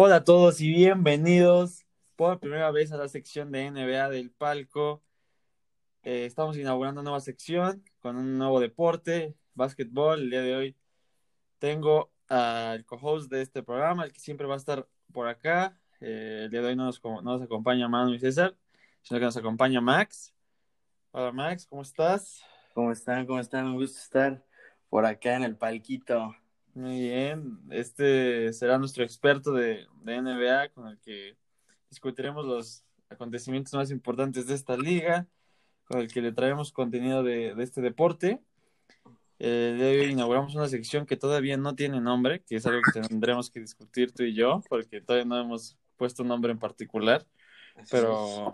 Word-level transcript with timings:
Hola 0.00 0.14
a 0.14 0.24
todos 0.24 0.60
y 0.60 0.70
bienvenidos 0.70 1.84
por 2.14 2.38
primera 2.38 2.70
vez 2.70 2.92
a 2.92 2.96
la 2.96 3.08
sección 3.08 3.50
de 3.50 3.68
NBA 3.68 4.10
del 4.10 4.30
palco. 4.30 5.02
Eh, 6.04 6.24
estamos 6.24 6.56
inaugurando 6.56 7.00
una 7.00 7.10
nueva 7.10 7.20
sección 7.20 7.82
con 7.98 8.14
un 8.14 8.38
nuevo 8.38 8.60
deporte, 8.60 9.34
básquetbol. 9.54 10.20
El 10.20 10.30
día 10.30 10.42
de 10.42 10.54
hoy 10.54 10.76
tengo 11.58 12.12
al 12.28 12.84
co-host 12.84 13.28
de 13.28 13.42
este 13.42 13.64
programa, 13.64 14.04
el 14.04 14.12
que 14.12 14.20
siempre 14.20 14.46
va 14.46 14.54
a 14.54 14.58
estar 14.58 14.86
por 15.12 15.26
acá. 15.26 15.76
Eh, 16.00 16.42
el 16.44 16.50
día 16.52 16.60
de 16.60 16.68
hoy 16.68 16.76
no 16.76 16.84
nos, 16.84 17.02
no 17.02 17.20
nos 17.20 17.42
acompaña 17.42 17.88
Manu 17.88 18.14
y 18.14 18.20
César, 18.20 18.56
sino 19.02 19.18
que 19.18 19.26
nos 19.26 19.36
acompaña 19.36 19.80
Max. 19.80 20.32
Hola 21.10 21.32
Max, 21.32 21.66
¿cómo 21.66 21.82
estás? 21.82 22.44
¿Cómo 22.72 22.92
están? 22.92 23.26
¿Cómo 23.26 23.40
están? 23.40 23.66
Un 23.66 23.74
gusto 23.74 23.98
estar 23.98 24.44
por 24.90 25.04
acá 25.04 25.34
en 25.34 25.42
el 25.42 25.56
palquito. 25.56 26.36
Muy 26.78 27.00
bien, 27.00 27.58
este 27.70 28.52
será 28.52 28.78
nuestro 28.78 29.02
experto 29.02 29.52
de, 29.52 29.88
de 30.04 30.22
NBA 30.22 30.68
con 30.68 30.86
el 30.86 30.96
que 31.00 31.36
discutiremos 31.90 32.46
los 32.46 32.84
acontecimientos 33.08 33.74
más 33.74 33.90
importantes 33.90 34.46
de 34.46 34.54
esta 34.54 34.76
liga, 34.76 35.26
con 35.86 35.98
el 35.98 36.06
que 36.06 36.22
le 36.22 36.30
traemos 36.30 36.70
contenido 36.70 37.24
de, 37.24 37.56
de 37.56 37.64
este 37.64 37.80
deporte. 37.80 38.40
Eh, 39.40 39.74
de 39.76 40.00
hoy 40.02 40.12
inauguramos 40.12 40.54
una 40.54 40.68
sección 40.68 41.04
que 41.04 41.16
todavía 41.16 41.56
no 41.56 41.74
tiene 41.74 42.00
nombre, 42.00 42.44
que 42.44 42.54
es 42.54 42.64
algo 42.64 42.80
que 42.82 43.00
tendremos 43.08 43.50
que 43.50 43.58
discutir 43.58 44.12
tú 44.12 44.22
y 44.22 44.34
yo, 44.34 44.62
porque 44.68 45.00
todavía 45.00 45.26
no 45.26 45.36
hemos 45.36 45.76
puesto 45.96 46.22
un 46.22 46.28
nombre 46.28 46.52
en 46.52 46.60
particular, 46.60 47.26
pero 47.90 48.52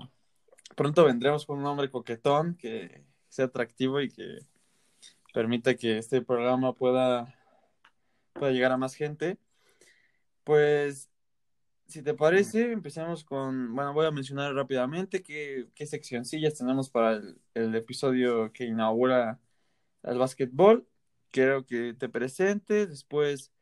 pronto 0.74 1.04
vendremos 1.04 1.44
con 1.44 1.58
un 1.58 1.64
nombre 1.64 1.90
coquetón 1.90 2.54
que 2.54 3.04
sea 3.28 3.44
atractivo 3.44 4.00
y 4.00 4.08
que 4.08 4.38
permita 5.34 5.74
que 5.74 5.98
este 5.98 6.22
programa 6.22 6.72
pueda 6.72 7.34
pueda 8.34 8.52
llegar 8.52 8.72
a 8.72 8.76
más 8.78 8.94
gente. 8.94 9.38
Pues, 10.44 11.10
si 11.86 12.02
te 12.02 12.14
parece, 12.14 12.72
empecemos 12.72 13.24
con, 13.24 13.74
bueno, 13.74 13.94
voy 13.94 14.06
a 14.06 14.10
mencionar 14.12 14.54
rápidamente 14.54 15.22
qué, 15.22 15.68
qué 15.74 15.86
seccioncillas 15.86 16.54
tenemos 16.56 16.90
para 16.90 17.14
el, 17.14 17.40
el 17.54 17.74
episodio 17.76 18.52
que 18.52 18.64
inaugura 18.66 19.40
el 20.04 20.18
básquetbol. 20.18 20.88
Quiero 21.30 21.66
que 21.66 21.94
te 21.94 22.08
presentes, 22.10 22.88
después 22.90 23.52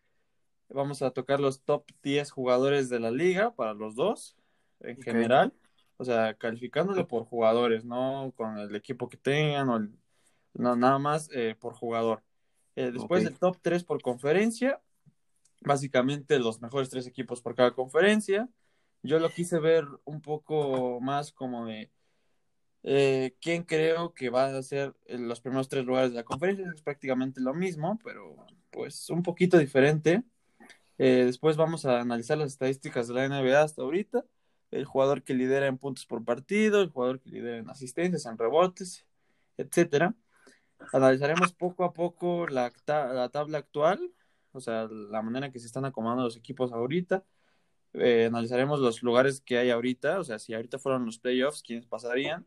vamos 0.68 1.02
a 1.02 1.12
tocar 1.12 1.40
los 1.40 1.62
top 1.64 1.86
10 2.02 2.30
jugadores 2.32 2.88
de 2.90 3.00
la 3.00 3.10
liga 3.10 3.54
para 3.54 3.74
los 3.74 3.94
dos, 3.96 4.36
en 4.80 4.98
general, 4.98 5.54
o 5.98 6.04
sea, 6.04 6.34
calificándolo 6.34 7.08
por 7.08 7.24
jugadores, 7.26 7.84
no 7.84 8.32
con 8.36 8.58
el 8.58 8.74
equipo 8.76 9.08
que 9.08 9.18
tengan, 9.18 9.68
o 9.70 9.76
el- 9.78 9.98
no, 10.54 10.76
nada 10.76 10.98
más 10.98 11.30
eh, 11.32 11.56
por 11.60 11.74
jugador. 11.74 12.22
Eh, 12.76 12.90
después 12.92 13.24
Ok. 13.24 13.30
el 13.32 13.38
top 13.38 13.56
3 13.60 13.84
por 13.84 14.00
conferencia, 14.02 14.80
básicamente 15.60 16.38
los 16.38 16.60
mejores 16.60 16.90
tres 16.90 17.06
equipos 17.06 17.40
por 17.40 17.54
cada 17.54 17.72
conferencia. 17.72 18.48
Yo 19.02 19.18
lo 19.18 19.30
quise 19.30 19.58
ver 19.58 19.86
un 20.04 20.20
poco 20.20 21.00
más 21.00 21.32
como 21.32 21.66
de 21.66 21.90
eh, 22.84 23.36
quién 23.40 23.64
creo 23.64 24.12
que 24.12 24.30
va 24.30 24.46
a 24.46 24.62
ser 24.62 24.94
los 25.08 25.40
primeros 25.40 25.68
tres 25.68 25.84
lugares 25.84 26.10
de 26.10 26.16
la 26.16 26.24
conferencia. 26.24 26.70
Es 26.74 26.82
prácticamente 26.82 27.40
lo 27.40 27.54
mismo, 27.54 27.98
pero 28.02 28.36
pues 28.70 29.10
un 29.10 29.22
poquito 29.22 29.58
diferente. 29.58 30.22
Eh, 30.98 31.24
después 31.24 31.56
vamos 31.56 31.84
a 31.84 32.00
analizar 32.00 32.38
las 32.38 32.52
estadísticas 32.52 33.08
de 33.08 33.14
la 33.14 33.24
NBA 33.24 33.62
hasta 33.62 33.82
ahorita. 33.82 34.24
El 34.70 34.84
jugador 34.84 35.22
que 35.22 35.34
lidera 35.34 35.66
en 35.66 35.78
puntos 35.78 36.06
por 36.06 36.24
partido, 36.24 36.80
el 36.80 36.90
jugador 36.90 37.20
que 37.20 37.30
lidera 37.30 37.58
en 37.58 37.68
asistencias, 37.68 38.24
en 38.26 38.38
rebotes, 38.38 39.04
etcétera. 39.58 40.14
Analizaremos 40.92 41.52
poco 41.52 41.84
a 41.84 41.92
poco 41.92 42.46
la, 42.48 42.72
la 42.86 43.28
tabla 43.28 43.58
actual, 43.58 44.12
o 44.52 44.60
sea, 44.60 44.88
la 44.90 45.22
manera 45.22 45.46
en 45.46 45.52
que 45.52 45.58
se 45.58 45.66
están 45.66 45.84
acomodando 45.84 46.24
los 46.24 46.36
equipos 46.36 46.72
ahorita. 46.72 47.24
Eh, 47.94 48.26
analizaremos 48.26 48.80
los 48.80 49.02
lugares 49.02 49.40
que 49.40 49.58
hay 49.58 49.70
ahorita, 49.70 50.18
o 50.18 50.24
sea, 50.24 50.38
si 50.38 50.54
ahorita 50.54 50.78
fueron 50.78 51.04
los 51.04 51.18
playoffs, 51.18 51.62
quiénes 51.62 51.86
pasarían. 51.86 52.46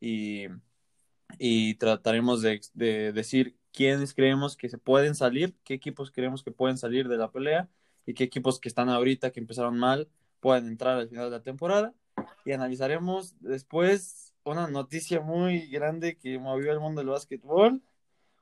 Y, 0.00 0.46
y 1.38 1.74
trataremos 1.76 2.42
de, 2.42 2.60
de 2.74 3.12
decir 3.12 3.56
quiénes 3.72 4.14
creemos 4.14 4.56
que 4.56 4.68
se 4.68 4.78
pueden 4.78 5.14
salir, 5.14 5.54
qué 5.64 5.74
equipos 5.74 6.10
creemos 6.10 6.42
que 6.42 6.52
pueden 6.52 6.78
salir 6.78 7.08
de 7.08 7.16
la 7.16 7.30
pelea 7.30 7.68
y 8.06 8.14
qué 8.14 8.24
equipos 8.24 8.60
que 8.60 8.68
están 8.68 8.88
ahorita, 8.88 9.32
que 9.32 9.40
empezaron 9.40 9.78
mal, 9.78 10.08
pueden 10.40 10.66
entrar 10.68 10.98
al 10.98 11.08
final 11.08 11.26
de 11.26 11.38
la 11.38 11.42
temporada. 11.42 11.94
Y 12.44 12.52
analizaremos 12.52 13.38
después 13.40 14.25
una 14.52 14.68
noticia 14.68 15.20
muy 15.20 15.66
grande 15.68 16.16
que 16.16 16.38
movió 16.38 16.72
el 16.72 16.80
mundo 16.80 17.00
del 17.00 17.10
básquetbol, 17.10 17.82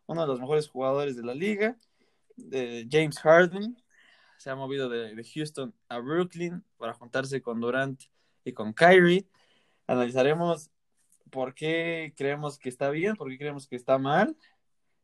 uno 0.07 0.21
de 0.21 0.27
los 0.27 0.41
mejores 0.41 0.69
jugadores 0.69 1.17
de 1.17 1.23
la 1.23 1.35
liga, 1.35 1.79
de 2.37 2.87
James 2.91 3.19
Harden, 3.21 3.77
se 4.37 4.51
ha 4.51 4.57
movido 4.57 4.89
de, 4.89 5.25
Houston 5.35 5.75
a 5.89 5.99
Brooklyn 5.99 6.63
para 6.77 6.93
juntarse 6.93 7.41
con 7.41 7.61
Durant 7.61 8.03
y 8.45 8.53
con 8.53 8.75
Kyrie. 8.75 9.27
Analizaremos 9.87 10.71
por 11.31 11.55
qué 11.55 12.13
creemos 12.17 12.59
que 12.59 12.69
está 12.69 12.91
bien, 12.91 13.17
por 13.17 13.31
qué 13.31 13.39
creemos 13.39 13.67
que 13.67 13.77
está 13.77 13.99
mal 13.99 14.37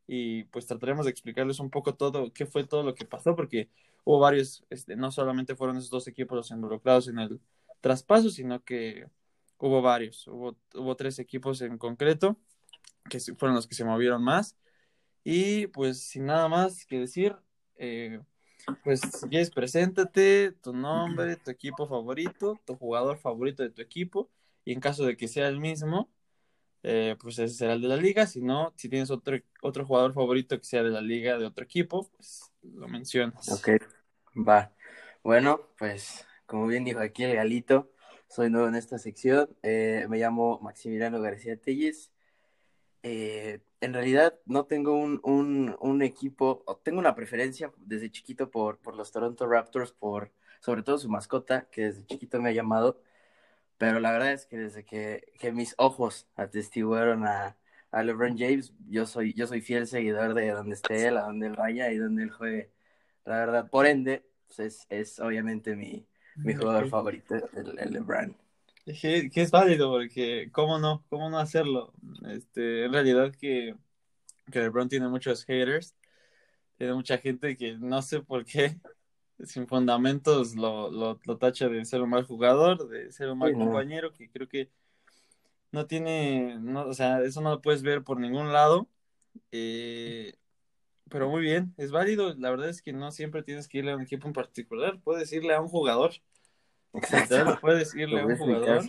y 0.06 0.44
pues 0.44 0.66
trataremos 0.66 1.06
de 1.06 1.12
explicarles 1.12 1.60
un 1.60 1.70
poco 1.70 1.94
todo, 1.94 2.32
qué 2.32 2.44
fue 2.44 2.64
todo 2.64 2.82
lo 2.82 2.94
que 2.94 3.06
pasó, 3.06 3.36
porque 3.36 3.70
hubo 4.04 4.18
varios, 4.18 4.64
este, 4.68 4.96
no 4.96 5.12
solamente 5.12 5.56
fueron 5.56 5.76
esos 5.76 5.90
dos 5.90 6.08
equipos 6.08 6.36
los 6.36 6.50
involucrados 6.50 7.08
en 7.08 7.18
el 7.20 7.40
traspaso, 7.80 8.28
sino 8.28 8.62
que 8.62 9.06
hubo 9.60 9.82
varios, 9.82 10.26
hubo, 10.26 10.56
hubo 10.74 10.96
tres 10.96 11.18
equipos 11.18 11.60
en 11.62 11.78
concreto 11.78 12.36
que 13.08 13.20
fueron 13.20 13.54
los 13.54 13.66
que 13.66 13.74
se 13.74 13.84
movieron 13.84 14.22
más 14.22 14.56
y 15.22 15.66
pues 15.68 16.02
sin 16.02 16.26
nada 16.26 16.48
más 16.48 16.86
que 16.86 16.98
decir, 16.98 17.36
eh, 17.76 18.20
pues 18.82 19.00
si 19.00 19.28
quieres 19.28 19.50
preséntate, 19.50 20.52
tu 20.62 20.72
nombre, 20.72 21.36
tu 21.36 21.50
equipo 21.50 21.86
favorito, 21.86 22.60
tu 22.64 22.76
jugador 22.76 23.18
favorito 23.18 23.62
de 23.62 23.70
tu 23.70 23.82
equipo 23.82 24.30
y 24.64 24.72
en 24.72 24.80
caso 24.80 25.04
de 25.04 25.16
que 25.16 25.28
sea 25.28 25.48
el 25.48 25.60
mismo, 25.60 26.10
eh, 26.82 27.16
pues 27.20 27.38
ese 27.38 27.54
será 27.54 27.74
el 27.74 27.82
de 27.82 27.88
la 27.88 27.96
liga. 27.96 28.26
Si 28.26 28.40
no, 28.40 28.72
si 28.76 28.88
tienes 28.88 29.10
otro, 29.10 29.36
otro 29.62 29.84
jugador 29.84 30.14
favorito 30.14 30.58
que 30.58 30.64
sea 30.64 30.82
de 30.82 30.90
la 30.90 31.00
liga 31.00 31.38
de 31.38 31.46
otro 31.46 31.64
equipo, 31.64 32.10
pues 32.16 32.52
lo 32.62 32.88
mencionas. 32.88 33.48
Ok, 33.50 33.68
va. 34.36 34.72
Bueno, 35.22 35.68
pues 35.78 36.26
como 36.46 36.66
bien 36.66 36.84
dijo 36.84 37.00
aquí 37.00 37.24
el 37.24 37.36
Galito, 37.36 37.90
soy 38.30 38.48
nuevo 38.48 38.68
en 38.68 38.76
esta 38.76 38.98
sección. 38.98 39.50
Eh, 39.62 40.06
me 40.08 40.18
llamo 40.18 40.60
Maximiliano 40.62 41.20
García 41.20 41.56
Telles. 41.60 42.12
Eh, 43.02 43.60
en 43.80 43.92
realidad 43.94 44.38
no 44.46 44.66
tengo 44.66 44.94
un, 44.96 45.20
un, 45.24 45.76
un 45.80 46.02
equipo, 46.02 46.64
tengo 46.84 47.00
una 47.00 47.14
preferencia 47.16 47.72
desde 47.78 48.10
chiquito 48.10 48.50
por, 48.50 48.78
por 48.78 48.94
los 48.96 49.10
Toronto 49.12 49.46
Raptors, 49.48 49.92
por 49.92 50.32
sobre 50.60 50.82
todo 50.82 50.98
su 50.98 51.08
mascota, 51.08 51.68
que 51.70 51.86
desde 51.86 52.06
chiquito 52.06 52.40
me 52.40 52.50
ha 52.50 52.52
llamado. 52.52 53.02
Pero 53.78 54.00
la 54.00 54.12
verdad 54.12 54.32
es 54.32 54.46
que 54.46 54.58
desde 54.58 54.84
que, 54.84 55.32
que 55.40 55.52
mis 55.52 55.74
ojos 55.78 56.28
atestiguaron 56.36 57.26
a, 57.26 57.56
a 57.90 58.02
LeBron 58.04 58.38
James, 58.38 58.74
yo 58.88 59.06
soy, 59.06 59.34
yo 59.34 59.46
soy 59.46 59.60
fiel 59.62 59.86
seguidor 59.88 60.34
de 60.34 60.50
donde 60.50 60.74
esté 60.74 61.08
él, 61.08 61.16
a 61.18 61.22
donde 61.22 61.48
él 61.48 61.54
vaya 61.56 61.90
y 61.92 61.98
donde 61.98 62.24
él 62.24 62.30
juegue. 62.30 62.70
La 63.24 63.38
verdad, 63.38 63.70
por 63.70 63.86
ende, 63.86 64.24
pues 64.46 64.60
es, 64.60 64.86
es 64.90 65.20
obviamente 65.20 65.76
mi, 65.76 66.06
mi 66.42 66.54
jugador 66.54 66.86
favorito, 66.86 67.34
el, 67.54 67.78
el 67.78 67.92
LeBron. 67.92 68.36
Que, 69.00 69.30
que 69.30 69.42
es 69.42 69.50
válido, 69.50 69.90
porque 69.92 70.50
cómo 70.52 70.78
no, 70.78 71.04
cómo 71.08 71.30
no 71.30 71.38
hacerlo. 71.38 71.92
Este, 72.28 72.84
en 72.86 72.92
realidad 72.92 73.32
que, 73.34 73.76
que 74.52 74.60
LeBron 74.60 74.88
tiene 74.88 75.08
muchos 75.08 75.44
haters, 75.46 75.96
tiene 76.78 76.94
mucha 76.94 77.18
gente 77.18 77.56
que 77.56 77.78
no 77.78 78.02
sé 78.02 78.22
por 78.22 78.44
qué, 78.46 78.80
sin 79.44 79.68
fundamentos, 79.68 80.56
lo, 80.56 80.90
lo, 80.90 81.20
lo 81.24 81.38
tacha 81.38 81.68
de 81.68 81.84
ser 81.86 82.02
un 82.02 82.10
mal 82.10 82.24
jugador, 82.26 82.88
de 82.88 83.12
ser 83.12 83.30
un 83.30 83.38
mal 83.38 83.52
Sí, 83.52 83.56
no. 83.56 83.56
compañero, 83.56 84.12
que 84.14 84.30
creo 84.30 84.48
que 84.48 84.70
no 85.72 85.86
tiene, 85.86 86.58
no, 86.60 86.86
o 86.86 86.94
sea, 86.94 87.22
eso 87.22 87.40
no 87.40 87.50
lo 87.50 87.60
puedes 87.62 87.82
ver 87.82 88.02
por 88.04 88.18
ningún 88.20 88.52
lado. 88.52 88.88
Eh, 89.52 90.34
pero 91.10 91.28
muy 91.30 91.42
bien, 91.42 91.74
es 91.78 91.92
válido. 91.92 92.34
La 92.36 92.50
verdad 92.50 92.68
es 92.70 92.82
que 92.82 92.92
no 92.94 93.12
siempre 93.12 93.42
tienes 93.44 93.68
que 93.68 93.78
irle 93.80 93.92
a 93.92 93.96
un 93.96 94.02
equipo 94.02 94.26
en 94.28 94.34
particular, 94.34 95.00
puedes 95.02 95.32
irle 95.32 95.54
a 95.54 95.60
un 95.62 95.68
jugador. 95.68 96.12
Puedes 97.60 97.94
irle 97.94 98.20
a 98.20 98.26
un 98.26 98.36
jugador. 98.36 98.84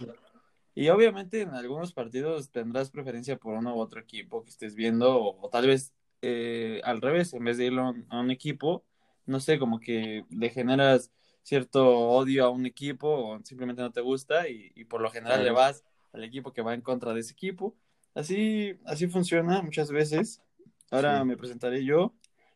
Y 0.73 0.89
obviamente 0.89 1.41
en 1.41 1.49
algunos 1.49 1.93
partidos 1.93 2.49
tendrás 2.51 2.89
preferencia 2.89 3.37
por 3.37 3.53
uno 3.53 3.75
u 3.75 3.79
otro 3.79 3.99
equipo 3.99 4.43
que 4.43 4.49
estés 4.49 4.75
viendo, 4.75 5.15
o, 5.15 5.45
o 5.45 5.49
tal 5.49 5.67
vez 5.67 5.93
eh, 6.21 6.81
al 6.83 7.01
revés, 7.01 7.33
en 7.33 7.43
vez 7.43 7.57
de 7.57 7.65
irle 7.65 7.81
a 7.81 8.19
un, 8.19 8.31
equipo, 8.31 8.85
no 9.25 9.39
sé, 9.39 9.59
como 9.59 9.79
que 9.79 10.25
le 10.29 10.49
generas 10.49 11.11
cierto 11.43 11.89
odio 11.89 12.45
a 12.45 12.49
un 12.49 12.65
equipo 12.65 13.09
o 13.09 13.39
simplemente 13.43 13.81
no 13.81 13.91
te 13.91 14.01
gusta 14.01 14.47
y, 14.47 14.71
y 14.75 14.85
por 14.85 15.01
lo 15.01 15.09
general 15.09 15.43
le 15.43 15.51
vas 15.51 15.83
al 16.13 16.23
equipo 16.23 16.53
que 16.53 16.61
va 16.61 16.73
en 16.73 16.81
contra 16.81 17.13
de 17.13 17.21
ese 17.21 17.33
equipo. 17.33 17.75
Así, 18.13 18.79
así 18.85 19.07
funciona 19.07 19.61
muchas 19.61 19.91
veces. 19.91 20.41
Ahora 20.89 21.19
Sí. 21.19 21.25
me 21.25 21.37
presentaré 21.37 21.83
yo. 21.83 22.13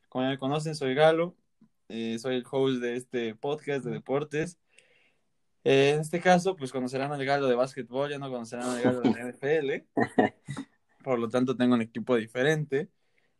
Como 0.09 0.25
ya 0.25 0.29
me 0.29 0.37
conocen, 0.37 0.75
soy 0.75 0.93
Galo, 0.93 1.35
eh, 1.89 2.17
soy 2.19 2.35
el 2.35 2.45
host 2.49 2.81
de 2.81 2.95
este 2.95 3.35
podcast 3.35 3.83
de 3.85 3.91
deportes. 3.91 4.57
Eh, 5.65 5.93
en 5.95 6.01
este 6.01 6.21
caso, 6.21 6.55
pues 6.55 6.71
conocerán 6.71 7.11
al 7.11 7.25
Galo 7.25 7.47
de 7.47 7.55
básquetbol, 7.55 8.11
ya 8.11 8.19
no 8.19 8.29
conocerán 8.29 8.69
al 8.69 8.81
Galo 8.83 9.01
de 9.01 9.09
la 9.09 9.19
NFL. 9.31 9.83
Por 11.03 11.17
lo 11.17 11.27
tanto, 11.27 11.57
tengo 11.57 11.73
un 11.73 11.81
equipo 11.81 12.15
diferente. 12.15 12.89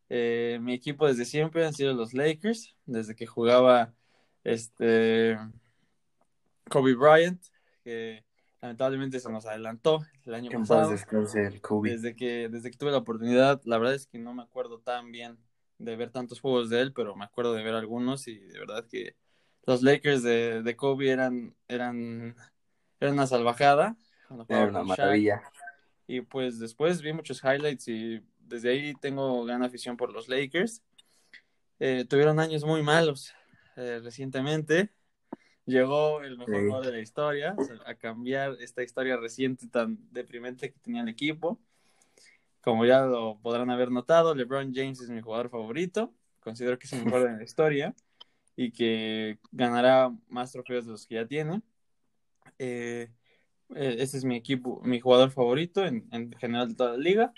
Eh, 0.10 0.57
mi 0.60 0.74
equipo 0.74 1.07
desde 1.07 1.24
siempre 1.25 1.63
han 1.66 1.74
sido 1.74 1.94
los 1.94 2.16
Lakers, 2.16 2.75
desde 2.88 3.16
que 3.16 3.27
jugaba 3.27 3.94
este 4.44 5.38
Kobe 6.68 6.95
Bryant, 6.95 7.44
que 7.83 8.24
lamentablemente 8.60 9.19
se 9.19 9.31
nos 9.31 9.45
adelantó 9.45 10.04
el 10.25 10.33
año 10.33 10.50
pasado. 10.50 10.95
Kobe. 11.62 11.92
Desde 11.92 12.16
que, 12.16 12.50
desde 12.50 12.72
que 12.72 12.77
tuve 12.77 12.89
la 12.89 12.98
oportunidad, 12.98 13.62
la 13.66 13.77
verdad 13.77 13.94
es 13.94 14.07
que 14.07 14.18
no 14.18 14.33
me 14.33 14.42
acuerdo 14.42 14.80
tan 14.80 15.12
bien 15.12 15.38
de 15.77 15.95
ver 15.95 16.10
tantos 16.10 16.39
juegos 16.39 16.72
de 16.72 16.81
él, 16.81 16.92
pero 16.92 17.16
me 17.16 17.25
acuerdo 17.25 17.54
de 17.54 17.63
ver 17.63 17.75
algunos 17.75 18.27
y 18.27 18.39
de 18.39 18.60
verdad 18.60 18.88
que 18.89 19.16
los 19.66 19.82
Lakers 19.82 20.24
de, 20.24 20.62
de 20.62 20.76
Kobe 20.76 21.10
eran, 21.10 21.56
eran, 21.68 22.36
eran 23.00 23.14
una 23.14 23.28
salvajada. 23.28 23.96
Era 24.48 24.68
una 24.68 24.84
maravilla. 24.84 25.42
Y 26.08 26.22
pues 26.22 26.60
después 26.60 27.02
vi 27.02 27.14
muchos 27.14 27.44
highlights 27.44 27.88
y 27.88 28.22
desde 28.40 28.70
ahí 28.70 28.94
tengo 29.02 29.44
gran 29.46 29.64
afición 29.64 29.98
por 29.98 30.12
los 30.12 30.28
Lakers. 30.28 30.84
Eh, 31.80 32.06
tuvieron 32.08 32.40
años 32.40 32.64
muy 32.64 32.84
malos 32.84 33.34
eh, 33.76 34.00
recientemente. 34.04 34.90
Llegó 35.66 36.22
el 36.22 36.38
mejor 36.38 36.56
Sí. 36.56 36.66
jugador 36.68 36.86
de 36.86 36.92
la 36.92 37.00
historia 37.00 37.56
o 37.58 37.64
sea, 37.64 37.78
a 37.88 37.96
cambiar 37.96 38.56
esta 38.60 38.84
historia 38.84 39.18
reciente 39.18 39.68
tan 39.68 39.98
deprimente 40.12 40.72
que 40.72 40.80
tenía 40.80 41.02
el 41.02 41.10
equipo. 41.10 41.60
Como 42.62 42.86
ya 42.86 43.02
lo 43.06 43.40
podrán 43.42 43.70
haber 43.72 43.92
notado, 43.92 44.36
LeBron 44.36 44.74
James 44.74 45.02
es 45.02 45.10
mi 45.10 45.22
jugador 45.22 45.50
favorito. 45.50 46.14
Considero 46.40 46.78
que 46.78 46.86
es 46.86 46.94
el 46.94 47.06
mejor 47.06 47.24
de 47.24 47.38
la 47.38 47.44
historia 47.44 47.96
y 48.56 48.72
que 48.72 49.40
ganará 49.52 50.13
más 50.28 50.52
trofeos 50.52 50.86
de 50.86 50.92
los 50.92 51.06
que 51.07 51.16
ya 51.16 51.28
tiene. 51.28 51.62
Eh, 52.57 53.10
eh, 53.75 53.96
ese 54.00 54.18
es 54.18 54.25
mi 54.25 54.36
equipo, 54.36 54.81
mi 54.84 55.00
jugador 55.00 55.31
favorito 55.31 55.86
en, 55.86 56.07
en 56.12 56.31
general 56.34 56.69
de 56.69 56.75
toda 56.75 56.92
la 56.92 56.98
liga. 56.98 57.34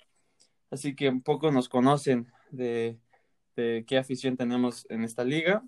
Así 0.69 0.95
que 0.95 1.09
un 1.09 1.21
poco 1.21 1.51
nos 1.51 1.69
conocen 1.69 2.31
de, 2.51 2.99
de 3.55 3.85
qué 3.87 3.97
afición 3.97 4.37
tenemos 4.37 4.85
en 4.89 5.03
esta 5.03 5.23
liga. 5.23 5.63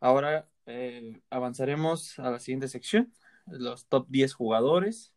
Ahora 0.00 0.48
eh, 0.66 1.20
avanzaremos 1.30 2.18
a 2.18 2.30
la 2.30 2.40
siguiente 2.40 2.68
sección, 2.68 3.12
los 3.46 3.86
top 3.86 4.06
10 4.08 4.34
jugadores. 4.34 5.12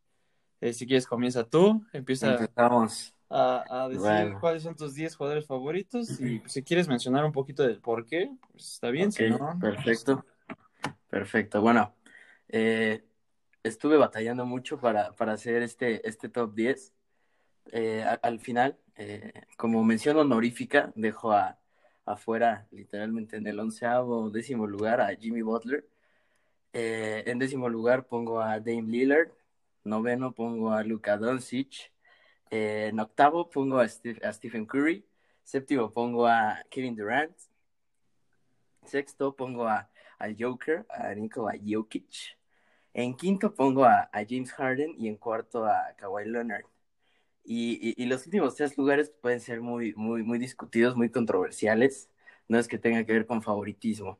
Eh, 0.59 0.74
si 0.74 0.85
quieres, 0.85 1.07
comienza 1.07 1.44
tú, 1.44 1.85
empieza 1.94 2.35
Empezamos. 2.35 3.15
A, 3.33 3.63
a 3.83 3.88
decir 3.88 4.01
Bueno. 4.01 4.39
cuáles 4.42 4.63
son 4.63 4.75
tus 4.75 4.94
10 4.94 5.16
jugadores 5.16 5.48
favoritos 5.48 6.19
y 6.19 6.39
pues, 6.39 6.51
si 6.51 6.63
quieres 6.63 6.88
mencionar 6.89 7.24
un 7.24 7.31
poquito 7.31 7.63
del 7.63 7.80
por 7.80 8.06
qué, 8.06 8.30
pues 8.51 8.74
está 8.74 8.89
bien, 8.89 9.12
si 9.12 9.24
Ok, 9.25 9.39
no, 9.39 9.57
perfecto. 9.60 10.25
Perfecto. 11.10 11.62
Bueno, 11.62 11.95
eh, 12.50 13.04
estuve 13.63 13.95
batallando 13.98 14.45
mucho 14.45 14.80
para, 14.80 15.13
para 15.13 15.33
hacer 15.33 15.62
este, 15.63 16.06
este 16.07 16.28
top 16.30 16.54
10. 16.54 16.94
Eh, 17.72 18.04
a- 18.04 18.19
al 18.22 18.39
final, 18.39 18.78
eh, 18.98 19.31
como 19.57 19.84
mención 19.84 20.18
honorífica, 20.18 20.92
dejo 20.95 21.31
a, 21.31 21.57
afuera, 22.06 22.68
literalmente 22.72 23.38
en 23.38 23.48
el 23.48 23.60
onceavo 23.60 24.30
décimo 24.30 24.68
lugar, 24.68 25.00
a 25.00 25.16
Jimmy 25.16 25.42
Butler. 25.42 25.86
En 26.74 27.38
décimo 27.39 27.68
lugar 27.69 28.07
pongo 28.07 28.42
a 28.42 28.60
Dame 28.60 28.84
Lillard. 28.84 29.30
Noveno 29.84 30.34
pongo 30.34 30.72
a 30.72 30.84
Luka 30.84 31.18
Doncic. 31.18 31.92
En 32.51 33.00
octavo 33.00 33.50
pongo 33.50 33.80
a, 33.80 33.88
Stephen 33.88 34.65
Curry. 34.65 35.06
Séptimo 35.44 35.92
pongo 35.92 36.27
a 36.27 36.59
Kevin 36.69 36.95
Durant. 36.95 37.36
Sexto 38.86 39.36
pongo 39.36 39.68
a, 39.68 39.89
al 40.19 40.36
Joker, 40.38 40.86
a 40.89 41.13
Nikola 41.15 41.53
Jokic. 41.65 42.38
En 42.94 43.15
quinto 43.15 43.53
pongo 43.53 43.86
a, 43.86 44.09
James 44.27 44.51
Harden 44.51 44.95
y 44.98 45.07
en 45.07 45.15
cuarto 45.15 45.65
a 45.65 45.95
Kawhi 45.98 46.25
Leonard. 46.25 46.65
Y, 47.44 47.80
y- 47.98 48.03
y 48.03 48.06
los 48.07 48.25
últimos 48.25 48.56
tres 48.56 48.77
lugares 48.77 49.09
pueden 49.21 49.39
ser 49.39 49.62
muy, 49.62 49.94
muy, 49.95 50.24
muy 50.24 50.38
discutidos, 50.38 50.95
muy 50.95 51.09
controversiales. 51.09 52.09
No 52.50 52.59
es 52.59 52.68
que 52.68 52.77
tenga 52.77 53.06
que 53.06 53.13
ver 53.13 53.25
con 53.25 53.42
favoritismo. 53.42 54.19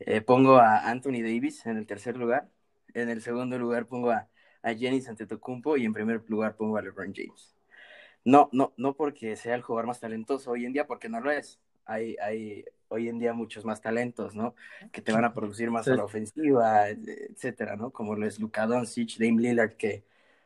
Eh, 0.00 0.22
pongo 0.22 0.56
a 0.56 0.88
Anthony 0.90 1.22
Davis 1.22 1.66
en 1.66 1.76
el 1.76 1.86
tercer 1.86 2.16
lugar. 2.16 2.50
En 2.94 3.10
el 3.10 3.22
segundo 3.22 3.58
lugar 3.58 3.86
pongo 3.86 4.10
a, 4.12 4.28
a 4.62 4.72
Giannis 4.72 5.08
Antetokounmpo 5.08 5.76
y 5.76 5.84
en 5.84 5.92
primer 5.92 6.22
lugar 6.28 6.56
pongo 6.56 6.76
a 6.76 6.82
LeBron 6.82 7.12
James. 7.14 7.54
No, 8.24 8.48
no, 8.52 8.72
no 8.76 8.94
porque 8.94 9.34
sea 9.36 9.54
el 9.54 9.62
jugador 9.62 9.86
más 9.86 10.00
talentoso 10.00 10.50
hoy 10.50 10.66
en 10.66 10.72
día, 10.72 10.86
porque 10.86 11.08
no 11.08 11.20
lo 11.20 11.30
es. 11.30 11.58
Hay, 11.86 12.16
hay 12.22 12.64
hoy 12.88 13.08
en 13.08 13.18
día 13.18 13.32
muchos 13.32 13.64
más 13.64 13.80
talentos, 13.80 14.34
¿no? 14.34 14.54
Que 14.92 15.00
te 15.00 15.12
van 15.12 15.24
a 15.24 15.32
producir 15.32 15.70
más 15.70 15.86
Sí. 15.86 15.92
a 15.92 15.96
la 15.96 16.04
ofensiva, 16.04 16.88
etcétera, 16.88 17.76
¿no? 17.76 17.90
Como 17.90 18.14
lo 18.16 18.26
es 18.26 18.38
Luka 18.38 18.66
Doncic, 18.66 19.16
Dame 19.18 19.40
Lillard, 19.40 19.72
que 19.76 20.04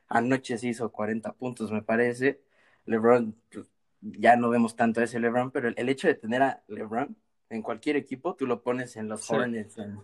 anoche 0.08 0.56
se 0.58 0.68
hizo 0.68 0.92
40 0.92 1.32
puntos, 1.32 1.72
me 1.72 1.82
parece. 1.82 2.40
LeBron, 2.86 3.34
pues, 3.52 3.66
ya 4.02 4.36
no 4.36 4.50
vemos 4.50 4.76
tanto 4.76 5.00
a 5.00 5.04
ese 5.04 5.18
LeBron, 5.18 5.50
pero 5.50 5.68
el, 5.68 5.74
el 5.76 5.88
hecho 5.88 6.06
de 6.06 6.14
tener 6.14 6.42
a 6.42 6.62
LeBron 6.68 7.16
en 7.50 7.62
cualquier 7.62 7.96
equipo, 7.96 8.34
tú 8.36 8.46
lo 8.46 8.62
pones 8.62 8.96
en 8.96 9.08
los 9.08 9.24
Sí. 9.24 9.34
Hornets, 9.34 9.78
en, 9.78 9.98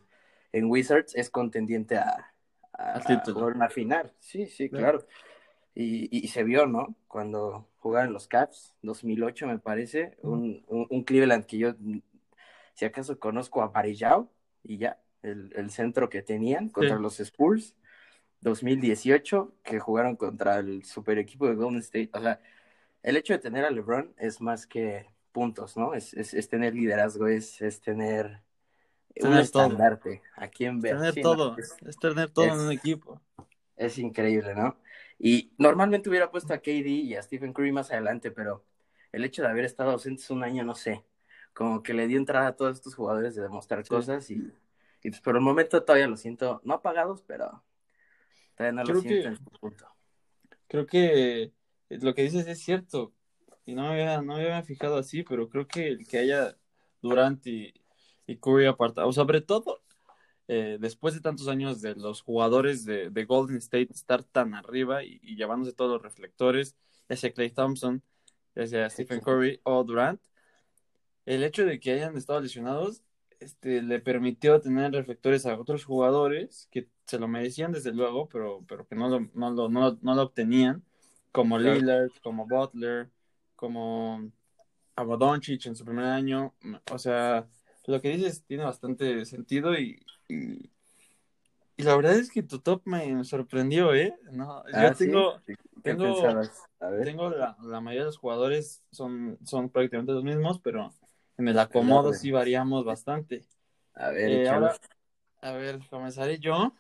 en 0.53 0.65
Wizards, 0.67 1.15
es 1.15 1.31
contendiente 1.31 1.99
a, 1.99 2.33
a, 2.81 2.95
Al 2.95 3.03
a 3.05 3.05
título. 3.05 3.35
jugar 3.35 3.55
una 3.55 3.69
final. 3.71 4.13
Sí, 4.19 4.47
sí, 4.47 4.71
Claro. 4.71 5.07
Y, 5.75 6.05
y, 6.17 6.25
y 6.25 6.29
se 6.29 6.43
vio, 6.45 6.67
¿no? 6.67 6.97
Cuando 7.09 7.69
jugaron 7.79 8.13
los 8.13 8.29
Caps, 8.29 8.75
2008 8.83 9.47
me 9.47 9.59
parece, 9.59 10.17
un, 10.23 10.65
un, 10.69 10.87
un 10.91 11.05
Cleveland 11.05 11.47
que 11.47 11.59
yo, 11.59 11.75
si 12.75 12.85
acaso 12.85 13.19
conozco 13.19 13.63
a 13.63 13.69
Varejao 13.69 14.31
y 14.65 14.79
ya, 14.79 15.01
el, 15.23 15.53
el 15.57 15.71
centro 15.71 16.09
que 16.09 16.23
tenían 16.23 16.69
contra 16.71 16.97
Sí. 16.97 17.03
los 17.03 17.21
Spurs, 17.21 17.77
2018, 18.41 19.55
que 19.63 19.81
jugaron 19.81 20.17
contra 20.17 20.59
el 20.59 20.85
super 20.85 21.19
equipo 21.19 21.49
de 21.49 21.55
Golden 21.57 21.81
State. 21.81 22.11
O 22.15 22.21
sea, 22.21 22.41
el 23.03 23.17
hecho 23.17 23.35
de 23.35 23.39
tener 23.41 23.65
a 23.65 23.71
LeBron 23.71 24.15
es 24.19 24.41
más 24.41 24.67
que 24.67 25.07
puntos, 25.33 25.77
¿no? 25.77 25.95
Es, 25.95 26.15
es, 26.15 26.35
es 26.35 26.49
tener 26.49 26.75
liderazgo, 26.75 27.29
es, 27.29 27.63
es 27.63 27.81
tener, 27.81 28.43
un 29.17 29.23
Tener 29.23 29.51
todo. 29.51 29.65
estandarte 29.65 30.23
a 30.37 30.49
quien 30.49 30.81
ver. 30.81 30.97
tener 30.97 31.15
Sí, 31.15 31.23
no, 31.23 31.37
todo, 31.37 31.59
es- 31.59 31.77
es 31.87 31.99
tener 31.99 32.31
todo 32.31 32.47
en 32.47 32.61
un 32.61 32.73
equipo. 32.73 33.21
es 33.77 33.99
increíble, 33.99 34.55
¿no? 34.55 34.77
Y 35.19 35.53
normalmente 35.59 36.09
hubiera 36.09 36.31
puesto 36.31 36.53
a 36.55 36.59
KD 36.59 36.87
y 36.89 37.15
a 37.15 37.23
Stephen 37.23 37.53
Curry 37.53 37.73
más 37.73 37.91
adelante, 37.91 38.31
pero 38.31 38.65
el 39.13 39.25
hecho 39.25 39.43
de 39.43 39.49
haber 39.49 39.65
estado 39.65 39.91
ausentes 39.91 40.29
un 40.31 40.45
año, 40.45 40.65
no 40.65 40.75
sé, 40.75 41.05
como 41.53 41.83
que 41.83 41.95
le 41.95 42.07
dio 42.07 42.19
entrada 42.19 42.49
a 42.49 42.57
todos 42.57 42.77
estos 42.77 42.95
jugadores 42.95 43.35
de 43.35 43.43
demostrar 43.43 43.83
Sí. 43.83 43.89
cosas 43.89 44.31
y, 44.31 44.37
y 45.03 45.11
pues 45.11 45.21
por 45.21 45.35
el 45.37 45.43
momento 45.43 45.83
todavía 45.83 46.07
lo 46.09 46.17
siento, 46.17 46.61
no 46.65 46.75
apagados, 46.75 47.23
pero 47.23 47.63
todavía 48.55 48.73
no 48.77 48.85
Creo 48.85 48.95
lo 48.97 49.01
siento 49.03 49.23
que- 49.23 49.29
en 49.29 49.37
su 49.37 49.45
punto. 49.59 49.87
Creo 50.69 50.87
que 50.87 51.53
lo 51.89 52.15
que 52.15 52.23
dices 52.23 52.47
es 52.47 52.61
cierto. 52.63 53.13
Y 53.67 53.75
no 53.75 53.83
me 53.83 53.89
había, 53.91 54.17
no 54.23 54.37
me 54.37 54.43
había 54.45 54.63
fijado 54.63 54.99
así, 54.99 55.23
pero 55.23 55.49
creo 55.49 55.67
que 55.67 55.89
el 55.89 56.07
que 56.07 56.19
haya 56.19 56.57
Durant 57.03 57.45
y, 57.47 57.73
y 58.31 58.37
Curry 58.37 58.67
apartados, 58.67 59.15
sobre 59.15 59.41
todo 59.41 59.83
eh, 60.47 60.79
después 60.81 61.15
de 61.15 61.21
tantos 61.21 61.49
años 61.49 61.81
de 61.81 61.95
los 61.97 62.23
jugadores 62.23 62.85
de, 62.85 63.11
de 63.11 63.25
Golden 63.25 63.57
State 63.57 63.89
estar 63.93 64.23
tan 64.23 64.55
arriba 64.55 65.03
y, 65.05 65.21
y 65.23 65.37
llevándose 65.37 65.73
todos 65.73 65.93
los 65.93 66.03
reflectores, 66.03 66.77
ya 67.09 67.17
sea 67.17 67.33
Clay 67.33 67.51
Thompson, 67.51 68.03
ya 68.55 68.67
sea 68.67 68.91
Stephen 68.91 69.21
Curry 69.21 69.61
o 69.65 69.83
Durant, 69.85 70.21
el 71.27 71.43
hecho 71.43 71.65
de 71.65 71.81
que 71.81 71.93
hayan 71.93 72.17
estado 72.17 72.41
lesionados 72.41 73.03
este, 73.41 73.83
le 73.83 74.01
permitió 74.01 74.61
tener 74.61 74.93
reflectores 74.93 75.47
a 75.47 75.59
otros 75.59 75.85
jugadores 75.85 76.69
que 76.71 76.89
se 77.07 77.19
lo 77.19 77.27
merecían 77.27 77.73
desde 77.73 77.93
luego, 77.93 78.29
pero, 78.29 78.65
pero 78.69 78.87
que 78.87 78.95
no 78.95 79.09
lo, 79.09 79.21
no 79.35 79.51
lo, 79.51 79.69
no, 79.69 79.99
no 80.01 80.15
lo 80.15 80.23
obtenían, 80.23 80.85
como 81.33 81.59
Claro. 81.59 81.81
Lillard, 81.81 82.11
como 82.23 82.47
Butler, 82.47 83.11
como 83.57 84.31
como 84.95 85.17
Doncic 85.17 85.67
en 85.67 85.75
su 85.77 85.85
primer 85.85 86.05
año. 86.07 86.55
O 86.93 86.99
sea, 86.99 87.47
lo 87.87 88.01
que 88.01 88.11
dices 88.17 88.45
tiene 88.45 88.65
bastante 88.65 89.25
sentido 89.25 89.79
y, 89.79 90.05
y, 90.29 90.71
y 91.77 91.83
la 91.83 91.97
verdad 91.97 92.17
es 92.17 92.31
que 92.31 92.43
tu 92.43 92.59
top 92.61 92.83
me 92.85 93.25
sorprendió, 93.25 93.95
¿eh? 93.95 94.15
No, 94.33 94.63
yo 94.67 94.73
Ah, 94.75 94.95
¿sí? 94.95 95.07
tengo, 95.07 95.41
¿Qué 95.47 95.57
tengo- 95.83 96.05
pensabas? 96.05 96.63
A 96.81 96.89
ver. 96.91 97.05
tengo 97.07 97.31
la, 97.31 97.57
la 97.63 97.81
mayoría 97.81 98.03
de 98.03 98.07
los 98.07 98.19
jugadores 98.19 98.83
son, 98.91 99.39
son 99.45 99.71
prácticamente 99.71 100.13
los 100.13 100.25
mismos, 100.25 100.61
pero 100.61 100.91
en 101.39 101.49
el 101.49 101.59
acomodo 101.59 102.13
sí 102.13 102.31
variamos 102.31 102.85
bastante. 102.85 103.47
A 103.95 104.11
ver, 104.11 104.31
Eh, 104.31 104.49
ahora, 104.49 104.77
a 105.43 105.53
ver, 105.53 105.81
comenzaré 105.89 106.39
yo. 106.39 106.75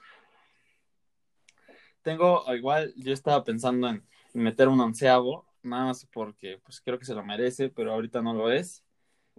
Tengo, 2.02 2.44
igual, 2.54 2.92
yo 2.96 3.12
estaba 3.12 3.44
pensando 3.44 3.88
en 3.88 4.02
meter 4.32 4.68
un 4.68 4.80
onceavo, 4.80 5.46
nada 5.62 5.86
más 5.86 6.06
porque 6.12 6.58
pues 6.64 6.80
creo 6.80 6.98
que 6.98 7.04
se 7.04 7.14
lo 7.14 7.22
merece, 7.24 7.68
pero 7.68 7.92
ahorita 7.92 8.22
no 8.22 8.32
lo 8.32 8.50
es. 8.50 8.82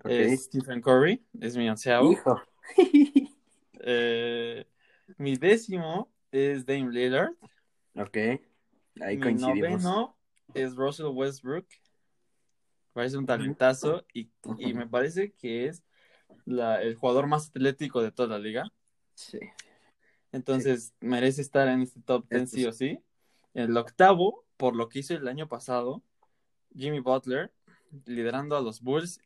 Es 0.05 0.45
Stephen 0.45 0.81
Curry, 0.81 1.23
es 1.39 1.55
mi 1.57 1.69
onceavo. 1.69 2.11
Hijo. 2.11 2.41
Eh, 3.83 4.67
mi 5.17 5.37
décimo 5.37 6.11
es 6.31 6.65
Dame 6.67 6.91
Lillard. 6.91 7.31
ok. 7.95 8.17
Ahí 9.01 9.17
mi 9.17 9.23
coincidimos. 9.23 9.81
noveno 9.83 10.17
es 10.53 10.75
Russell 10.75 11.07
Westbrook. 11.07 11.65
Parece 12.93 13.17
un 13.17 13.25
talentazo 13.25 14.05
y, 14.13 14.29
y 14.59 14.73
me 14.75 14.85
parece 14.87 15.31
que 15.33 15.65
es 15.67 15.83
la- 16.45 16.81
el 16.83 16.95
jugador 16.95 17.25
más 17.25 17.49
atlético 17.49 18.03
de 18.03 18.11
toda 18.11 18.27
la 18.29 18.37
liga. 18.39 18.71
Sí. 19.15 19.39
Entonces 20.31 20.93
merece 20.99 21.41
estar 21.41 21.67
en 21.67 21.81
este 21.81 22.01
top 22.01 22.27
10 22.29 22.43
Este 22.43 22.57
sí 22.57 22.65
o 22.67 22.71
sí. 22.73 22.99
El 23.55 23.75
octavo, 23.77 24.45
por 24.57 24.75
lo 24.75 24.89
que 24.89 24.99
hizo 24.99 25.15
el 25.15 25.27
año 25.27 25.47
pasado, 25.47 26.03
Jimmy 26.75 26.99
Butler, 26.99 27.51
liderando 28.05 28.55
a 28.55 28.61
los 28.61 28.81
Bulls 28.81 29.19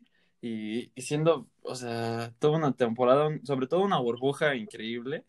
y, 0.46 0.92
y 0.94 1.02
siendo, 1.02 1.48
o 1.64 1.74
sea, 1.74 2.32
toda 2.38 2.58
una 2.58 2.74
temporada, 2.74 3.30
sobre 3.44 3.66
todo 3.66 3.82
una 3.82 3.98
burbuja 3.98 4.56
increíble. 4.56 5.26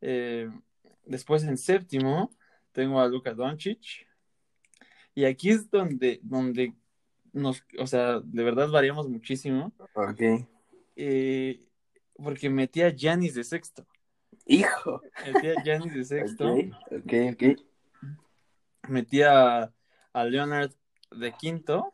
Eh, 0.00 0.48
Después 1.04 1.42
en 1.42 1.56
séptimo 1.58 2.30
tengo 2.70 3.00
a 3.00 3.08
Luka 3.08 3.34
Doncic. 3.34 4.06
Y 5.12 5.24
aquí 5.24 5.50
es 5.50 5.68
donde, 5.68 6.20
donde 6.22 6.74
nos, 7.32 7.64
o 7.76 7.86
sea, 7.88 8.20
de 8.20 8.44
verdad 8.44 8.68
variamos 8.70 9.08
muchísimo. 9.08 9.72
Ok. 9.94 10.46
Eh, 10.94 11.66
porque 12.14 12.48
metí 12.48 12.82
a 12.82 12.90
Giannis 12.90 13.34
de 13.34 13.42
sexto. 13.42 13.84
Hijo. 14.46 15.02
Metí 15.26 15.48
a 15.48 15.62
Giannis 15.64 15.94
de 15.94 16.04
sexto. 16.04 16.52
Ok, 16.52 16.76
ok, 16.92 17.12
ok. 17.32 17.60
Metí 18.88 19.22
a, 19.22 19.72
a 20.12 20.24
Leonard 20.24 20.70
de 21.10 21.32
quinto. 21.32 21.92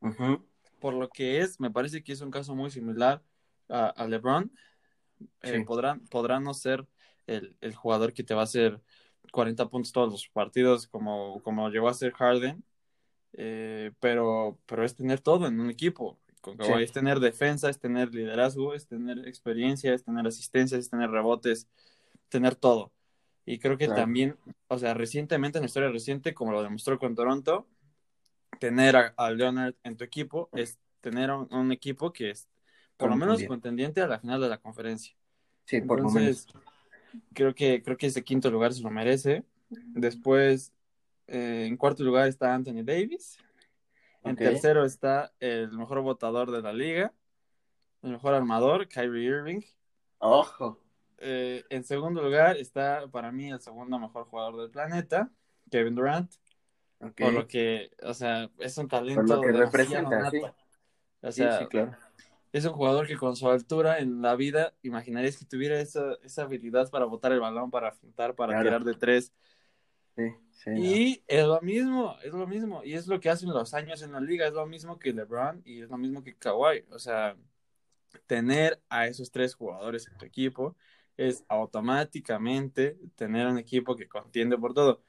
Ujú. 0.00 0.44
Por 0.86 0.94
lo 0.94 1.08
que 1.08 1.40
es, 1.40 1.58
me 1.58 1.72
parece 1.72 2.04
que 2.04 2.12
es 2.12 2.20
un 2.20 2.30
caso 2.30 2.54
muy 2.54 2.70
similar 2.70 3.20
a, 3.68 3.88
a 3.88 4.06
LeBron. 4.06 4.52
Eh, 5.42 5.58
Sí. 5.58 5.64
podrá, 5.66 5.98
podrá 6.10 6.38
no 6.38 6.54
ser 6.54 6.86
el, 7.26 7.56
el 7.60 7.74
jugador 7.74 8.12
que 8.12 8.22
te 8.22 8.34
va 8.34 8.42
a 8.42 8.44
hacer 8.44 8.80
40 9.32 9.68
puntos 9.68 9.90
todos 9.90 10.12
los 10.12 10.28
partidos 10.28 10.86
como, 10.86 11.42
como 11.42 11.68
llegó 11.70 11.88
a 11.88 11.94
ser 11.94 12.12
Harden, 12.12 12.62
eh, 13.32 13.90
pero, 13.98 14.60
pero 14.66 14.84
es 14.84 14.94
tener 14.94 15.20
todo 15.20 15.48
en 15.48 15.58
un 15.58 15.70
equipo. 15.70 16.20
Con 16.40 16.56
Sí. 16.62 16.72
Es 16.80 16.92
tener 16.92 17.18
defensa, 17.18 17.68
es 17.68 17.80
tener 17.80 18.14
liderazgo, 18.14 18.74
es 18.74 18.86
tener 18.86 19.26
experiencia, 19.26 19.92
es 19.92 20.04
tener 20.04 20.24
asistencia, 20.24 20.78
es 20.78 20.88
tener 20.88 21.10
rebotes, 21.10 21.66
tener 22.28 22.54
todo. 22.54 22.92
Y 23.44 23.58
creo 23.58 23.76
que 23.76 23.86
Claro. 23.86 24.02
también, 24.02 24.36
o 24.68 24.78
sea, 24.78 24.94
recientemente, 24.94 25.58
en 25.58 25.62
la 25.62 25.66
historia 25.66 25.90
reciente, 25.90 26.32
como 26.32 26.52
lo 26.52 26.62
demostró 26.62 26.98
con 27.00 27.16
Toronto, 27.16 27.66
tener 28.58 28.96
a, 28.96 29.14
a 29.16 29.30
Leonard 29.30 29.74
en 29.82 29.96
tu 29.96 30.04
equipo 30.04 30.48
es 30.52 30.78
tener 31.00 31.30
un, 31.30 31.52
un 31.52 31.72
equipo 31.72 32.12
que 32.12 32.30
es 32.30 32.48
por 32.96 33.10
lo 33.10 33.16
menos 33.16 33.42
Contendiente. 33.44 34.00
a 34.00 34.06
la 34.06 34.18
final 34.18 34.40
de 34.40 34.48
la 34.48 34.58
conferencia. 34.58 35.14
Sí, 35.64 35.80
por 35.80 36.00
lo 36.00 36.10
menos. 36.10 36.46
Creo 37.34 37.54
que, 37.54 37.82
creo 37.82 37.96
que 37.96 38.06
ese 38.06 38.24
quinto 38.24 38.50
lugar 38.50 38.72
se 38.72 38.82
lo 38.82 38.90
merece. 38.90 39.44
Después, 39.68 40.72
eh, 41.26 41.66
en 41.66 41.76
cuarto 41.76 42.04
lugar 42.04 42.28
está 42.28 42.54
Anthony 42.54 42.82
Davis. 42.84 43.38
En 44.22 44.34
tercero 44.34 44.84
está 44.84 45.32
el 45.38 45.70
mejor 45.72 46.00
votador 46.00 46.50
de 46.50 46.60
la 46.60 46.72
liga, 46.72 47.12
el 48.02 48.10
mejor 48.12 48.34
armador, 48.34 48.88
Kyrie 48.88 49.24
Irving. 49.24 49.60
Ojo. 50.18 50.82
Eh, 51.18 51.64
en 51.70 51.84
segundo 51.84 52.22
lugar 52.22 52.56
está 52.56 53.06
para 53.08 53.30
mí 53.30 53.50
el 53.50 53.60
segundo 53.60 53.98
mejor 53.98 54.24
jugador 54.24 54.60
del 54.60 54.70
planeta, 54.70 55.30
Kevin 55.70 55.94
Durant. 55.94 56.32
Por 56.98 57.32
lo 57.32 57.46
que, 57.46 57.90
o 58.02 58.14
sea, 58.14 58.50
es 58.58 58.78
un 58.78 58.88
talento 58.88 59.20
Por 59.22 59.28
lo 59.28 59.40
que 59.40 59.52
representa, 59.52 60.30
sí. 60.30 60.40
O 61.22 61.32
Sí, 61.32 61.32
sea, 61.32 61.58
sí, 61.58 61.66
claro. 61.66 61.96
es 62.52 62.64
un 62.64 62.72
jugador 62.72 63.06
que 63.06 63.16
con 63.16 63.36
su 63.36 63.48
altura 63.48 63.98
en 63.98 64.22
la 64.22 64.36
vida, 64.36 64.74
imaginarías 64.82 65.36
que 65.38 65.44
tuviera 65.44 65.80
esa, 65.80 66.14
esa 66.22 66.42
habilidad 66.42 66.90
para 66.90 67.04
botar 67.04 67.32
el 67.32 67.40
balón, 67.40 67.70
para 67.70 67.92
fintar, 67.92 68.34
para 68.34 68.52
Claro. 68.52 68.64
tirar 68.64 68.84
de 68.84 68.94
tres. 68.94 69.32
Sí, 70.16 70.22
sí. 70.50 70.70
no. 70.70 70.80
Y 70.80 71.22
es 71.26 71.44
lo 71.46 71.60
mismo, 71.62 72.16
es 72.22 72.32
lo 72.32 72.46
mismo. 72.46 72.82
Y 72.84 72.94
es 72.94 73.06
lo 73.06 73.18
que 73.20 73.30
hacen 73.30 73.48
los 73.50 73.72
años 73.74 74.02
en 74.02 74.12
la 74.12 74.20
liga, 74.20 74.46
es 74.46 74.52
lo 74.52 74.66
mismo 74.66 74.98
que 74.98 75.12
LeBron 75.12 75.62
y 75.64 75.82
es 75.82 75.88
lo 75.90 75.96
mismo 75.98 76.22
que 76.22 76.36
Kawhi. 76.36 76.84
O 76.90 76.98
sea, 76.98 77.36
tener 78.26 78.80
a 78.88 79.06
esos 79.06 79.30
tres 79.30 79.54
jugadores 79.54 80.08
en 80.08 80.16
tu 80.18 80.24
equipo 80.26 80.76
es 81.16 81.44
automáticamente 81.48 82.98
tener 83.16 83.46
un 83.46 83.58
equipo 83.58 83.96
que 83.96 84.08
contiende 84.08 84.58
por 84.58 84.74
todo. 84.74 85.02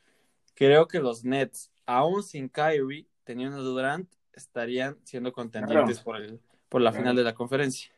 Creo 0.55 0.87
que 0.87 0.99
los 0.99 1.23
Nets, 1.25 1.71
aún 1.87 2.21
sin 2.21 2.49
Kyrie, 2.49 3.07
teniendo 3.23 3.63
Durant, 3.63 4.07
estarían 4.33 4.97
siendo 5.03 5.33
contendientes 5.33 5.99
Claro. 5.99 6.03
por, 6.03 6.17
el, 6.17 6.39
por 6.69 6.81
la 6.81 6.91
Claro. 6.91 7.01
final 7.03 7.15
de 7.15 7.23
la 7.23 7.33
conferencia. 7.33 7.91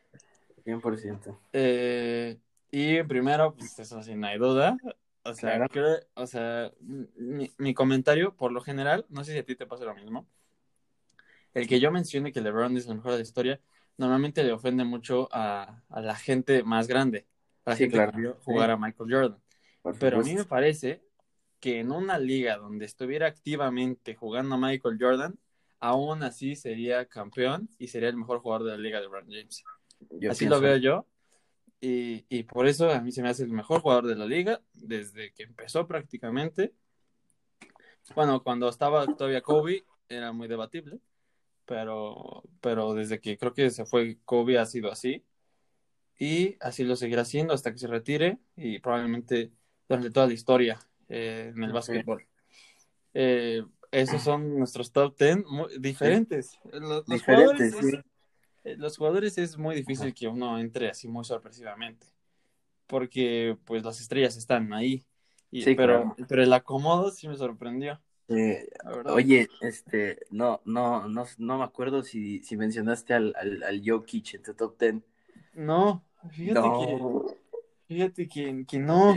100%. 0.64 1.38
Eh, 1.52 2.38
y 2.70 3.02
primero, 3.02 3.54
pues 3.54 3.78
eso 3.78 4.02
sí, 4.02 4.14
no 4.14 4.26
hay 4.26 4.38
duda. 4.38 4.76
O 5.22 5.34
sea, 5.34 5.56
Claro. 5.56 5.68
creo- 5.70 5.98
o 6.14 6.26
sea, 6.26 6.72
mi, 6.80 7.50
mi 7.58 7.74
comentario, 7.74 8.34
por 8.36 8.52
lo 8.52 8.62
general, 8.62 9.04
no 9.10 9.22
sé 9.24 9.32
si 9.32 9.38
a 9.38 9.44
ti 9.44 9.54
te 9.56 9.66
pasa 9.66 9.84
lo 9.84 9.94
mismo. 9.94 10.26
El 11.52 11.66
que 11.66 11.80
yo 11.80 11.90
mencione 11.90 12.32
que 12.32 12.40
LeBron 12.40 12.76
es 12.76 12.86
el 12.86 12.94
mejor 12.96 13.12
de 13.12 13.18
la 13.18 13.22
historia, 13.22 13.60
normalmente 13.96 14.44
le 14.44 14.52
ofende 14.52 14.84
mucho 14.84 15.28
a, 15.32 15.82
a 15.88 16.00
la 16.00 16.14
gente 16.14 16.62
más 16.62 16.86
grande, 16.86 17.26
a 17.64 17.70
la 17.70 17.76
Sí, 17.76 17.84
gente 17.84 17.96
claro. 17.96 18.12
que 18.12 18.18
vio 18.18 18.36
jugar 18.44 18.70
a 18.70 18.76
Michael 18.76 19.12
Jordan. 19.12 19.38
Pero 19.98 20.20
a 20.20 20.22
mí 20.22 20.34
me 20.34 20.44
parece 20.44 21.02
que 21.60 21.78
en 21.80 21.92
una 21.92 22.18
liga 22.18 22.56
donde 22.56 22.86
estuviera 22.86 23.26
activamente 23.26 24.14
jugando 24.14 24.54
a 24.54 24.58
Michael 24.58 24.98
Jordan, 25.00 25.38
aún 25.78 26.22
así 26.22 26.56
sería 26.56 27.06
campeón 27.06 27.68
y 27.78 27.88
sería 27.88 28.08
el 28.08 28.16
mejor 28.16 28.40
jugador 28.40 28.66
de 28.66 28.72
la 28.72 28.78
liga 28.78 28.98
de 28.98 29.04
LeBron 29.04 29.26
James. 29.28 29.62
Yo 30.10 30.30
Así 30.30 30.40
pienso- 30.46 30.56
lo 30.56 30.60
veo 30.60 30.76
yo. 30.78 31.06
Y, 31.82 32.26
y 32.28 32.42
por 32.42 32.66
eso 32.66 32.90
a 32.90 33.00
mí 33.00 33.10
se 33.10 33.22
me 33.22 33.30
hace 33.30 33.42
el 33.44 33.52
mejor 33.52 33.80
jugador 33.80 34.06
de 34.06 34.14
la 34.16 34.26
liga 34.26 34.60
desde 34.74 35.32
que 35.32 35.44
empezó 35.44 35.86
prácticamente. 35.86 36.74
Bueno, 38.14 38.42
cuando 38.42 38.68
estaba 38.68 39.06
todavía 39.06 39.40
Kobe 39.40 39.84
era 40.08 40.32
muy 40.32 40.48
debatible, 40.48 40.98
pero, 41.64 42.42
pero 42.60 42.92
desde 42.94 43.20
que 43.20 43.38
creo 43.38 43.54
que 43.54 43.70
se 43.70 43.86
fue 43.86 44.18
Kobe 44.24 44.58
ha 44.58 44.66
sido 44.66 44.90
así. 44.90 45.24
Y 46.18 46.56
así 46.60 46.84
lo 46.84 46.96
seguirá 46.96 47.24
siendo 47.24 47.54
hasta 47.54 47.72
que 47.72 47.78
se 47.78 47.86
retire 47.86 48.38
y 48.56 48.78
probablemente 48.80 49.50
durante 49.88 50.10
toda 50.10 50.26
la 50.26 50.34
historia 50.34 50.78
eh, 51.10 51.52
en 51.54 51.62
el 51.62 51.72
básquetbol. 51.72 52.26
Eh, 53.12 53.62
esos 53.90 54.22
son 54.22 54.58
nuestros 54.58 54.90
top 54.92 55.18
10 55.18 55.44
muy 55.46 55.78
diferentes. 55.78 56.58
Los, 56.72 56.80
los 56.82 57.06
Diferentes, 57.06 57.74
jugadores 57.74 57.74
sí. 57.92 57.96
es- 58.62 58.78
los 58.78 58.96
jugadores 58.96 59.38
es 59.38 59.58
muy 59.58 59.74
difícil 59.74 60.14
que 60.14 60.28
uno 60.28 60.58
entre 60.58 60.88
así 60.90 61.08
muy 61.08 61.24
sorpresivamente, 61.24 62.06
porque 62.86 63.56
pues 63.64 63.82
las 63.84 64.00
estrellas 64.00 64.36
están 64.36 64.72
ahí, 64.72 65.04
y, 65.50 65.62
Sí, 65.62 65.74
pero, 65.74 66.14
claro. 66.14 66.28
pero 66.28 66.42
el 66.42 66.52
acomodo 66.52 67.10
sí 67.10 67.26
me 67.28 67.36
sorprendió, 67.36 68.00
Eh. 68.28 68.68
Oye, 69.06 69.48
este, 69.60 70.20
no, 70.30 70.60
no, 70.64 71.08
no, 71.08 71.24
no 71.38 71.58
me 71.58 71.64
acuerdo 71.64 72.02
si, 72.04 72.42
si 72.44 72.56
mencionaste 72.56 73.12
al, 73.14 73.34
al, 73.36 73.62
al 73.64 73.82
Jokic 73.84 74.34
en 74.34 74.42
tu 74.44 74.54
top 74.54 74.78
10. 74.78 75.02
No, 75.54 76.04
fíjate 76.30 76.60
que, 76.60 76.96
No. 76.96 77.24
fíjate 77.88 78.28
que, 78.28 78.64
que 78.68 78.78
no. 78.78 79.16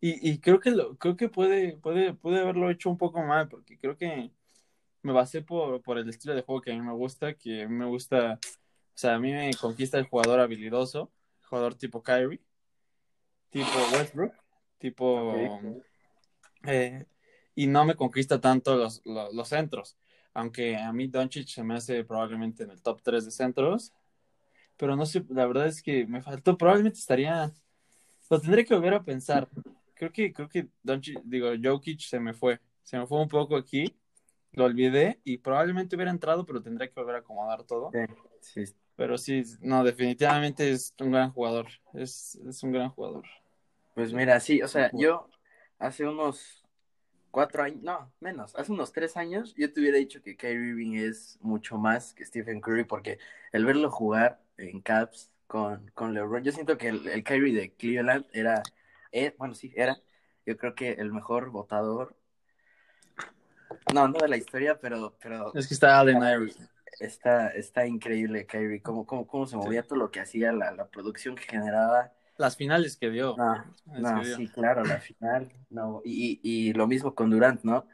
Y, 0.00 0.30
y 0.30 0.38
creo 0.38 0.60
que 0.60 0.70
lo, 0.70 0.96
creo 0.96 1.16
que 1.16 1.28
puede, 1.28 1.76
puede, 1.76 2.14
puede 2.14 2.40
haberlo 2.40 2.70
hecho 2.70 2.88
un 2.88 2.98
poco 2.98 3.22
mal, 3.22 3.48
porque 3.48 3.78
creo 3.78 3.96
que 3.96 4.30
me 5.02 5.12
basé 5.12 5.42
por, 5.42 5.82
por 5.82 5.98
el 5.98 6.08
estilo 6.08 6.34
de 6.34 6.42
juego 6.42 6.60
que 6.60 6.72
a 6.72 6.74
mí 6.74 6.80
me 6.80 6.92
gusta, 6.92 7.34
que 7.34 7.62
a 7.62 7.68
mí 7.68 7.74
me 7.74 7.86
gusta, 7.86 8.34
o 8.34 8.38
sea, 8.94 9.14
a 9.14 9.18
mí 9.18 9.32
me 9.32 9.50
conquista 9.54 9.98
el 9.98 10.06
jugador 10.06 10.40
habilidoso, 10.40 11.10
jugador 11.48 11.74
tipo 11.74 12.02
Kyrie, 12.02 12.40
tipo 13.50 13.70
Westbrook, 13.92 14.32
tipo 14.78 15.82
eh, 16.64 17.06
y 17.54 17.66
no 17.66 17.84
me 17.84 17.94
conquista 17.94 18.40
tanto 18.40 18.76
los, 18.76 19.02
los, 19.04 19.32
los 19.34 19.48
centros, 19.48 19.96
aunque 20.34 20.76
a 20.76 20.92
mí 20.92 21.08
Doncic 21.08 21.48
se 21.48 21.64
me 21.64 21.74
hace 21.74 22.04
probablemente 22.04 22.62
en 22.62 22.70
el 22.70 22.82
top 22.82 23.00
3 23.02 23.24
de 23.24 23.30
centros, 23.30 23.92
pero 24.76 24.94
no 24.94 25.06
sé, 25.06 25.24
la 25.30 25.46
verdad 25.46 25.66
es 25.66 25.82
que 25.82 26.06
me 26.06 26.22
faltó, 26.22 26.56
probablemente 26.56 26.98
estaría, 26.98 27.52
lo 28.30 28.40
tendré 28.40 28.64
que 28.64 28.74
volver 28.74 28.94
a 28.94 29.02
pensar. 29.02 29.48
Creo 29.98 30.12
que, 30.12 30.32
creo 30.32 30.48
que 30.48 30.68
Doncic, 30.82 31.20
digo, 31.24 31.48
Jokic 31.60 32.00
se 32.00 32.20
me 32.20 32.32
fue, 32.32 32.60
se 32.84 32.98
me 32.98 33.06
fue 33.06 33.20
un 33.20 33.28
poco 33.28 33.56
aquí, 33.56 33.96
lo 34.52 34.64
olvidé 34.64 35.20
y 35.24 35.38
probablemente 35.38 35.96
hubiera 35.96 36.12
entrado, 36.12 36.46
pero 36.46 36.62
tendría 36.62 36.88
que 36.88 36.94
volver 36.94 37.16
a 37.16 37.18
acomodar 37.18 37.64
todo. 37.64 37.90
Sí, 38.40 38.64
sí. 38.64 38.74
Pero 38.96 39.18
sí, 39.18 39.42
no, 39.60 39.84
definitivamente 39.84 40.70
es 40.70 40.94
un 41.00 41.12
gran 41.12 41.30
jugador, 41.32 41.66
es, 41.94 42.36
es 42.48 42.62
un 42.62 42.72
gran 42.72 42.90
jugador. 42.90 43.24
Pues 43.94 44.12
mira, 44.12 44.38
sí, 44.38 44.62
o 44.62 44.68
sea, 44.68 44.90
yo 44.92 45.28
hace 45.78 46.06
unos 46.06 46.64
cuatro 47.30 47.62
años, 47.62 47.82
no, 47.82 48.12
menos, 48.20 48.54
hace 48.54 48.72
unos 48.72 48.92
tres 48.92 49.16
años, 49.16 49.54
yo 49.56 49.72
te 49.72 49.80
hubiera 49.80 49.98
dicho 49.98 50.22
que 50.22 50.36
Kyrie 50.36 50.70
Irving 50.70 50.94
es 50.94 51.38
mucho 51.40 51.76
más 51.76 52.14
que 52.14 52.24
Stephen 52.24 52.60
Curry, 52.60 52.84
porque 52.84 53.18
el 53.52 53.64
verlo 53.64 53.90
jugar 53.90 54.40
en 54.56 54.80
Caps 54.80 55.30
con, 55.46 55.90
con 55.94 56.14
LeBron, 56.14 56.44
yo 56.44 56.52
siento 56.52 56.78
que 56.78 56.88
el, 56.88 57.06
el 57.08 57.24
Kyrie 57.24 57.54
de 57.54 57.72
Cleveland 57.72 58.26
era, 58.32 58.62
eh, 59.12 59.34
bueno, 59.38 59.54
sí, 59.54 59.72
era, 59.76 60.00
yo 60.46 60.56
creo 60.56 60.74
que 60.74 60.92
el 60.92 61.12
mejor 61.12 61.50
votador, 61.50 62.16
no, 63.94 64.08
no 64.08 64.18
de 64.18 64.28
la 64.28 64.36
historia, 64.36 64.78
pero, 64.80 65.16
pero 65.20 65.52
Es 65.54 65.66
que 65.68 65.74
está 65.74 65.98
Allen 66.00 66.18
Iverson. 66.18 66.68
está, 67.00 67.48
está 67.50 67.86
increíble 67.86 68.46
Kyrie, 68.46 68.82
cómo, 68.82 69.06
cómo, 69.06 69.26
cómo 69.26 69.46
se 69.46 69.56
movía 69.56 69.86
todo 69.86 69.98
lo 69.98 70.10
que 70.10 70.20
hacía, 70.20 70.52
la, 70.52 70.72
la 70.72 70.88
producción 70.90 71.34
que 71.36 71.44
generaba. 71.44 72.12
Las 72.36 72.56
finales 72.56 72.96
que 72.96 73.10
dio. 73.10 73.36
No, 73.36 73.54
Es 73.94 74.00
no, 74.02 74.14
que 74.14 74.24
dio. 74.24 74.36
sí, 74.36 74.48
claro, 74.48 74.84
la 74.84 75.00
final. 75.00 75.52
No, 75.70 76.02
y, 76.04 76.40
y, 76.42 76.70
y 76.70 76.72
lo 76.72 76.86
mismo 76.86 77.14
con 77.14 77.30
Durant, 77.30 77.62
¿no? 77.64 77.86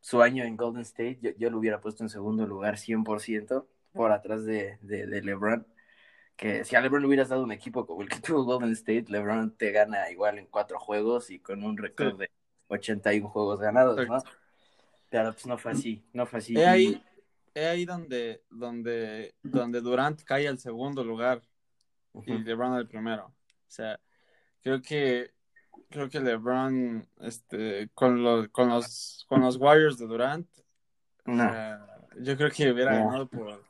Su 0.00 0.22
año 0.22 0.44
en 0.44 0.56
Golden 0.56 0.82
State, 0.82 1.18
yo, 1.22 1.30
yo 1.38 1.50
lo 1.50 1.58
hubiera 1.58 1.80
puesto 1.80 2.02
en 2.02 2.08
segundo 2.10 2.46
lugar 2.46 2.78
100% 2.78 3.66
por 3.94 4.12
atrás 4.12 4.44
de, 4.44 4.78
de, 4.82 5.06
de 5.06 5.22
LeBron. 5.22 5.66
Que 6.36 6.64
si 6.64 6.74
a 6.76 6.80
LeBron 6.80 7.02
le 7.02 7.08
hubieras 7.08 7.28
dado 7.28 7.44
un 7.44 7.52
equipo 7.52 7.86
como 7.86 8.02
el 8.02 8.08
que 8.08 8.20
tuvo 8.20 8.44
Golden 8.44 8.72
State, 8.72 9.06
LeBron 9.08 9.56
te 9.56 9.70
gana 9.70 10.10
igual 10.10 10.38
en 10.38 10.46
cuatro 10.46 10.78
juegos 10.78 11.30
y 11.30 11.38
con 11.38 11.62
un 11.62 11.76
récord 11.76 12.18
de 12.18 12.30
81 12.68 13.28
juegos 13.28 13.60
ganados, 13.60 13.96
¿no? 13.96 14.02
Exacto. 14.02 14.30
Pero 15.10 15.32
pues 15.32 15.46
no 15.46 15.58
fue 15.58 15.72
así, 15.72 16.04
no 16.12 16.24
fue 16.24 16.38
así. 16.38 16.56
He 16.56 16.66
ahí, 16.66 17.02
he 17.54 17.66
ahí 17.66 17.84
donde, 17.84 18.42
donde, 18.48 19.34
donde 19.42 19.80
Durant 19.82 20.22
cae 20.22 20.48
al 20.48 20.58
segundo 20.58 21.04
lugar 21.04 21.42
y 22.24 22.32
LeBron 22.38 22.72
al 22.72 22.88
primero. 22.88 23.26
O 23.26 23.70
sea, 23.70 24.00
creo 24.62 24.80
que 24.80 25.32
creo 25.90 26.08
que 26.08 26.20
LeBron, 26.20 27.06
este, 27.20 27.90
con 27.94 28.22
los, 28.22 28.48
con 28.48 28.68
los, 28.68 29.26
con 29.28 29.40
los 29.42 29.56
Warriors 29.56 29.98
de 29.98 30.06
Durant, 30.06 30.48
No, 31.26 31.44
o 31.44 31.48
sea, 31.48 31.86
yo 32.20 32.36
creo 32.36 32.50
que 32.50 32.72
hubiera 32.72 32.98
No. 32.98 33.06
ganado 33.06 33.28
por, 33.28 33.62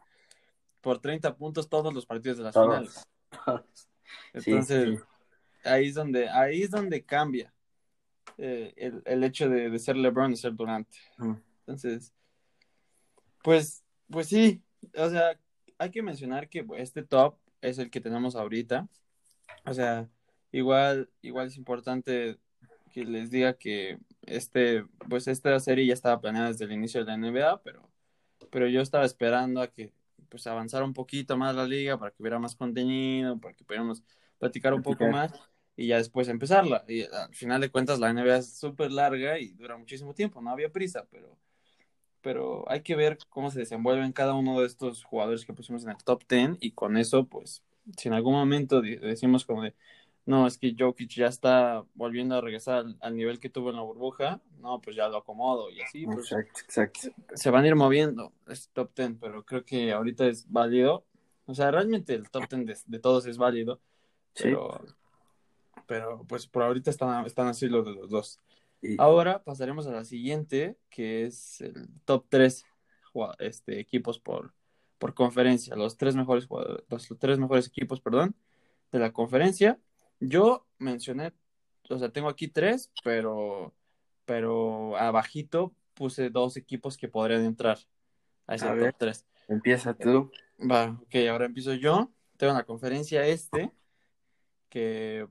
por 0.83 0.99
30 0.99 1.37
puntos 1.37 1.69
todos 1.71 1.95
los 1.95 2.05
partidos 2.05 2.37
de 2.39 2.45
las 2.45 2.55
todos. 2.55 2.67
finales. 2.69 3.09
Sí, 4.35 4.51
Entonces, 4.51 4.99
sí. 4.99 5.05
ahí 5.65 5.87
es 5.87 5.95
donde, 5.95 6.29
ahí 6.29 6.63
es 6.63 6.71
donde 6.71 7.03
cambia 7.03 7.55
eh, 8.37 8.75
el, 8.77 9.03
el 9.07 9.25
hecho 9.25 9.49
de, 9.49 9.71
de 9.71 9.79
ser 9.79 9.97
LeBron 9.97 10.33
y 10.33 10.37
ser 10.37 10.55
Durant. 10.55 10.87
Mm. 11.17 11.33
Entonces, 11.61 12.13
pues, 13.43 13.83
pues 14.11 14.29
sí, 14.29 14.63
o 14.97 15.09
sea, 15.09 15.39
hay 15.79 15.91
que 15.91 16.03
mencionar 16.03 16.51
que 16.51 16.67
este 16.77 17.03
top 17.03 17.39
es 17.63 17.79
el 17.79 17.91
que 17.91 18.03
tenemos 18.03 18.37
ahorita. 18.37 18.87
O 19.65 19.73
sea, 19.73 20.09
igual, 20.51 21.09
igual 21.23 21.47
es 21.47 21.57
importante 21.57 22.39
que 22.93 23.05
les 23.05 23.31
diga 23.31 23.55
que 23.55 23.99
este, 24.23 24.85
pues 25.09 25.27
esta 25.27 25.59
serie 25.61 25.87
ya 25.87 25.95
estaba 25.95 26.21
planeada 26.21 26.49
desde 26.49 26.67
el 26.67 26.73
inicio 26.73 27.05
de 27.05 27.07
la 27.07 27.17
NBA, 27.17 27.63
pero, 27.63 27.89
pero 28.51 28.69
yo 28.69 28.83
estaba 28.83 29.05
esperando 29.05 29.63
a 29.63 29.69
que 29.69 29.93
pues 30.33 30.47
avanzara 30.47 30.87
un 30.87 30.95
poquito 30.95 31.37
más 31.37 31.55
la 31.55 31.67
liga 31.67 31.99
para 31.99 32.11
que 32.11 32.23
hubiera 32.23 32.39
más 32.39 32.57
contenido, 32.57 33.39
para 33.39 33.55
que 33.55 33.65
pudiéramos 33.65 34.03
platicar 34.39 34.73
un 34.73 34.83
poco 34.83 35.07
más 35.09 35.31
y 35.77 35.89
ya 35.89 35.99
después 35.99 36.27
empezarla. 36.29 36.87
Y 36.89 37.03
al 37.03 37.35
final 37.35 37.61
de 37.61 37.71
cuentas 37.71 37.99
la 37.99 38.09
NBA 38.09 38.39
es 38.39 38.55
súper 38.55 38.91
larga 38.91 39.39
y 39.39 39.53
dura 39.53 39.77
muchísimo 39.77 40.15
tiempo, 40.15 40.41
no 40.41 40.49
había 40.49 40.73
prisa, 40.73 41.07
pero, 41.11 41.37
pero 42.23 42.65
hay 42.71 42.81
que 42.81 42.97
ver 42.97 43.19
cómo 43.29 43.51
se 43.51 43.59
desenvuelven 43.59 44.13
cada 44.13 44.33
uno 44.33 44.59
de 44.61 44.67
estos 44.67 45.05
jugadores 45.05 45.45
que 45.45 45.53
pusimos 45.53 45.85
en 45.85 45.91
el 45.91 46.03
top 46.03 46.23
10 46.27 46.57
y 46.61 46.71
con 46.71 46.97
eso, 46.97 47.27
pues, 47.27 47.63
si 47.99 48.09
en 48.09 48.15
algún 48.15 48.33
momento 48.33 48.81
decimos 48.81 49.45
como 49.45 49.63
de, 49.65 49.75
no, 50.25 50.47
es 50.47 50.57
que 50.59 50.75
Jokic 50.79 51.11
ya 51.11 51.27
está 51.27 51.85
volviendo 51.95 52.37
a 52.37 52.41
regresar 52.41 52.77
al, 52.77 52.97
al 53.01 53.17
nivel 53.17 53.41
que 53.41 53.51
tuvo 53.51 53.71
en 53.71 53.77
la 53.77 53.83
burbuja, 53.83 54.41
no, 54.61 54.81
pues 54.81 54.95
ya 54.97 55.09
lo 55.09 55.17
acomodo 55.19 55.71
y 55.71 55.81
así, 55.81 56.05
pues 56.07 56.31
Exacto, 56.33 56.61
exacto. 56.65 57.09
se 57.35 57.51
van 57.51 57.65
a 57.65 57.69
ir 57.69 57.75
moviendo 57.75 58.33
este 58.47 58.71
top 58.73 58.93
10, 58.95 59.15
pero 59.21 59.45
creo 59.45 59.65
que 59.65 59.93
ahorita 59.93 60.27
es 60.27 60.51
válido. 60.51 61.05
O 61.47 61.55
sea, 61.55 61.71
realmente 61.73 62.15
el 62.15 62.31
top 62.31 62.45
10 62.49 62.67
de, 62.67 62.79
de 62.87 62.99
todos 63.01 63.27
es 63.27 63.37
válido, 63.37 63.81
Sí. 64.35 64.45
pero, 64.45 64.81
pero 65.87 66.25
pues 66.29 66.47
por 66.47 66.63
ahorita 66.63 66.91
están, 66.91 67.27
están 67.27 67.49
así 67.49 67.67
los 67.69 67.85
de 67.85 67.93
los 67.93 68.09
dos. 68.11 68.39
Y- 68.81 68.97
Ahora 69.01 69.43
pasaremos 69.43 69.87
a 69.87 69.93
la 69.93 70.05
siguiente, 70.05 70.77
que 70.91 71.25
es 71.25 71.61
el 71.61 71.89
top 72.05 72.27
3 72.29 72.65
jua- 73.13 73.35
este, 73.41 73.79
equipos 73.81 74.19
por, 74.19 74.55
por 74.99 75.15
conferencia, 75.15 75.75
los 75.77 75.97
tres 75.97 76.15
mejores 76.17 76.47
jugadores- 76.47 76.85
los 76.89 77.09
tres 77.19 77.39
mejores 77.39 77.67
equipos, 77.67 78.01
perdón, 78.01 78.35
de 78.93 78.99
la 79.01 79.13
conferencia. 79.13 79.79
Yo 80.29 80.67
mencioné, 80.79 81.33
o 81.89 81.99
sea, 81.99 82.11
tengo 82.11 82.29
aquí 82.29 82.49
tres, 82.49 82.93
pero, 83.03 83.75
pero 84.25 84.97
abajito 84.97 85.75
puse 85.95 86.31
dos 86.31 86.57
equipos 86.57 86.97
que 86.97 87.09
podrían 87.09 87.45
entrar 87.45 87.79
a 88.47 88.55
ese 88.55 88.67
A 88.67 88.71
top 88.71 88.79
ver. 88.79 88.95
3. 88.99 89.27
Empieza 89.49 89.95
tú. 89.95 90.31
Va, 90.59 90.99
ok, 91.03 91.15
ahora 91.31 91.47
empiezo 91.47 91.75
yo. 91.75 92.13
Tengo 92.37 92.53
la 92.55 92.65
conferencia 92.65 93.27
este, 93.27 93.73
que 94.69 95.27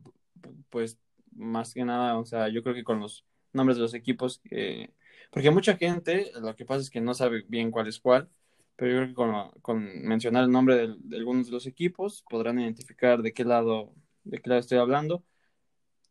pues 0.70 1.00
más 1.32 1.74
que 1.74 1.86
nada, 1.86 2.18
o 2.18 2.26
sea, 2.26 2.50
yo 2.50 2.62
creo 2.64 2.76
que 2.76 2.84
con 2.84 3.00
los 3.00 3.26
nombres 3.54 3.78
de 3.78 3.84
los 3.84 3.94
equipos, 3.94 4.42
eh, 4.52 4.94
porque 5.32 5.52
mucha 5.52 5.76
gente, 5.78 6.32
lo 6.40 6.56
que 6.56 6.66
pasa 6.66 6.82
es 6.82 6.90
que 6.90 7.02
no 7.02 7.14
sabe 7.14 7.44
bien 7.48 7.72
cuál 7.72 7.88
es 7.88 8.00
cuál, 8.00 8.30
pero 8.76 8.92
yo 8.92 8.98
creo 8.98 9.08
que 9.10 9.14
con, 9.14 9.52
con 9.62 10.02
mencionar 10.04 10.44
el 10.44 10.52
nombre 10.52 10.76
de, 10.76 11.18
algunos 11.18 11.48
de 11.48 11.54
los 11.54 11.68
equipos 11.68 12.24
podrán 12.30 12.60
identificar 12.60 13.22
de 13.22 13.34
qué 13.34 13.46
lado, 13.46 13.94
de 14.24 14.40
qué 14.40 14.50
lado 14.50 14.60
estoy 14.60 14.78
hablando. 14.78 15.24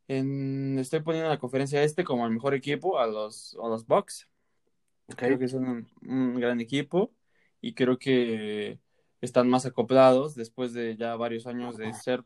En- 0.09 0.79
estoy 0.79 1.01
poniendo 1.01 1.29
la 1.29 1.39
conferencia 1.39 1.83
este 1.83 2.05
como 2.05 2.27
el 2.27 2.33
mejor 2.33 2.55
equipo 2.55 2.99
a 2.99 3.07
los, 3.07 3.57
a 3.63 3.69
los 3.69 3.87
Bucks. 3.87 4.29
Creo 5.17 5.39
que 5.39 5.49
son 5.49 5.65
un, 5.69 5.89
un 6.09 6.41
gran 6.41 6.61
equipo 6.61 7.13
y 7.61 7.75
creo 7.75 7.99
que 7.99 8.79
están 9.21 9.49
más 9.49 9.67
acoplados 9.67 10.35
después 10.35 10.73
de 10.73 10.97
ya 10.97 11.17
varios 11.17 11.47
años 11.47 11.77
de 11.77 11.93
ser 11.93 12.25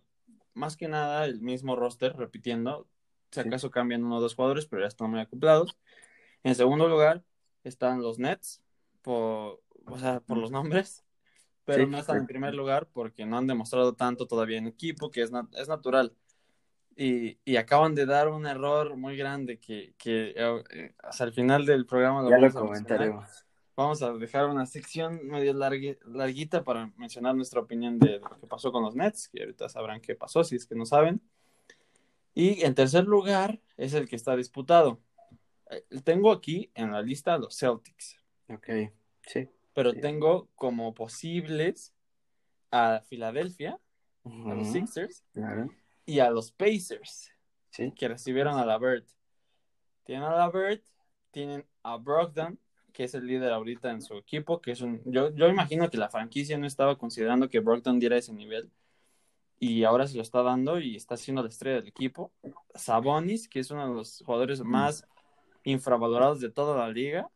más 0.52 0.76
que 0.76 0.88
nada 0.88 1.24
el 1.24 1.40
mismo 1.40 1.76
roster 1.76 2.16
repitiendo. 2.16 2.86
Si 3.30 3.40
acaso 3.40 3.70
cambian 3.70 4.04
uno 4.04 4.18
o 4.18 4.20
dos 4.20 4.34
jugadores, 4.34 4.66
pero 4.66 4.82
ya 4.82 4.88
están 4.88 5.10
muy 5.10 5.20
acoplados. 5.20 5.76
En 6.42 6.54
segundo 6.54 6.88
lugar 6.88 7.24
están 7.64 8.00
los 8.02 8.18
Nets, 8.18 8.62
por, 9.02 9.62
o 9.86 9.98
sea, 9.98 10.20
por 10.20 10.38
los 10.38 10.50
nombres, 10.50 11.03
pero 11.64 11.84
Sí, 11.84 11.90
no 11.90 11.98
están 11.98 12.16
en 12.16 12.22
sí. 12.22 12.28
primer 12.28 12.54
lugar 12.54 12.86
porque 12.92 13.24
no 13.26 13.38
han 13.38 13.46
demostrado 13.46 13.94
tanto 13.94 14.26
todavía 14.26 14.58
en 14.58 14.66
equipo, 14.66 15.10
que 15.10 15.22
es, 15.22 15.32
nat- 15.32 15.54
es 15.58 15.68
natural. 15.68 16.12
Y, 16.96 17.38
y 17.44 17.56
acaban 17.56 17.94
de 17.94 18.06
dar 18.06 18.28
un 18.28 18.46
error 18.46 18.96
muy 18.96 19.16
grande 19.16 19.58
que, 19.58 19.94
que 19.98 20.32
eh, 20.36 20.94
hasta 20.98 21.24
el 21.24 21.32
final 21.32 21.66
del 21.66 21.86
programa 21.86 22.22
lo 22.22 22.30
Ya 22.30 22.36
lo 22.38 22.42
vamos 22.42 22.56
a 22.56 22.60
mencionar. 22.60 22.98
comentaremos. 23.08 23.44
Vamos 23.76 24.02
a 24.02 24.12
dejar 24.12 24.46
una 24.46 24.66
sección 24.66 25.26
medio 25.26 25.52
largue- 25.54 25.98
larguita 26.06 26.62
para 26.62 26.92
mencionar 26.96 27.34
nuestra 27.34 27.60
opinión 27.60 27.98
de 27.98 28.20
lo 28.20 28.38
que 28.38 28.46
pasó 28.46 28.70
con 28.70 28.84
los 28.84 28.94
Nets, 28.94 29.28
que 29.28 29.40
ahorita 29.42 29.68
sabrán 29.68 30.00
qué 30.00 30.14
pasó, 30.14 30.44
si 30.44 30.54
es 30.54 30.64
que 30.66 30.76
no 30.76 30.86
saben. 30.86 31.20
Y 32.34 32.62
en 32.64 32.74
tercer 32.76 33.04
lugar 33.04 33.60
es 33.76 33.94
el 33.94 34.08
que 34.08 34.14
está 34.14 34.36
disputado. 34.36 35.00
Eh, 35.70 35.84
Tengo 36.04 36.30
aquí 36.30 36.70
en 36.74 36.92
la 36.92 37.02
lista 37.02 37.34
a 37.34 37.38
los 37.38 37.56
Celtics, 37.58 38.16
Ok. 38.48 38.68
Sí. 39.26 39.48
Pero 39.74 39.92
Sí. 39.92 40.00
tengo 40.00 40.48
como 40.54 40.94
posibles 40.94 41.94
a 42.70 43.00
Filadelfia, 43.06 43.78
a 44.24 44.54
los. 44.54 44.68
Sixers 44.72 45.24
Claro. 45.32 45.68
y 46.06 46.20
a 46.20 46.30
los 46.30 46.50
Pacers, 46.52 47.30
Sí. 47.70 47.92
que 47.92 48.08
recibieron 48.08 48.56
a 48.58 48.64
la 48.64 48.78
Bird. 48.78 49.04
Tienen 50.04 50.24
a 50.24 50.34
la 50.34 50.50
Bird, 50.50 50.80
tienen 51.30 51.66
a 51.82 51.96
Brogdon, 51.96 52.58
que 52.92 53.04
es 53.04 53.14
el 53.14 53.26
líder 53.26 53.52
ahorita 53.52 53.90
en 53.90 54.00
su 54.02 54.16
equipo, 54.16 54.60
que 54.60 54.70
es 54.70 54.80
un... 54.80 55.02
Yo, 55.04 55.30
yo 55.34 55.48
imagino 55.48 55.90
que 55.90 55.96
la 55.98 56.08
franquicia 56.08 56.56
no 56.56 56.66
estaba 56.66 56.96
considerando 56.96 57.48
que 57.48 57.58
Brogdon 57.60 57.98
diera 57.98 58.16
ese 58.16 58.32
nivel, 58.32 58.70
y 59.58 59.84
ahora 59.84 60.06
se 60.06 60.16
lo 60.16 60.22
está 60.22 60.42
dando 60.42 60.78
y 60.78 60.94
está 60.96 61.16
siendo 61.16 61.42
la 61.42 61.48
estrella 61.48 61.76
del 61.76 61.88
equipo. 61.88 62.32
Sabonis, 62.74 63.48
que 63.48 63.60
es 63.60 63.70
uno 63.70 63.88
de 63.88 63.94
los 63.94 64.22
jugadores 64.24 64.60
más 64.62 65.06
infravalorados 65.64 66.40
de 66.40 66.50
toda 66.50 66.76
la 66.76 66.90
liga. 66.92 67.30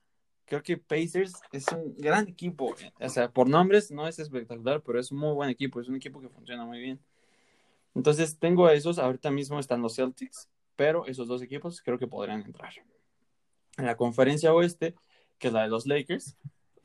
Creo 0.49 0.63
que 0.63 0.79
Pacers 0.79 1.35
es 1.53 1.67
un 1.69 1.95
gran 1.99 2.27
equipo. 2.29 2.75
O 3.01 3.09
sea, 3.09 3.31
por 3.31 3.49
nombres 3.49 3.91
no 3.91 4.09
es 4.09 4.19
espectacular, 4.19 4.83
pero 4.83 4.99
es 4.99 5.13
un 5.13 5.19
muy 5.19 5.35
buen 5.35 5.51
equipo. 5.51 5.81
Es 5.81 5.89
un 5.89 5.97
equipo 5.97 6.21
que 6.21 6.29
funciona 6.29 6.65
muy 6.65 6.79
bien. 6.81 6.99
Entonces 7.95 8.39
tengo 8.39 8.67
a 8.67 8.73
esos. 8.73 8.99
Ahorita 8.99 9.31
mismo 9.31 9.59
están 9.61 9.83
los 9.83 9.97
Celtics, 9.97 10.49
pero 10.77 11.07
esos 11.07 11.29
dos 11.29 11.43
equipos 11.43 11.83
creo 11.83 11.99
que 11.99 12.07
podrían 12.07 12.43
entrar. 12.43 12.73
En 13.77 13.85
la 13.87 13.97
conferencia 13.97 14.55
oeste, 14.55 14.95
que 15.39 15.49
es 15.49 15.53
la 15.53 15.63
de 15.63 15.69
los 15.69 15.87
Lakers, 15.87 16.37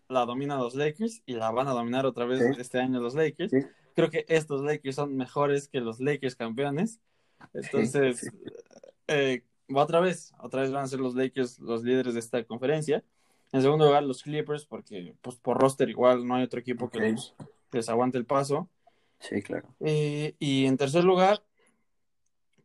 la 0.09 0.25
dominan 0.25 0.59
los 0.59 0.75
Lakers 0.75 1.21
y 1.25 1.33
la 1.33 1.49
van 1.51 1.67
a 1.67 1.71
dominar 1.71 2.05
otra 2.05 2.25
vez 2.25 2.39
Sí. 2.39 2.59
este 2.61 2.79
año 2.79 2.99
los 2.99 3.15
Lakers. 3.15 3.51
Sí. 3.51 3.59
Creo 3.95 4.09
que 4.09 4.25
estos 4.27 4.61
Lakers 4.61 4.95
son 4.95 5.15
mejores 5.15 5.67
que 5.69 5.79
los 5.79 5.99
Lakers 5.99 6.35
campeones. 6.35 6.99
Entonces, 7.53 8.19
sí. 8.19 8.27
eh, 9.07 9.43
otra 9.73 9.99
vez, 10.01 10.33
otra 10.39 10.61
vez 10.61 10.71
van 10.71 10.83
a 10.83 10.87
ser 10.87 10.99
los 10.99 11.15
Lakers 11.15 11.59
los 11.59 11.83
líderes 11.83 12.13
de 12.13 12.19
esta 12.19 12.43
conferencia. 12.43 13.03
En 13.53 13.61
segundo 13.61 13.85
lugar, 13.85 14.03
los 14.03 14.23
Clippers, 14.23 14.65
porque 14.65 15.15
pues, 15.21 15.37
por 15.37 15.59
roster 15.59 15.87
igual 15.87 16.27
no 16.27 16.35
hay 16.35 16.43
otro 16.43 16.59
equipo 16.59 16.89
que 16.89 17.15
les 17.71 17.87
aguante 17.87 18.17
el 18.17 18.25
paso. 18.25 18.67
Sí, 19.19 19.43
claro. 19.43 19.73
Eh, 19.79 20.35
y 20.39 20.65
en 20.65 20.75
tercer 20.75 21.03
lugar, 21.03 21.45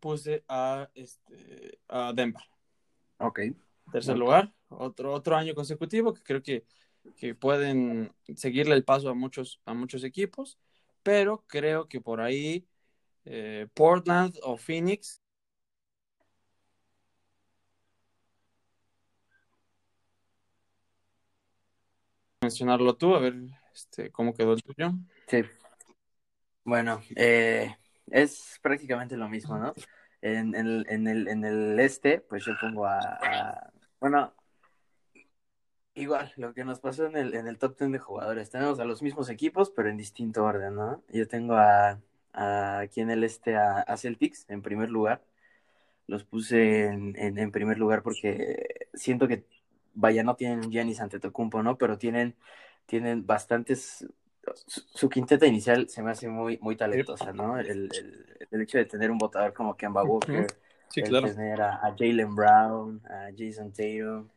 puse 0.01 0.45
a, 0.49 0.89
este, 0.95 1.79
a 1.89 2.13
Denver. 2.15 2.43
Ok. 3.19 3.41
Tercer 3.93 4.17
lugar, 4.17 4.53
otro, 4.69 5.13
otro 5.13 5.37
año 5.37 5.55
consecutivo 5.55 6.15
que 6.15 6.23
creo 6.23 6.43
que, 6.43 6.65
que 7.17 7.35
pueden 7.35 8.11
seguirle 8.35 8.75
el 8.75 8.85
paso 8.85 9.11
a 9.11 9.15
muchos, 9.15 9.61
a 9.67 9.75
muchos 9.75 10.05
equipos, 10.05 10.59
pero 11.03 11.45
creo 11.47 11.87
que 11.87 12.01
por 12.01 12.23
ahí 12.23 12.67
eh, 13.27 13.67
Portland 13.75 14.39
o 14.43 14.57
Phoenix 14.57 15.23
mencionarlo 22.49 22.97
tú, 22.97 23.15
a 23.15 23.21
ver 23.21 23.35
este, 23.75 24.11
cómo 24.11 24.35
quedó 24.35 24.55
el 24.55 24.63
tuyo. 24.63 24.93
Sí. 25.27 25.43
Bueno, 26.65 27.01
eh, 27.15 27.77
es 28.11 28.59
prácticamente 28.63 29.17
lo 29.17 29.29
mismo, 29.29 29.59
¿no? 29.59 29.75
En, 30.21 30.55
en 30.55 30.85
en, 30.89 31.07
el, 31.07 31.29
en 31.29 31.45
el 31.45 31.79
este, 31.79 32.21
pues 32.21 32.45
yo 32.45 32.55
pongo 32.61 32.87
a, 32.87 33.71
Bueno, 34.01 34.35
igual, 35.95 36.33
lo 36.37 36.55
que 36.55 36.65
nos 36.65 36.81
pasó 36.81 37.07
en 37.07 37.17
el, 37.17 37.35
en 37.35 37.47
el 37.47 37.59
top 37.59 37.79
10 37.79 37.93
de 37.93 37.99
jugadores. 37.99 38.51
Tenemos 38.51 38.81
a 38.81 38.85
los 38.85 39.03
mismos 39.03 39.29
equipos, 39.29 39.71
pero 39.71 39.91
en 39.91 39.97
distinto 39.99 40.45
orden, 40.45 40.75
¿no? 40.75 41.03
Yo 41.11 41.29
tengo 41.29 41.55
a, 41.55 42.01
a 42.33 42.79
aquí 42.81 43.03
en 43.03 43.11
el 43.11 43.25
este 43.25 43.57
a, 43.57 43.97
Celtics 43.97 44.47
en 44.49 44.63
primer 44.63 44.91
lugar. 44.91 45.23
Los 46.07 46.25
puse 46.25 46.87
en, 46.87 47.15
en 47.17 47.53
primer 47.53 47.79
lugar 47.79 48.03
porque 48.03 48.89
siento 48.95 49.29
que, 49.29 49.45
vaya, 49.95 50.23
no 50.25 50.37
tienen 50.37 50.71
Giannis 50.71 51.01
Antetokounmpo, 51.01 51.63
¿no? 51.63 51.79
Pero 51.79 51.99
tienen, 51.99 52.37
tienen 52.87 53.27
bastantes 53.27 54.07
su, 54.67 54.81
su 54.95 55.09
quinteta 55.09 55.47
inicial 55.47 55.89
se 55.89 56.03
me 56.03 56.11
hace 56.11 56.29
muy, 56.29 56.59
muy 56.63 56.77
talentosa, 56.77 57.33
¿no? 57.33 57.59
El, 57.59 57.69
el, 57.69 58.27
el 58.51 58.63
hecho 58.63 58.79
de 58.79 58.87
tener 58.87 59.11
un 59.11 59.19
votador 59.19 59.53
como 59.53 59.77
Kemba 59.77 60.05
Walker, 60.05 60.47
Sí, 60.91 61.03
claro. 61.03 61.29
tener 61.29 61.61
a, 61.61 61.77
a 61.77 61.95
Jalen 61.97 62.35
Brown, 62.35 63.03
a 63.07 63.29
Jason 63.37 63.73
Tatum. 63.73 64.29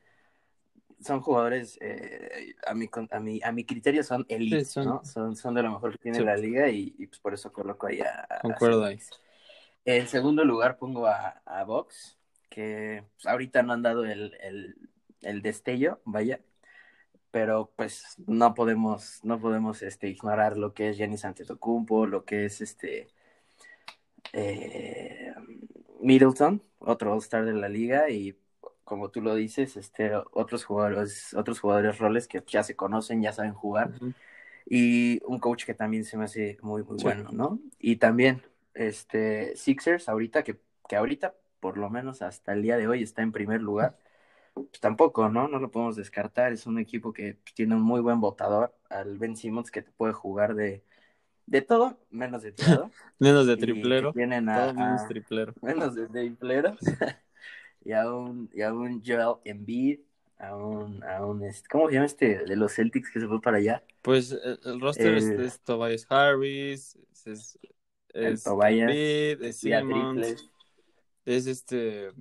Son 1.00 1.20
jugadores, 1.22 1.78
eh, 1.82 2.54
a, 2.68 2.76
mi, 2.76 2.88
a, 3.10 3.20
mi, 3.20 3.40
a 3.44 3.52
mi 3.52 3.66
criterio, 3.66 4.04
son 4.04 4.24
elite, 4.30 4.60
Sí, 4.60 4.66
son- 4.66 4.86
¿no? 4.86 5.04
Son, 5.04 5.36
son 5.36 5.56
de 5.56 5.64
lo 5.64 5.72
mejor 5.72 5.94
que 5.94 5.98
tiene 5.98 6.20
Sí. 6.20 6.24
la 6.24 6.38
liga 6.38 6.70
y, 6.70 6.94
y, 6.98 7.08
pues 7.08 7.20
por 7.20 7.34
eso 7.34 7.52
coloco 7.52 7.88
ahí 7.88 8.02
a, 8.02 8.28
Concuerdo 8.42 8.86
ahí. 8.86 9.00
En 9.86 10.08
segundo 10.08 10.46
lugar 10.46 10.78
pongo 10.78 11.08
a, 11.08 11.42
a 11.44 11.64
Bucks, 11.64 12.20
que 12.50 13.04
pues, 13.16 13.26
ahorita 13.26 13.64
no 13.64 13.74
han 13.74 13.82
dado 13.82 14.06
el, 14.06 14.38
el, 14.42 14.76
el 15.22 15.42
destello, 15.42 16.02
vaya, 16.06 16.42
pero 17.32 17.72
pues 17.76 18.16
no 18.28 18.54
podemos, 18.54 19.20
no 19.24 19.40
podemos 19.40 19.82
este, 19.84 20.08
ignorar 20.10 20.58
lo 20.58 20.74
que 20.74 20.90
es 20.90 20.98
Giannis 20.98 21.26
Antetokounmpo, 21.26 22.06
lo 22.08 22.26
que 22.26 22.46
es 22.46 22.62
este 22.62 23.08
eh, 24.34 25.34
Middleton, 26.02 26.62
otro 26.80 27.14
All-Star 27.14 27.46
de 27.46 27.54
la 27.54 27.70
liga 27.70 28.10
y 28.10 28.38
como 28.84 29.10
tú 29.10 29.22
lo 29.22 29.36
dices, 29.36 29.78
este 29.78 30.12
otros 30.34 30.66
jugadores, 30.66 31.34
otros 31.34 31.60
jugadores 31.60 31.98
roles 32.00 32.28
que 32.28 32.44
ya 32.48 32.64
se 32.64 32.76
conocen, 32.76 33.22
ya 33.22 33.34
saben 33.34 33.54
jugar 33.54 33.92
y 34.66 35.22
un 35.26 35.40
coach 35.40 35.66
que 35.66 35.74
también 35.74 36.04
se 36.06 36.18
me 36.18 36.26
hace 36.26 36.58
muy 36.62 36.84
muy 36.84 36.98
Sí. 36.98 37.04
bueno, 37.06 37.32
¿no? 37.32 37.60
Y 37.80 37.98
también 37.98 38.42
este 38.74 39.56
Sixers 39.56 40.10
ahorita 40.10 40.44
que, 40.44 40.60
que 40.88 40.96
ahorita 40.96 41.36
por 41.60 41.78
lo 41.78 41.90
menos 41.90 42.22
hasta 42.22 42.54
el 42.54 42.62
día 42.64 42.78
de 42.78 42.88
hoy 42.88 43.04
está 43.04 43.22
en 43.22 43.32
primer 43.32 43.62
lugar. 43.62 43.98
Pues 44.54 44.80
tampoco, 44.80 45.30
¿no? 45.30 45.48
No 45.48 45.60
lo 45.60 45.72
podemos 45.72 45.96
descartar. 45.96 46.52
Es 46.52 46.66
un 46.66 46.78
equipo 46.80 47.14
que 47.14 47.38
tiene 47.56 47.76
un 47.76 47.82
muy 47.82 48.02
buen 48.02 48.20
votador, 48.20 48.76
al 48.90 49.18
Ben 49.18 49.36
Simmons, 49.38 49.72
que 49.72 49.82
te 49.82 49.92
puede 49.92 50.14
jugar 50.14 50.56
de, 50.56 50.84
de 51.46 51.62
todo, 51.62 51.98
menos 52.10 52.42
de 52.44 52.52
tirador. 52.86 52.92
Menos 53.20 53.48
de 53.48 53.58
triplero. 53.58 54.14
tienen 54.14 54.50
a, 54.50 54.56
Todo 54.68 54.74
menos 54.74 55.02
a- 55.02 55.08
triplero. 55.08 55.54
menos 55.62 55.96
de 55.96 56.08
tripleros. 56.08 56.80
y 57.86 57.94
a 57.94 58.12
un, 58.14 58.50
y 58.54 58.62
a 58.62 58.74
un 58.74 59.02
Joel 59.06 59.38
Embiid, 59.46 60.00
a 60.38 60.56
un, 60.56 61.04
a 61.04 61.26
un 61.26 61.44
este, 61.44 61.68
¿cómo 61.70 61.88
se 61.88 61.94
llama 61.96 62.06
este 62.06 62.46
de 62.46 62.56
los 62.56 62.74
Celtics 62.74 63.10
que 63.12 63.20
se 63.20 63.28
fue 63.28 63.42
para 63.42 63.58
allá? 63.58 63.84
Pues 64.02 64.32
el, 64.32 64.60
el 64.66 64.82
roster 64.82 65.16
es, 65.16 65.26
El- 65.26 65.42
es 65.46 65.60
Tobias 65.62 66.06
Harris, 66.10 66.98
es, 67.26 67.60
es, 68.14 68.44
Tobias, 68.44 68.90
Embiid, 68.90 69.44
es 69.44 69.58
Simmons, 69.58 70.50
es 71.26 71.48
este, 71.48 72.12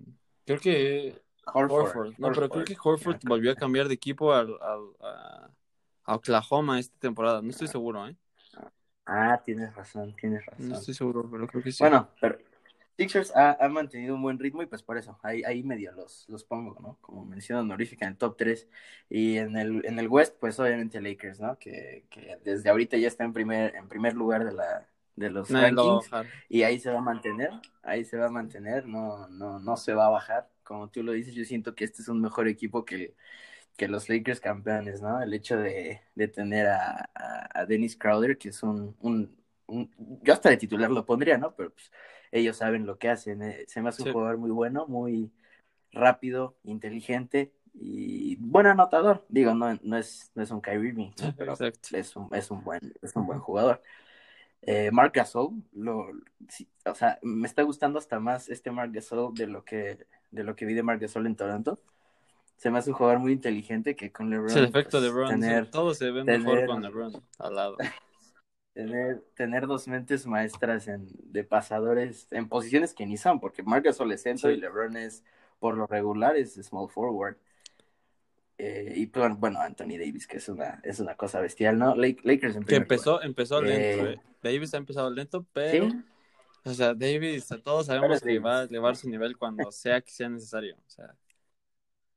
creo 0.45 0.61
que 0.61 1.21
Horford. 1.47 1.99
Horford, 1.99 2.15
no, 2.19 2.33
pero 2.33 2.51
creo 2.51 2.65
que 2.65 2.77
Horford 2.83 3.19
volvió 3.23 3.53
a 3.53 3.57
cambiar 3.57 3.89
de 3.89 3.95
equipo 3.95 4.33
al, 4.35 4.57
al- 4.63 4.97
a, 5.03 5.51
Oklahoma 6.17 6.79
esta 6.81 6.99
temporada, 6.99 7.43
no 7.43 7.51
estoy 7.51 7.69
seguro, 7.69 8.09
¿eh? 8.09 8.17
Ah, 9.07 9.41
tienes 9.45 9.75
razón, 9.75 10.15
tienes 10.17 10.45
No 10.59 10.73
razón. 10.73 10.75
estoy 10.75 10.95
seguro, 10.95 11.29
pero 11.31 11.49
creo 11.49 11.63
que 11.63 11.73
sí. 11.73 11.91
Bueno, 11.91 12.11
pero 12.21 12.39
Sixers 12.99 13.35
ha, 13.37 13.53
ha 13.65 13.69
mantenido 13.69 14.15
un 14.15 14.23
buen 14.23 14.39
ritmo 14.39 14.63
y 14.63 14.67
pues 14.67 14.83
por 14.83 14.99
eso, 14.99 15.19
ahí, 15.23 15.43
ahí 15.45 15.63
medio 15.65 15.93
los, 15.93 16.29
los 16.29 16.45
pongo, 16.45 16.79
¿no? 16.81 16.99
Como 17.01 17.25
mención 17.25 17.59
honorífica 17.61 18.07
en 18.07 18.13
el 18.13 18.19
top 18.19 18.37
3. 18.39 18.69
Y 19.11 19.39
en 19.39 19.57
el, 19.57 19.85
en 19.87 19.99
el 19.99 20.09
West, 20.09 20.37
pues 20.41 20.61
obviamente 20.61 21.01
Lakers, 21.01 21.41
¿no? 21.41 21.59
Que, 21.59 22.07
que 22.11 22.39
desde 22.45 22.71
ahorita 22.71 22.97
ya 22.99 23.09
está 23.09 23.25
en 23.25 23.33
primer, 23.33 23.75
en 23.77 23.89
primer 23.89 24.15
lugar 24.15 24.45
de, 24.45 24.53
la, 24.53 24.89
de 25.17 25.31
los 25.31 25.55
lo 25.75 25.83
a 25.83 25.95
rankings 25.95 26.11
bajar. 26.11 26.27
y 26.49 26.63
ahí 26.65 26.79
se 26.81 26.91
va 26.91 26.99
a 26.99 27.03
mantener, 27.03 27.51
ahí 27.83 28.05
se 28.05 28.17
va 28.19 28.27
a 28.27 28.31
mantener, 28.31 28.87
no, 28.87 29.29
no, 29.29 29.59
no 29.61 29.77
se 29.77 29.95
va 29.95 30.07
a 30.07 30.11
bajar. 30.11 30.49
Como 30.71 30.89
tú 30.89 31.03
lo 31.03 31.11
dices, 31.13 31.35
yo 31.35 31.45
siento 31.45 31.75
que 31.75 31.83
este 31.85 32.01
es 32.03 32.09
un 32.09 32.21
mejor 32.21 32.47
equipo 32.49 32.85
que, 32.85 33.17
que 33.77 33.89
los 33.89 34.09
Lakers 34.09 34.41
campeones, 34.41 35.03
¿no? 35.03 35.21
El 35.23 35.35
hecho 35.35 35.57
de, 35.59 36.03
de 36.15 36.29
tener 36.29 36.69
a, 36.69 37.11
a, 37.55 37.67
Dennis 37.67 37.97
Crowder, 37.97 38.39
que 38.39 38.51
es 38.51 38.63
un, 38.63 38.97
un, 39.01 39.37
un- 39.67 39.91
yo 40.23 40.33
hasta 40.33 40.51
de 40.51 40.59
titular 40.59 40.91
lo 40.91 41.05
pondría, 41.07 41.39
¿no? 41.39 41.55
Pero 41.57 41.73
pues 41.73 41.91
ellos 42.33 42.57
saben 42.59 42.87
lo 42.87 42.99
que 42.99 43.09
hacen. 43.09 43.43
eh. 43.43 43.65
Se 43.69 43.83
me 43.83 43.89
hace 43.91 44.03
un 44.03 44.09
Sí. 44.09 44.11
jugador 44.11 44.39
muy 44.39 44.51
bueno, 44.53 44.87
muy 44.87 45.33
rápido, 45.93 46.57
inteligente 46.65 47.53
y 47.75 48.37
buen 48.37 48.67
anotador. 48.67 49.27
Digo, 49.29 49.55
no, 49.55 49.75
no 49.83 49.97
es, 49.99 50.31
no 50.35 50.43
es 50.43 50.51
un 50.53 50.61
Kyrie 50.61 50.91
Irving, 50.91 51.13
¿no? 51.19 51.35
pero 51.37 51.61
Exacto. 51.61 51.91
es 51.93 52.17
un, 52.17 52.29
es 52.35 52.51
un 52.51 52.63
buen, 52.65 52.81
es 53.03 53.17
un 53.17 53.27
buen 53.27 53.41
jugador. 53.41 53.83
Eh, 54.63 54.91
Marc 54.93 55.15
Gasol, 55.17 55.53
lo, 55.73 56.09
sí, 56.49 56.69
o 56.85 56.95
sea, 56.95 57.19
me 57.23 57.47
está 57.47 57.63
gustando 57.63 57.99
hasta 57.99 58.21
más 58.21 58.49
este 58.51 58.71
Marc 58.71 58.93
Gasol 58.93 59.33
de 59.35 59.47
lo 59.47 59.65
que, 59.65 60.07
de 60.31 60.45
lo 60.45 60.55
que 60.55 60.67
vi 60.67 60.75
de 60.75 60.83
Marc 60.83 61.01
Gasol 61.01 61.27
en 61.27 61.35
Toronto. 61.37 61.81
Se 62.57 62.71
me 62.71 62.79
hace 62.79 62.91
un 62.91 62.97
jugador 62.97 63.21
muy 63.21 63.33
inteligente 63.33 63.97
que 63.97 64.13
con 64.13 64.29
LeBron 64.29 64.51
Es 64.51 64.57
el 64.57 64.65
efecto 64.65 64.99
pues, 64.99 65.03
de 65.03 65.09
LeBron. 65.09 65.31
tener, 65.31 65.65
sí, 65.65 65.71
Todo 65.71 65.95
se 65.95 66.11
ve 66.11 66.25
mejor 66.25 66.45
tener- 66.55 66.67
con 66.67 66.83
LeBron 66.83 67.13
al 67.39 67.55
lado. 67.55 67.77
tener, 68.75 69.23
tener 69.35 69.67
dos 69.67 69.89
mentes 69.89 70.27
maestras 70.27 70.87
en, 70.89 71.09
de 71.33 71.43
pasadores 71.43 72.29
en 72.31 72.49
posiciones 72.49 72.93
que 72.93 73.07
ni 73.07 73.17
son, 73.17 73.41
porque 73.41 73.63
Marc 73.63 73.87
Gasol 73.87 74.13
es 74.13 74.23
centro 74.23 74.51
Sí. 74.51 74.57
y 74.57 74.61
LeBron 74.61 74.97
es, 74.99 75.25
por 75.59 75.75
lo 75.77 75.87
regular, 75.87 76.37
es 76.37 76.53
small 76.55 76.91
forward. 76.91 77.37
Eh, 78.59 78.93
y 78.95 79.07
pues, 79.07 79.35
bueno, 79.39 79.59
Anthony 79.61 79.97
Davis, 79.99 80.27
que 80.27 80.37
es 80.37 80.49
una, 80.51 80.81
es 80.83 81.01
una 81.01 81.15
cosa 81.15 81.41
bestial, 81.41 81.79
¿no? 81.79 81.95
Lake- 81.97 82.21
Lakers 82.25 82.57
en 82.57 82.65
Que 82.65 82.77
empezó, 82.77 83.23
empezó 83.23 83.63
lento, 83.63 84.07
Eh, 84.07 84.13
eh. 84.13 84.21
Davis 84.43 84.75
ha 84.75 84.79
empezado 84.79 85.11
lento, 85.11 85.47
pero, 85.53 85.89
Sí, 85.89 86.05
o 86.65 86.75
sea, 86.75 86.95
Davis, 86.95 87.49
todos 87.65 87.87
sabemos 87.87 88.23
que 88.23 88.39
va 88.39 88.61
a 88.61 88.65
elevar 88.65 88.97
su 88.97 89.09
nivel 89.09 89.37
cuando 89.37 89.71
sea 89.73 90.01
que 90.01 90.11
sea 90.13 90.29
necesario. 90.29 90.77
O 90.77 90.91
sea, 90.91 91.17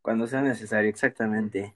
Cuando 0.01 0.27
sea 0.27 0.41
necesario, 0.41 0.89
exactamente. 0.89 1.75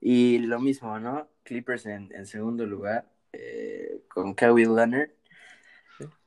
Y 0.00 0.38
lo 0.40 0.60
mismo, 0.60 0.98
¿no? 1.00 1.28
Clippers 1.44 1.86
en, 1.86 2.12
en 2.14 2.26
segundo 2.26 2.66
lugar, 2.66 3.10
eh, 3.32 4.02
con 4.08 4.34
Kawhi 4.34 4.64
Leonard, 4.64 5.10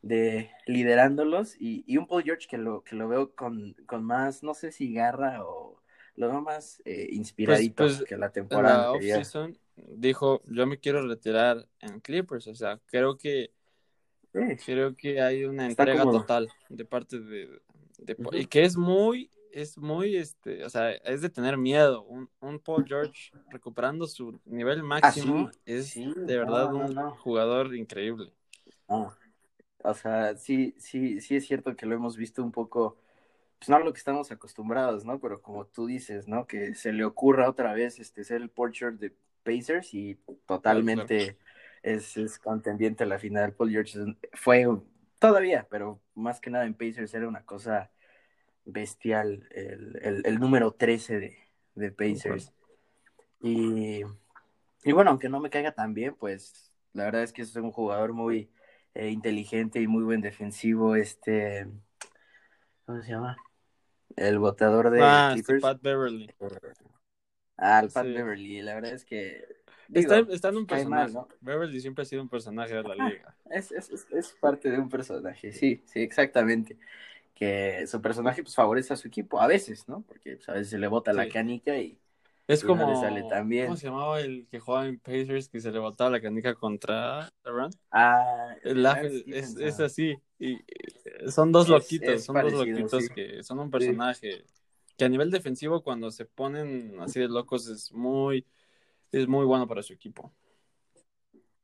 de 0.02 0.52
liderándolos, 0.66 1.56
y, 1.60 1.84
y 1.88 1.98
un 1.98 2.08
Paul 2.08 2.24
George 2.24 2.48
que 2.48 2.58
lo, 2.58 2.84
que 2.84 2.96
lo 2.96 3.08
veo 3.08 3.36
con, 3.36 3.74
con 3.86 4.04
más, 4.04 4.44
no 4.44 4.54
sé 4.54 4.72
si 4.72 4.94
garra 4.94 5.44
o 5.46 5.82
lo 6.16 6.30
veo 6.30 6.42
más 6.42 6.82
eh, 6.86 7.08
inspiradito 7.12 7.76
pues, 7.76 8.04
que 8.04 8.18
la 8.18 8.32
temporada 8.32 8.78
la 8.78 8.86
anterior. 8.86 9.22
offseason 9.22 9.58
dijo, 9.76 10.42
yo 10.46 10.68
me 10.68 10.80
quiero 10.80 11.08
retirar 11.08 11.68
en 11.80 12.00
Clippers. 12.02 12.48
O 12.48 12.56
sea, 12.56 12.80
creo 12.88 13.18
que 13.18 13.54
Sí, 14.34 14.40
creo 14.66 14.96
que 14.96 15.22
hay 15.22 15.44
una 15.46 15.68
Está 15.68 15.84
entrega 15.84 16.04
cómodo. 16.04 16.20
total 16.22 16.50
de 16.70 16.86
parte 16.86 17.20
de, 17.20 17.62
de- 18.00 18.14
Ujú. 18.18 18.38
y 18.38 18.46
que 18.46 18.64
es 18.64 18.78
muy 18.78 19.30
es 19.52 19.78
muy 19.78 20.16
este 20.16 20.64
o 20.64 20.70
sea 20.70 20.92
es 20.92 21.22
de 21.22 21.30
tener 21.30 21.58
miedo 21.58 22.04
un, 22.04 22.30
un 22.40 22.60
Paul 22.60 22.86
George 22.88 23.32
recuperando 23.50 24.08
su 24.08 24.40
nivel 24.46 24.82
máximo 24.84 25.50
Ah, 25.50 25.52
sí, 25.52 25.60
es 25.66 25.86
sí, 25.92 26.14
de 26.16 26.38
verdad 26.38 26.72
no, 26.72 26.88
no, 26.88 27.04
un 27.04 27.18
jugador 27.18 27.76
increíble. 27.76 28.32
O 29.84 29.94
sea, 29.94 30.36
sí, 30.38 30.76
sí, 30.78 31.20
sí 31.22 31.36
es 31.36 31.48
cierto 31.48 31.76
que 31.76 31.86
lo 31.86 31.96
hemos 31.96 32.16
visto 32.16 32.44
un 32.44 32.52
poco, 32.52 32.98
pues 33.60 33.70
no 33.70 33.78
a 33.78 33.80
lo 33.80 33.94
que 33.94 33.98
estamos 34.00 34.32
acostumbrados, 34.32 35.06
¿no? 35.06 35.20
Pero 35.20 35.42
como 35.42 35.66
tú 35.66 35.88
dices, 35.88 36.28
¿no? 36.28 36.46
Que 36.48 36.76
se 36.76 36.94
le 36.94 37.04
ocurra 37.06 37.50
otra 37.50 37.74
vez 37.74 38.00
este 38.00 38.24
ser 38.24 38.42
el 38.42 38.50
Porcher 38.50 38.94
de 39.00 39.14
Pacers 39.44 39.94
y 39.94 40.16
totalmente 40.46 41.38
es, 41.84 42.18
es 42.18 42.40
contendiente 42.40 43.04
a 43.04 43.08
la 43.08 43.20
final. 43.20 43.54
Paul 43.54 43.72
George 43.72 44.00
fue 44.34 44.66
todavía, 45.20 45.68
pero 45.70 46.02
más 46.16 46.40
que 46.40 46.50
nada 46.50 46.66
en 46.66 46.74
Pacers 46.74 47.14
era 47.14 47.28
una 47.28 47.46
cosa 47.46 47.92
bestial, 48.66 49.48
el, 49.52 50.00
el, 50.02 50.22
el 50.26 50.40
número 50.40 50.72
13 50.72 51.20
de, 51.20 51.38
de 51.76 51.92
Pacers. 51.92 52.54
Y, 53.42 54.02
y 54.84 54.92
bueno, 54.92 55.12
aunque 55.12 55.30
no 55.30 55.40
me 55.40 55.50
caiga 55.50 55.72
tan 55.72 55.94
bien, 55.94 56.16
pues 56.16 56.72
la 56.94 57.06
verdad 57.06 57.24
es 57.24 57.34
que 57.34 57.42
es 57.42 57.56
un 57.56 57.72
jugador 57.72 58.14
muy 58.14 58.52
eh, 58.94 59.10
inteligente 59.10 59.82
y 59.82 59.88
muy 59.88 60.04
buen 60.04 60.22
defensivo. 60.22 60.96
Este, 60.96 61.68
¿cómo 62.86 63.02
se 63.02 63.12
llama? 63.12 63.38
El 64.16 64.40
botador 64.40 64.90
de 64.90 65.02
ah 65.02 65.34
este 65.36 65.44
Clippers. 65.54 65.62
Pat 65.62 65.82
Beverly 65.82 66.30
Ah, 67.58 67.80
el 67.80 67.90
Pat 67.90 68.06
Sí. 68.06 68.14
Beverly. 68.14 68.62
La 68.62 68.76
verdad 68.76 68.94
es 68.94 69.06
que 69.06 69.46
digo, 69.92 70.14
está 70.32 70.50
en 70.50 70.58
un 70.58 70.62
mal, 70.64 70.68
personaje 70.68 71.14
¿no? 71.14 71.28
Beverly 71.42 71.82
siempre 71.82 72.04
ha 72.04 72.06
sido 72.06 72.22
un 72.22 72.30
personaje 72.30 72.74
de 72.74 72.84
la 72.84 72.96
Ah. 72.98 73.10
liga 73.10 73.36
es, 73.50 73.72
es, 73.72 74.08
es, 74.12 74.36
parte 74.40 74.70
de 74.70 74.80
un 74.80 74.90
personaje, 74.90 75.52
sí, 75.52 75.82
sí, 75.86 76.02
exactamente. 76.02 76.78
Que 77.36 77.86
su 77.88 78.02
personaje 78.02 78.44
pues 78.44 78.56
favorece 78.56 78.94
a 78.94 78.96
su 78.96 79.08
equipo, 79.08 79.42
a 79.42 79.48
veces, 79.48 79.88
¿no? 79.88 80.04
Porque 80.08 80.36
pues, 80.36 80.48
a 80.50 80.54
veces 80.54 80.70
se 80.70 80.78
le 80.78 80.88
bota 80.88 81.12
la 81.12 81.28
canica 81.28 81.78
y 81.78 81.98
es 82.48 82.64
Y 82.64 82.68
no 82.68 82.70
como 82.70 82.90
le 82.90 82.96
sale 82.96 83.24
tan 83.24 83.50
bien. 83.50 83.66
cómo 83.66 83.78
se 83.78 83.88
llamaba 83.88 84.20
el 84.20 84.48
que 84.50 84.60
jugaba 84.60 84.88
en 84.88 85.00
Pacers 85.00 85.50
que 85.50 85.60
se 85.60 85.72
le 85.72 85.80
botaba 85.80 86.10
la 86.10 86.22
canica 86.22 86.54
contra 86.56 87.32
LeBron 87.46 87.72
ah, 87.92 88.56
El 88.64 88.86
es, 88.86 89.56
es 89.58 89.80
así. 89.80 90.16
Y, 90.38 90.54
y 90.54 90.62
son 91.30 91.52
dos 91.52 91.70
loquitos, 91.70 92.24
son 92.24 92.36
parecido, 92.36 92.60
dos 92.60 92.68
loquitos 92.68 93.06
sí. 93.06 93.14
que 93.14 93.44
son 93.44 93.60
un 93.60 93.72
personaje 93.72 94.44
que 94.98 95.06
a 95.06 95.10
nivel 95.10 95.32
defensivo 95.32 95.82
cuando 95.82 96.12
se 96.12 96.26
ponen 96.26 96.96
así 97.00 97.20
de 97.20 97.28
locos 97.28 97.68
es 97.68 97.92
muy 97.92 98.46
es 99.12 99.28
muy 99.28 99.46
bueno 99.46 99.68
para 99.68 99.84
su 99.84 99.94
equipo. 99.94 100.32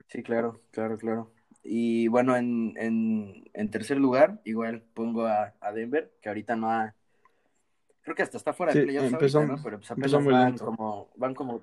Sí, 0.08 0.24
claro, 0.24 0.62
claro, 0.72 0.98
claro. 0.98 1.32
Y 1.64 2.08
bueno, 2.08 2.36
en, 2.38 2.74
en, 2.78 3.50
en 3.54 3.70
tercer 3.72 3.98
lugar, 3.98 4.40
igual 4.46 4.84
pongo 4.94 5.26
a, 5.26 5.54
a 5.60 5.72
Denver, 5.72 6.14
que 6.22 6.30
ahorita 6.30 6.56
no 6.56 6.72
ha. 6.72 6.96
Creo 8.02 8.16
que 8.16 8.24
hasta 8.24 8.38
está 8.38 8.54
fuera 8.54 8.72
Sí, 8.72 8.80
de 8.80 8.86
playoffs 8.86 9.12
empezó- 9.12 9.40
ahorita, 9.40 9.56
¿no? 9.58 9.64
Pero 9.64 9.78
pues 9.80 9.92
apenas 9.92 10.12
van 10.26 10.46
lento. 10.46 10.66
como, 10.66 11.10
van 11.18 11.36
como, 11.36 11.62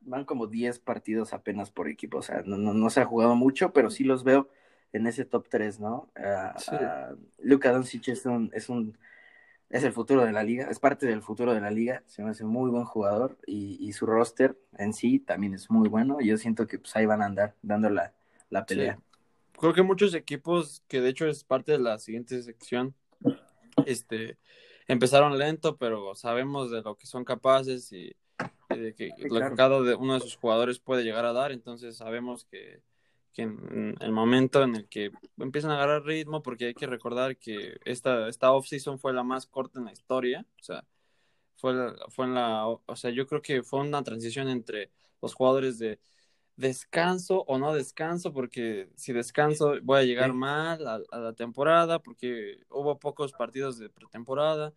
van 0.00 0.24
como 0.24 0.46
10 0.46 0.78
partidos 0.78 1.34
apenas 1.34 1.70
por 1.70 1.88
equipo. 1.88 2.18
O 2.18 2.22
sea, 2.22 2.42
no, 2.46 2.56
no, 2.56 2.72
no 2.72 2.88
se 2.88 3.00
ha 3.00 3.04
jugado 3.04 3.34
mucho, 3.34 3.72
pero 3.74 3.90
sí 3.90 4.04
los 4.04 4.24
veo 4.24 4.48
en 4.94 5.06
ese 5.06 5.26
top 5.26 5.48
3, 5.50 5.80
¿no? 5.80 6.10
Ah, 6.16 6.54
Sí. 6.56 6.70
ah, 6.74 7.14
Luka 7.40 7.72
Doncic 7.72 8.08
es 8.08 8.24
un, 8.24 8.50
es 8.54 8.70
un 8.70 8.96
es 9.72 9.84
el 9.84 9.92
futuro 9.92 10.24
de 10.26 10.32
la 10.32 10.44
liga, 10.44 10.68
es 10.70 10.78
parte 10.78 11.06
del 11.06 11.22
futuro 11.22 11.54
de 11.54 11.60
la 11.60 11.70
liga, 11.70 12.02
se 12.06 12.22
me 12.22 12.30
hace 12.30 12.44
muy 12.44 12.70
buen 12.70 12.84
jugador 12.84 13.38
y, 13.46 13.90
su 13.94 14.04
roster 14.04 14.56
en 14.76 14.92
sí 14.92 15.18
también 15.18 15.54
es 15.54 15.70
muy 15.70 15.88
bueno. 15.88 16.20
Yo 16.20 16.36
siento 16.36 16.66
que 16.66 16.78
pues 16.78 16.94
ahí 16.94 17.06
van 17.06 17.22
a 17.22 17.26
andar 17.26 17.54
dando 17.62 17.88
la, 17.88 18.12
pelea. 18.66 18.98
Creo 19.58 19.72
que 19.72 19.82
muchos 19.82 20.12
equipos, 20.12 20.82
que 20.88 21.00
de 21.00 21.08
hecho 21.08 21.26
es 21.26 21.42
parte 21.42 21.72
de 21.72 21.78
la 21.78 21.98
siguiente 21.98 22.42
sección, 22.42 22.94
este, 23.86 24.36
empezaron 24.88 25.38
lento, 25.38 25.78
pero 25.78 26.14
sabemos 26.14 26.70
de 26.70 26.82
lo 26.82 26.96
que 26.96 27.06
son 27.06 27.24
capaces 27.24 27.90
y, 27.92 28.14
de 28.68 28.94
que 28.94 29.10
cada 29.56 29.78
uno 29.96 30.14
de 30.14 30.20
sus 30.20 30.36
jugadores 30.36 30.80
puede 30.80 31.02
llegar 31.02 31.24
a 31.24 31.32
dar, 31.32 31.50
entonces 31.50 31.96
sabemos 31.96 32.44
que 32.44 32.82
que 33.32 33.42
en 33.42 33.96
el 34.00 34.12
momento 34.12 34.62
en 34.62 34.76
el 34.76 34.88
que 34.88 35.10
empiezan 35.38 35.70
a 35.70 35.74
agarrar 35.74 36.04
ritmo, 36.04 36.42
porque 36.42 36.66
hay 36.66 36.74
que 36.74 36.86
recordar 36.86 37.36
que 37.38 37.78
esta, 37.84 38.28
esta 38.28 38.52
off-season 38.52 38.98
fue 38.98 39.12
la 39.12 39.22
más 39.22 39.46
corta 39.46 39.78
en 39.78 39.86
la 39.86 39.92
historia, 39.92 40.46
o 40.60 40.62
sea, 40.62 40.84
fue, 41.56 41.74
fue 42.10 42.26
en 42.26 42.34
la, 42.34 42.66
o 42.68 42.96
sea, 42.96 43.10
yo 43.10 43.26
creo 43.26 43.42
que 43.42 43.62
fue 43.62 43.80
una 43.80 44.02
transición 44.02 44.48
entre 44.48 44.90
los 45.20 45.34
jugadores 45.34 45.78
de 45.78 45.98
descanso 46.56 47.44
o 47.46 47.58
no 47.58 47.74
descanso, 47.74 48.32
porque 48.32 48.90
si 48.96 49.12
descanso 49.12 49.74
voy 49.82 50.00
a 50.00 50.04
llegar 50.04 50.32
mal 50.32 50.86
a 50.86 51.18
la 51.18 51.32
temporada, 51.32 52.00
porque 52.00 52.58
hubo 52.68 52.98
pocos 52.98 53.32
partidos 53.32 53.78
de 53.78 53.88
pretemporada, 53.88 54.74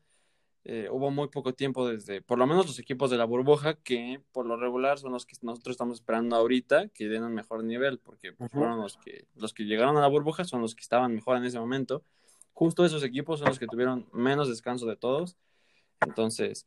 eh, 0.67 0.89
hubo 0.91 1.12
muy 1.12 1.28
poco 1.28 1.54
tiempo 1.54 1.88
desde, 1.88 2.23
por 2.23 2.39
lo 2.39 2.47
menos 2.47 2.65
los 2.65 2.80
equipos 2.80 3.12
de 3.12 3.17
la 3.17 3.25
burbuja, 3.25 3.75
que 3.75 4.19
por 4.32 4.47
lo 4.47 4.58
regular 4.58 4.97
son 4.97 5.12
los 5.12 5.28
que 5.28 5.36
nosotros 5.43 5.75
estamos 5.75 5.99
esperando 5.99 6.36
ahorita, 6.36 6.89
que 6.89 7.08
den 7.08 7.23
un 7.23 7.36
mejor 7.36 7.63
nivel, 7.63 7.99
porque 7.99 8.34
pues, 8.34 8.51
fueron 8.51 8.82
los 8.82 8.97
que, 8.97 9.28
los 9.36 9.54
que 9.54 9.65
llegaron 9.65 9.95
a 9.95 10.01
la 10.01 10.08
burbuja, 10.08 10.43
son 10.43 10.62
los 10.62 10.73
que 10.73 10.82
estaban 10.82 11.13
mejor 11.13 11.38
en 11.38 11.45
ese 11.45 11.60
momento. 11.60 12.04
Justo 12.54 12.84
esos 12.84 13.04
equipos 13.04 13.39
son 13.39 13.49
los 13.49 13.60
que 13.60 13.67
tuvieron 13.67 14.08
menos 14.12 14.49
descanso 14.49 14.88
de 14.88 14.95
todos. 14.95 15.38
Entonces, 16.01 16.65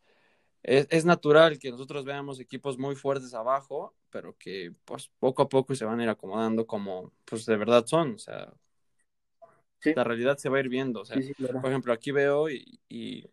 es, 0.62 0.87
es 0.90 1.04
natural 1.04 1.58
que 1.58 1.72
nosotros 1.72 2.04
veamos 2.04 2.38
equipos 2.38 2.78
muy 2.78 2.94
fuertes 2.94 3.34
abajo, 3.34 3.96
pero 4.11 4.37
que 4.38 4.72
pues 4.84 5.11
poco 5.18 5.42
a 5.42 5.48
poco 5.48 5.74
se 5.74 5.84
van 5.84 5.98
a 5.98 6.04
ir 6.04 6.08
acomodando 6.08 6.68
como 6.68 7.12
pues 7.24 7.46
de 7.46 7.56
verdad 7.56 7.84
son. 7.84 8.14
O 8.14 8.18
sea, 8.18 8.52
la 9.82 10.04
realidad 10.04 10.37
se 10.38 10.48
va 10.48 10.58
a 10.58 10.61
ir 10.61 10.68
viendo. 10.68 11.00
O 11.00 11.04
sea, 11.04 11.16
por 11.61 11.70
ejemplo, 11.70 11.92
aquí 11.92 12.12
veo 12.12 12.48
y 12.48 12.78
y 12.88 13.24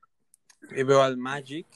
veo 0.69 1.01
al 1.01 1.17
Magic 1.17 1.67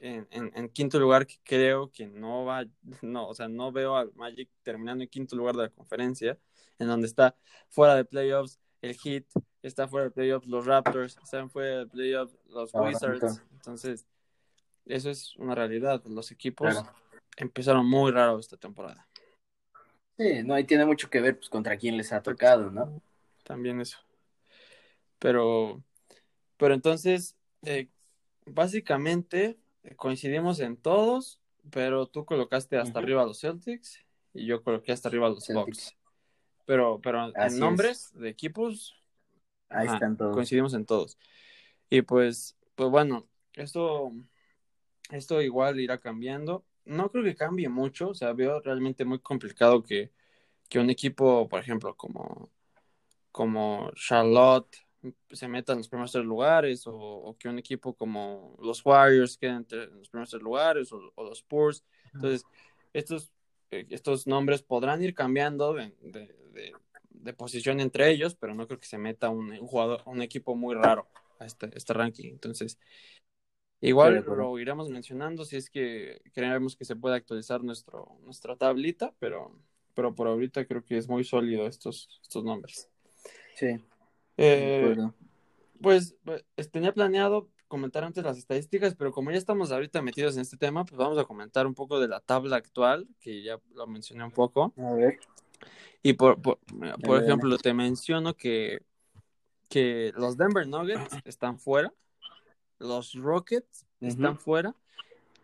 en, 0.00 0.26
en, 0.30 0.68
quinto 0.68 0.98
lugar, 0.98 1.26
que 1.26 1.36
creo 1.42 1.90
que 1.90 2.06
no 2.06 2.44
va, 2.44 2.64
no, 3.00 3.28
o 3.28 3.34
sea, 3.34 3.48
no 3.48 3.72
veo 3.72 3.96
al 3.96 4.12
Magic 4.14 4.48
terminando 4.62 5.02
en 5.02 5.10
quinto 5.10 5.36
lugar 5.36 5.56
de 5.56 5.62
la 5.62 5.70
conferencia, 5.70 6.38
en 6.78 6.88
donde 6.88 7.06
está 7.06 7.34
fuera 7.68 7.94
de 7.94 8.04
playoffs 8.04 8.58
el 8.82 8.94
Heat, 8.94 9.24
está 9.62 9.88
fuera 9.88 10.04
de 10.06 10.10
playoffs 10.10 10.46
los 10.46 10.66
Raptors, 10.66 11.16
están 11.22 11.50
fuera 11.50 11.78
de 11.78 11.86
playoffs 11.86 12.36
los 12.48 12.72
Wizards, 12.74 13.42
entonces 13.52 14.06
eso 14.84 15.10
es 15.10 15.34
una 15.36 15.54
realidad, 15.54 16.02
los 16.04 16.30
equipos 16.30 16.84
empezaron 17.36 17.88
muy 17.88 18.12
raro 18.12 18.38
esta 18.38 18.56
temporada. 18.56 19.08
Sí, 20.16 20.42
no, 20.44 20.58
y 20.58 20.64
tiene 20.64 20.86
mucho 20.86 21.10
que 21.10 21.20
ver 21.20 21.36
pues 21.36 21.50
contra 21.50 21.76
quién 21.76 21.96
les 21.96 22.12
ha 22.12 22.22
tocado, 22.22 22.70
¿no? 22.70 23.02
También 23.44 23.80
eso. 23.80 23.98
Pero, 25.18 25.82
pero 26.56 26.74
entonces, 26.74 27.36
eh, 27.62 27.88
básicamente 28.46 29.58
eh, 29.82 29.94
coincidimos 29.96 30.60
en 30.60 30.76
todos, 30.76 31.40
pero 31.70 32.06
tú 32.06 32.24
colocaste 32.24 32.78
hasta 32.78 32.98
arriba 32.98 33.22
a 33.22 33.26
los 33.26 33.40
Celtics 33.40 34.04
y 34.32 34.46
yo 34.46 34.62
coloqué 34.62 34.92
hasta 34.92 35.08
arriba 35.08 35.26
a 35.26 35.30
los 35.30 35.46
Bucks. 35.48 35.96
Pero, 36.64 37.00
pero 37.00 37.32
en 37.34 37.58
nombres 37.58 38.12
de 38.14 38.28
equipos, 38.28 39.00
ahí 39.68 39.86
están 39.86 40.16
todos. 40.16 40.34
Coincidimos 40.34 40.74
en 40.74 40.84
todos. 40.84 41.18
Y 41.88 42.02
pues, 42.02 42.56
pues 42.74 42.90
bueno, 42.90 43.28
esto, 43.54 44.12
esto 45.10 45.40
igual 45.42 45.78
irá 45.78 45.98
cambiando. 45.98 46.64
No 46.84 47.10
creo 47.10 47.24
que 47.24 47.36
cambie 47.36 47.68
mucho, 47.68 48.10
o 48.10 48.14
sea, 48.14 48.32
veo 48.32 48.60
realmente 48.60 49.04
muy 49.04 49.20
complicado 49.20 49.82
que, 49.82 50.12
que 50.68 50.78
un 50.78 50.90
equipo, 50.90 51.48
por 51.48 51.60
ejemplo, 51.60 51.96
como, 51.96 52.50
como 53.30 53.90
Charlotte, 53.94 54.85
se 55.30 55.48
metan 55.48 55.74
en 55.74 55.78
los 55.78 55.88
primeros 55.88 56.12
tres 56.12 56.24
lugares 56.24 56.84
o, 56.86 57.36
que 57.38 57.48
un 57.48 57.58
equipo 57.58 57.94
como 57.94 58.56
los 58.62 58.84
Warriors 58.84 59.36
queden 59.36 59.66
en 59.70 59.98
los 59.98 60.08
primeros 60.08 60.30
tres 60.30 60.42
lugares 60.42 60.92
o, 60.92 61.12
los 61.16 61.38
Spurs. 61.38 61.84
Entonces, 62.14 62.44
estos, 62.92 63.32
eh, 63.70 63.86
estos 63.90 64.26
nombres 64.26 64.62
podrán 64.62 65.02
ir 65.02 65.14
cambiando 65.14 65.74
de, 65.74 65.92
de, 66.00 67.34
posición 67.34 67.80
entre 67.80 68.10
ellos, 68.10 68.36
pero 68.36 68.54
no 68.54 68.66
creo 68.66 68.78
que 68.78 68.86
se 68.86 68.98
meta 68.98 69.30
un, 69.30 69.58
jugador, 69.58 70.02
un 70.06 70.22
equipo 70.22 70.54
muy 70.54 70.76
raro 70.76 71.08
a 71.40 71.46
este, 71.46 71.70
este 71.74 71.92
ranking. 71.92 72.30
Entonces, 72.30 72.78
igual 73.80 74.24
lo 74.24 74.58
iremos 74.58 74.88
mencionando 74.88 75.44
si 75.44 75.56
es 75.56 75.68
que 75.68 76.20
creemos 76.32 76.76
que 76.76 76.84
se 76.84 76.96
puede 76.96 77.16
actualizar 77.16 77.64
nuestro, 77.64 78.16
nuestra 78.22 78.56
tablita, 78.56 79.12
pero, 79.18 79.58
pero 79.92 80.14
por 80.14 80.28
ahorita 80.28 80.66
creo 80.66 80.84
que 80.84 80.96
es 80.96 81.08
muy 81.08 81.24
sólido 81.24 81.66
estos, 81.66 82.20
estos 82.22 82.44
nombres. 82.44 82.88
Sí. 83.56 83.76
Eh, 84.36 84.96
pues, 85.80 86.16
pues 86.24 86.70
tenía 86.70 86.92
planeado 86.92 87.48
comentar 87.68 88.04
antes 88.04 88.24
las 88.24 88.38
estadísticas, 88.38 88.94
pero 88.94 89.12
como 89.12 89.30
ya 89.30 89.38
estamos 89.38 89.72
ahorita 89.72 90.02
metidos 90.02 90.36
en 90.36 90.42
este 90.42 90.56
tema, 90.56 90.84
pues 90.84 90.96
vamos 90.96 91.18
a 91.18 91.24
comentar 91.24 91.66
un 91.66 91.74
poco 91.74 92.00
de 92.00 92.08
la 92.08 92.20
tabla 92.20 92.56
actual, 92.56 93.08
que 93.20 93.42
ya 93.42 93.60
lo 93.74 93.86
mencioné 93.86 94.24
un 94.24 94.30
poco. 94.30 94.72
A 94.76 94.92
ver. 94.92 95.18
Y 96.02 96.12
por, 96.12 96.40
por, 96.40 96.58
ejemplo, 97.22 97.58
te 97.58 97.74
menciono 97.74 98.34
que, 98.34 98.82
que 99.68 100.12
los 100.16 100.36
Denver 100.36 100.66
Nuggets 100.66 101.00
están 101.24 101.58
fuera, 101.58 101.92
los 102.78 103.14
Rockets 103.14 103.86
están 104.00 104.38
fuera 104.38 104.74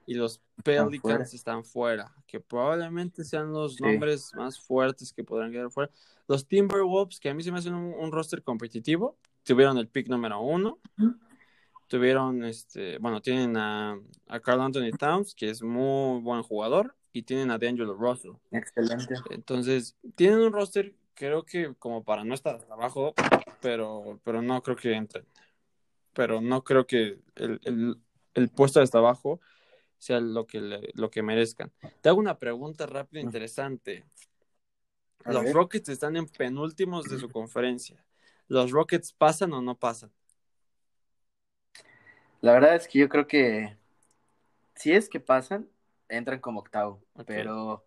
y 0.06 0.14
los 0.14 0.40
Pelicans 0.62 1.34
están 1.34 1.64
fuera, 1.64 2.14
que 2.26 2.38
probablemente 2.38 3.24
sean 3.24 3.52
los 3.52 3.80
nombres 3.80 4.32
más 4.34 4.60
fuertes 4.60 5.12
que 5.12 5.24
podrán 5.24 5.50
quedar 5.50 5.70
fuera. 5.70 5.90
Los 6.32 6.48
Timberwolves, 6.48 7.20
que 7.20 7.28
a 7.28 7.34
mí 7.34 7.42
se 7.42 7.52
me 7.52 7.58
hacen 7.58 7.74
un, 7.74 8.10
roster 8.10 8.42
competitivo, 8.42 9.18
tuvieron 9.42 9.76
el 9.76 9.86
pick 9.86 10.08
número 10.08 10.40
uno. 10.40 10.78
Tuvieron, 11.88 12.42
este, 12.42 12.96
bueno, 12.96 13.20
tienen 13.20 13.54
a, 13.58 14.00
a 14.28 14.40
Carl 14.40 14.62
Anthony 14.62 14.96
Towns, 14.98 15.34
que 15.34 15.50
es 15.50 15.62
muy 15.62 16.22
buen 16.22 16.42
jugador, 16.42 16.96
y 17.12 17.24
tienen 17.24 17.50
a 17.50 17.58
D'Angelo 17.58 17.92
Russell. 17.92 18.30
Excelente. 18.50 19.14
Entonces, 19.28 19.94
tienen 20.16 20.38
un 20.38 20.54
roster, 20.54 20.94
creo 21.12 21.44
que 21.44 21.74
como 21.78 22.02
para 22.02 22.24
no 22.24 22.32
estar 22.32 22.66
abajo, 22.70 23.12
pero, 23.60 24.18
pero 24.24 24.40
no 24.40 24.62
creo 24.62 24.76
que 24.76 24.94
entren. 24.94 25.26
Pero 26.14 26.40
no 26.40 26.64
creo 26.64 26.86
que 26.86 27.18
el, 27.36 28.00
el, 28.32 28.48
puesto 28.48 28.78
de 28.80 28.84
hasta 28.84 28.96
abajo 28.96 29.42
sea 29.98 30.18
lo 30.18 30.46
que, 30.46 30.80
lo 30.94 31.10
que 31.10 31.22
merezcan. 31.22 31.70
Te 32.00 32.08
hago 32.08 32.18
una 32.18 32.38
pregunta 32.38 32.86
rápida 32.86 33.20
e 33.20 33.24
interesante. 33.24 34.06
Los 35.24 35.52
Rockets 35.52 35.88
están 35.88 36.16
en 36.16 36.26
penúltimos 36.26 37.04
de 37.08 37.18
su 37.18 37.28
conferencia. 37.32 38.04
¿Los 38.48 38.70
Rockets 38.70 39.12
pasan 39.12 39.52
o 39.52 39.62
no 39.62 39.76
pasan? 39.76 40.10
La 42.40 42.52
verdad 42.52 42.74
es 42.74 42.88
que 42.88 42.98
yo 42.98 43.08
creo 43.08 43.26
que 43.26 43.76
si 44.74 44.92
es 44.92 45.08
que 45.08 45.20
pasan, 45.20 45.68
entran 46.08 46.40
como 46.40 46.60
octavo. 46.60 47.00
Pero 47.26 47.84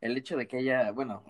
el 0.00 0.16
hecho 0.16 0.36
de 0.36 0.48
que 0.48 0.58
haya, 0.58 0.90
bueno, 0.92 1.22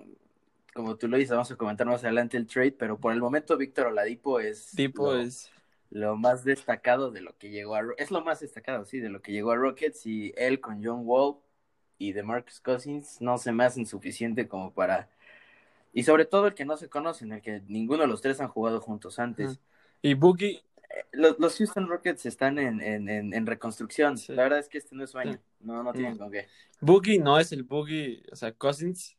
como 0.75 0.97
tú 0.97 1.09
lo 1.09 1.17
dices, 1.17 1.33
vamos 1.33 1.51
a 1.51 1.57
comentar 1.57 1.87
más 1.87 2.05
adelante 2.05 2.37
el 2.37 2.47
trade, 2.47 2.73
pero 2.73 2.99
por 2.99 3.13
el 3.13 3.21
momento 3.21 3.57
Víctor 3.57 3.89
Oladipo 3.89 4.39
es, 4.41 4.71
tipo 4.73 5.13
lo, 5.13 5.19
es 5.19 5.51
lo 5.91 6.17
más 6.17 6.45
destacado 6.45 7.11
de 7.11 7.21
lo 7.21 7.37
que 7.37 7.51
llegó 7.51 7.75
a 7.75 7.83
es 7.97 8.11
lo 8.11 8.23
más 8.23 8.41
destacado, 8.41 8.85
sí, 8.85 9.01
de 9.01 9.09
lo 9.09 9.23
que 9.23 9.33
llegó 9.33 9.51
a 9.51 9.57
Rockets 9.57 10.07
y 10.07 10.33
él 10.37 10.61
con 10.61 10.85
John 10.85 11.03
Wall 11.05 11.37
y 11.99 12.13
de 12.13 12.23
Marcus 12.23 12.61
Cousins 12.61 13.21
no 13.21 13.39
se 13.39 13.51
me 13.53 13.65
hacen 13.65 13.87
suficiente 13.87 14.47
como 14.47 14.73
para 14.73 15.09
y 15.99 16.05
sobre 16.05 16.27
todo 16.27 16.47
el 16.47 16.55
que 16.55 16.65
no 16.65 16.77
se 16.77 16.89
conocen, 16.89 17.33
el 17.33 17.43
que 17.43 17.61
ninguno 17.67 18.03
de 18.03 18.07
los 18.07 18.21
tres 18.21 18.41
han 18.41 18.47
jugado 18.47 18.81
juntos 18.81 19.19
antes. 19.19 19.59
Y 20.01 20.15
Boogie. 20.15 20.63
Eh, 20.91 21.05
los, 21.11 21.41
los, 21.41 21.57
Houston 21.57 21.89
Rockets 21.89 22.25
están 22.25 22.61
en, 22.61 22.81
en, 22.81 23.35
en, 23.35 23.47
reconstrucción. 23.47 24.15
La 24.29 24.45
verdad 24.45 24.61
es 24.61 24.69
que 24.69 24.79
este 24.79 24.95
no 24.95 25.03
es 25.03 25.11
sueño. 25.11 25.41
No, 25.59 25.83
no 25.83 25.93
tienen 25.93 26.17
con 26.17 26.31
qué. 26.31 26.47
Boogie 26.81 27.19
no 27.19 27.37
es 27.37 27.51
el 27.51 27.65
Boogie, 27.65 28.23
o 28.31 28.37
sea, 28.37 28.53
Cousins. 28.53 29.17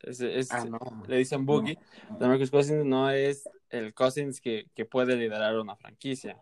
Es, 0.00 0.50
ah, 0.50 0.64
Le 1.08 1.18
dicen 1.18 1.44
Boogie. 1.44 1.76
Marcus 2.18 2.50
Cousins 2.50 2.86
no 2.86 3.10
es 3.10 3.46
el 3.68 3.92
Cousins 3.92 4.40
que, 4.40 4.70
que 4.74 4.86
puede 4.86 5.14
liderar 5.14 5.58
una 5.58 5.76
franquicia. 5.76 6.40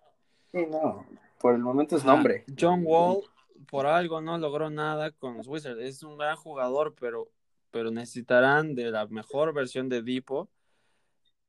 Sí, 0.52 0.64
no. 0.70 1.08
Por 1.40 1.56
el 1.56 1.60
momento 1.60 1.96
es 1.96 2.04
nombre. 2.04 2.44
John 2.56 2.82
Wall, 2.84 3.24
por 3.68 3.86
algo, 3.86 4.20
no 4.20 4.38
logró 4.38 4.70
nada 4.70 5.10
con 5.10 5.36
los 5.36 5.48
Wizards. 5.48 5.80
Es 5.80 6.04
un 6.04 6.18
gran 6.18 6.36
jugador, 6.36 6.94
pero 6.94 7.32
pero 7.70 7.90
necesitarán 7.90 8.74
de 8.74 8.90
la 8.90 9.06
mejor 9.06 9.52
versión 9.54 9.88
de 9.88 10.02
Dipo, 10.02 10.48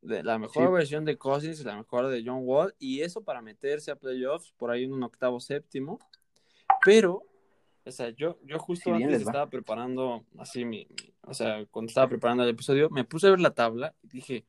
de 0.02 0.24
la 0.24 0.40
mejor 0.40 0.72
versión 0.72 1.06
de 1.06 1.18
Cousins 1.18 1.64
la 1.64 1.78
mejor 1.78 2.08
de 2.08 2.24
John 2.26 2.42
Wall, 2.44 2.74
y 2.80 3.02
eso 3.02 3.24
para 3.24 3.42
meterse 3.42 3.92
a 3.92 3.96
playoffs 3.96 4.54
por 4.58 4.72
ahí 4.72 4.84
en 4.84 4.94
un 4.94 5.04
octavo 5.04 5.40
séptimo. 5.40 6.00
Pero, 6.84 7.24
o 7.86 7.92
sea, 7.92 8.10
yo, 8.10 8.40
yo 8.44 8.58
justo 8.58 8.94
antes 8.94 9.22
estaba 9.22 9.48
preparando 9.48 10.26
así 10.40 10.66
mi, 10.66 10.88
o 11.22 11.34
sea, 11.34 11.66
cuando 11.68 11.90
estaba 11.90 12.08
preparando 12.08 12.44
el 12.44 12.50
episodio, 12.50 12.90
me 12.90 13.04
puse 13.04 13.28
a 13.28 13.32
ver 13.32 13.40
la 13.40 13.54
tabla 13.54 13.94
y 14.02 14.08
dije, 14.08 14.46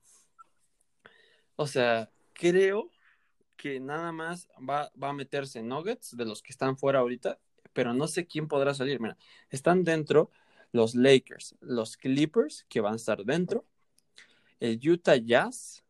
o 1.57 1.67
sea, 1.67 2.11
creo 2.33 2.91
que 3.57 3.79
nada 3.79 4.11
más 4.11 4.49
va, 4.59 4.91
va 5.01 5.11
a 5.11 5.13
meterse 5.13 5.63
Nuggets 5.63 6.17
de 6.17 6.25
los 6.25 6.43
que 6.43 6.53
están 6.53 6.79
fuera 6.79 7.01
ahorita, 7.01 7.39
pero 7.73 7.93
no 7.93 8.09
sé 8.09 8.27
quién 8.27 8.49
podrá 8.49 8.75
salir. 8.75 9.01
Mira, 9.01 9.17
están 9.51 9.85
dentro 9.85 10.31
los 10.73 10.95
Lakers, 10.95 11.55
los 11.61 11.97
Clippers, 11.97 12.65
que 12.69 12.81
van 12.81 12.95
a 12.95 12.97
estar 12.97 13.25
dentro, 13.25 13.65
el 14.59 14.81
Utah 14.89 15.17
Jazz, 15.17 15.85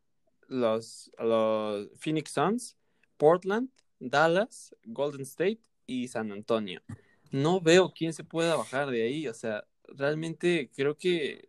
los, 0.49 1.11
los 1.19 1.89
Phoenix 1.97 2.33
Suns, 2.33 2.77
Portland, 3.17 3.71
Dallas, 3.99 4.75
Golden 4.85 5.23
State 5.23 5.61
y 5.87 6.09
San 6.09 6.33
Antonio. 6.33 6.83
No 7.31 7.61
veo 7.61 7.93
quién 7.97 8.13
se 8.13 8.25
pueda 8.25 8.57
bajar 8.57 8.91
de 8.91 9.03
ahí, 9.03 9.29
o 9.29 9.35
sea, 9.35 9.65
realmente 9.85 10.71
creo 10.75 10.97
que 10.97 11.49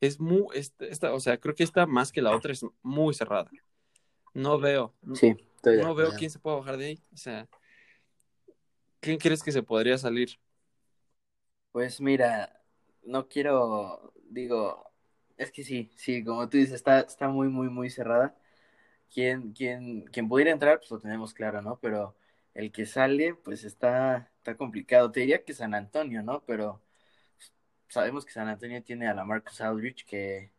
es 0.00 0.18
muy, 0.18 0.46
esta, 0.54 1.12
o 1.12 1.20
sea, 1.20 1.38
creo 1.38 1.54
que 1.54 1.62
esta 1.62 1.86
más 1.86 2.10
que 2.10 2.22
la 2.22 2.34
otra 2.34 2.52
es 2.52 2.64
muy 2.82 3.14
cerrada. 3.14 3.50
No 4.32 4.58
veo. 4.58 4.94
Sí, 5.14 5.36
no 5.64 5.94
veo 5.94 6.12
quién 6.16 6.30
se 6.30 6.38
puede 6.38 6.56
bajar 6.56 6.76
de 6.76 6.86
ahí. 6.86 7.02
O 7.12 7.16
sea, 7.16 7.48
¿quién 9.00 9.18
crees 9.18 9.42
que 9.42 9.52
se 9.52 9.62
podría 9.62 9.98
salir? 9.98 10.38
Pues 11.72 12.00
mira, 12.00 12.60
no 13.04 13.28
quiero, 13.28 14.12
digo, 14.28 14.90
es 15.36 15.52
que 15.52 15.62
sí, 15.64 15.90
sí, 15.96 16.24
como 16.24 16.48
tú 16.48 16.58
dices, 16.58 16.74
está, 16.74 17.00
está 17.00 17.28
muy, 17.28 17.48
muy, 17.48 17.68
muy 17.68 17.90
cerrada. 17.90 18.36
Quien, 19.12 19.52
quien, 19.52 20.02
quien 20.06 20.28
pudiera 20.28 20.52
entrar, 20.52 20.78
pues 20.80 20.90
lo 20.90 21.00
tenemos 21.00 21.34
claro, 21.34 21.62
¿no? 21.62 21.78
Pero 21.80 22.16
el 22.54 22.72
que 22.72 22.86
sale, 22.86 23.34
pues 23.34 23.64
está, 23.64 24.30
está 24.38 24.56
complicado. 24.56 25.12
Te 25.12 25.20
diría 25.20 25.44
que 25.44 25.54
San 25.54 25.74
Antonio, 25.74 26.22
¿no? 26.22 26.44
Pero 26.46 26.82
sabemos 27.88 28.24
que 28.24 28.32
San 28.32 28.48
Antonio 28.48 28.82
tiene 28.82 29.08
a 29.08 29.14
la 29.14 29.24
Marcus 29.24 29.60
Aldrich 29.60 30.04
que 30.06 30.52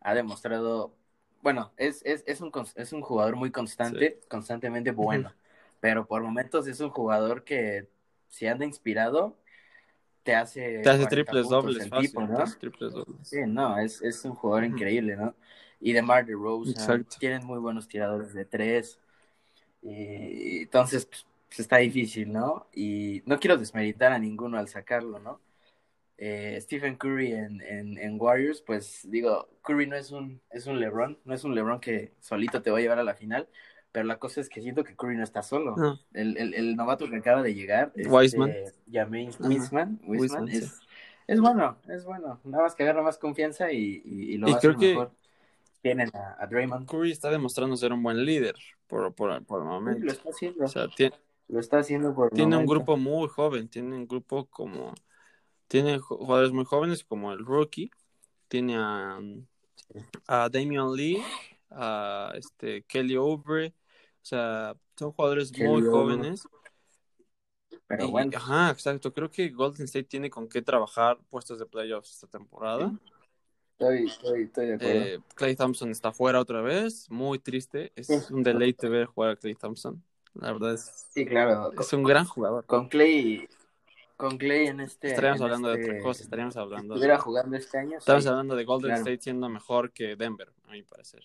ha 0.00 0.14
demostrado, 0.14 0.94
bueno, 1.42 1.72
es, 1.76 2.02
es, 2.04 2.22
es, 2.26 2.40
un, 2.40 2.52
es 2.76 2.92
un 2.92 3.00
jugador 3.02 3.36
muy 3.36 3.50
constante, 3.50 4.20
constantemente 4.28 4.92
bueno, 4.92 5.32
pero 5.80 6.06
por 6.06 6.22
momentos 6.22 6.66
es 6.66 6.80
un 6.80 6.90
jugador 6.90 7.44
que 7.44 7.88
si 8.28 8.46
anda 8.46 8.64
inspirado, 8.64 9.38
te 10.26 10.34
hace... 10.34 10.80
Te 10.82 10.90
hace 10.90 11.06
triples 11.06 11.48
dobles, 11.48 11.88
Sí, 13.22 13.38
no, 13.46 13.78
es, 13.78 14.02
es 14.02 14.24
un 14.24 14.34
jugador 14.34 14.64
increíble, 14.64 15.16
¿no? 15.16 15.36
Y 15.80 15.92
de 15.92 16.02
Mar 16.02 16.26
de 16.26 16.32
Rose, 16.32 16.74
tienen 17.20 17.46
muy 17.46 17.60
buenos 17.60 17.86
tiradores 17.86 18.34
de 18.34 18.44
tres. 18.44 18.98
Y, 19.82 20.62
entonces, 20.62 21.06
pues, 21.06 21.60
está 21.60 21.76
difícil, 21.76 22.32
¿no? 22.32 22.66
Y 22.74 23.22
no 23.24 23.38
quiero 23.38 23.56
desmeritar 23.56 24.12
a 24.12 24.18
ninguno 24.18 24.58
al 24.58 24.66
sacarlo, 24.68 25.20
¿no? 25.20 25.40
Eh, 26.18 26.58
Stephen 26.60 26.96
Curry 26.96 27.32
en, 27.32 27.60
en, 27.62 28.20
Warriors, 28.20 28.62
pues 28.62 29.08
digo, 29.08 29.48
Curry 29.62 29.86
no 29.86 29.96
es 29.96 30.10
un, 30.10 30.40
es 30.50 30.66
un 30.66 30.80
LeBron, 30.80 31.18
no 31.24 31.34
es 31.34 31.44
un 31.44 31.54
LeBron 31.54 31.78
que 31.78 32.14
solito 32.20 32.62
te 32.62 32.70
va 32.70 32.78
a 32.78 32.80
llevar 32.80 32.98
a 32.98 33.04
la 33.04 33.14
final, 33.14 33.48
pero 33.96 34.08
la 34.08 34.18
cosa 34.18 34.42
es 34.42 34.50
que 34.50 34.60
siento 34.60 34.84
que 34.84 34.94
Curry 34.94 35.16
no 35.16 35.24
está 35.24 35.42
solo. 35.42 35.74
El, 36.12 36.36
el, 36.36 36.52
el, 36.52 36.76
novato 36.76 37.08
que 37.08 37.16
acaba 37.16 37.40
de 37.40 37.54
llegar, 37.54 37.92
este, 37.96 38.10
Wiseman, 38.10 38.52
Wiseman, 38.86 40.00
Wiseman 40.04 40.48
es, 40.50 40.80
es, 41.26 41.40
bueno, 41.40 41.78
es 41.88 42.04
bueno, 42.04 42.38
nada 42.44 42.64
más 42.64 42.74
que 42.74 42.82
agarra 42.82 43.00
más 43.02 43.16
confianza 43.16 43.72
y, 43.72 44.02
y, 44.04 44.36
lo 44.36 44.48
va 44.48 44.52
a 44.52 44.56
hacer 44.58 44.76
mejor. 44.76 45.12
Tienen 45.80 46.10
a, 46.12 46.46
Draymond. 46.46 46.86
Curry 46.86 47.10
está 47.10 47.30
demostrando 47.30 47.74
ser 47.78 47.90
un 47.94 48.02
buen 48.02 48.22
líder 48.22 48.54
por, 48.86 49.14
por, 49.14 49.42
por 49.46 49.62
el 49.62 49.66
momento. 49.66 50.04
lo 50.04 50.12
está 50.12 50.28
haciendo. 50.28 50.66
O 50.66 50.68
sea, 50.68 50.88
tiene, 50.88 51.16
lo 51.48 51.58
está 51.58 51.78
haciendo 51.78 52.14
por 52.14 52.28
Tiene 52.32 52.54
un 52.54 52.66
grupo 52.66 52.98
muy 52.98 53.28
joven, 53.28 53.66
tiene 53.66 53.96
un 53.96 54.06
grupo 54.06 54.44
como 54.44 54.92
tiene 55.68 55.98
jugadores 56.00 56.52
muy 56.52 56.66
jóvenes 56.66 57.02
como 57.02 57.32
el 57.32 57.38
rookie. 57.46 57.90
Tiene 58.48 58.76
a, 58.76 59.18
a 60.26 60.50
Damian 60.50 60.92
Lee, 60.92 61.22
a 61.70 62.34
este 62.34 62.82
Kelly 62.82 63.16
Oubre. 63.16 63.72
O 64.26 64.28
sea, 64.28 64.74
son 64.96 65.12
jugadores 65.12 65.56
muy 65.56 65.82
jóvenes. 65.82 66.48
Pero 67.86 68.08
bueno. 68.08 68.32
Ajá, 68.34 68.70
exacto. 68.72 69.12
Creo 69.12 69.30
que 69.30 69.50
Golden 69.50 69.84
State 69.84 70.08
tiene 70.08 70.28
con 70.28 70.48
qué 70.48 70.62
trabajar 70.62 71.16
puestos 71.30 71.60
de 71.60 71.66
playoffs 71.66 72.10
esta 72.10 72.26
temporada. 72.26 72.92
Estoy, 73.78 74.06
estoy, 74.06 74.42
estoy 74.42 74.66
de 74.66 74.74
acuerdo. 74.74 75.00
Eh, 75.00 75.20
Clay 75.36 75.54
Thompson 75.54 75.92
está 75.92 76.10
fuera 76.10 76.40
otra 76.40 76.60
vez. 76.60 77.08
Muy 77.08 77.38
triste. 77.38 77.92
Es 77.94 78.28
un 78.32 78.42
deleite 78.42 78.88
ver 78.88 79.06
jugar 79.06 79.30
a 79.30 79.36
Clay 79.36 79.54
Thompson. 79.54 80.02
La 80.34 80.52
verdad 80.52 80.74
es. 80.74 81.06
Sí, 81.10 81.24
claro. 81.24 81.70
Es 81.78 81.92
un 81.92 82.02
gran 82.02 82.24
jugador. 82.24 82.64
Con 82.66 82.88
Clay 82.88 83.48
con 84.16 84.38
Clay 84.38 84.66
en 84.66 84.80
este. 84.80 85.10
Estaríamos 85.10 85.40
hablando 85.40 85.68
de 85.68 85.74
otra 85.74 85.92
este 85.92 86.02
cosa, 86.02 86.22
estaríamos 86.24 86.56
hablando. 86.56 86.94
Si 86.94 86.98
estuviera 86.98 87.18
jugando 87.20 87.56
este 87.56 87.78
año. 87.78 87.98
Estamos 87.98 88.26
hablando 88.26 88.56
de 88.56 88.64
Golden 88.64 88.90
State 88.92 89.20
siendo 89.20 89.48
mejor 89.48 89.92
que 89.92 90.16
Denver, 90.16 90.52
a 90.66 90.72
mi 90.72 90.82
parecer. 90.82 91.22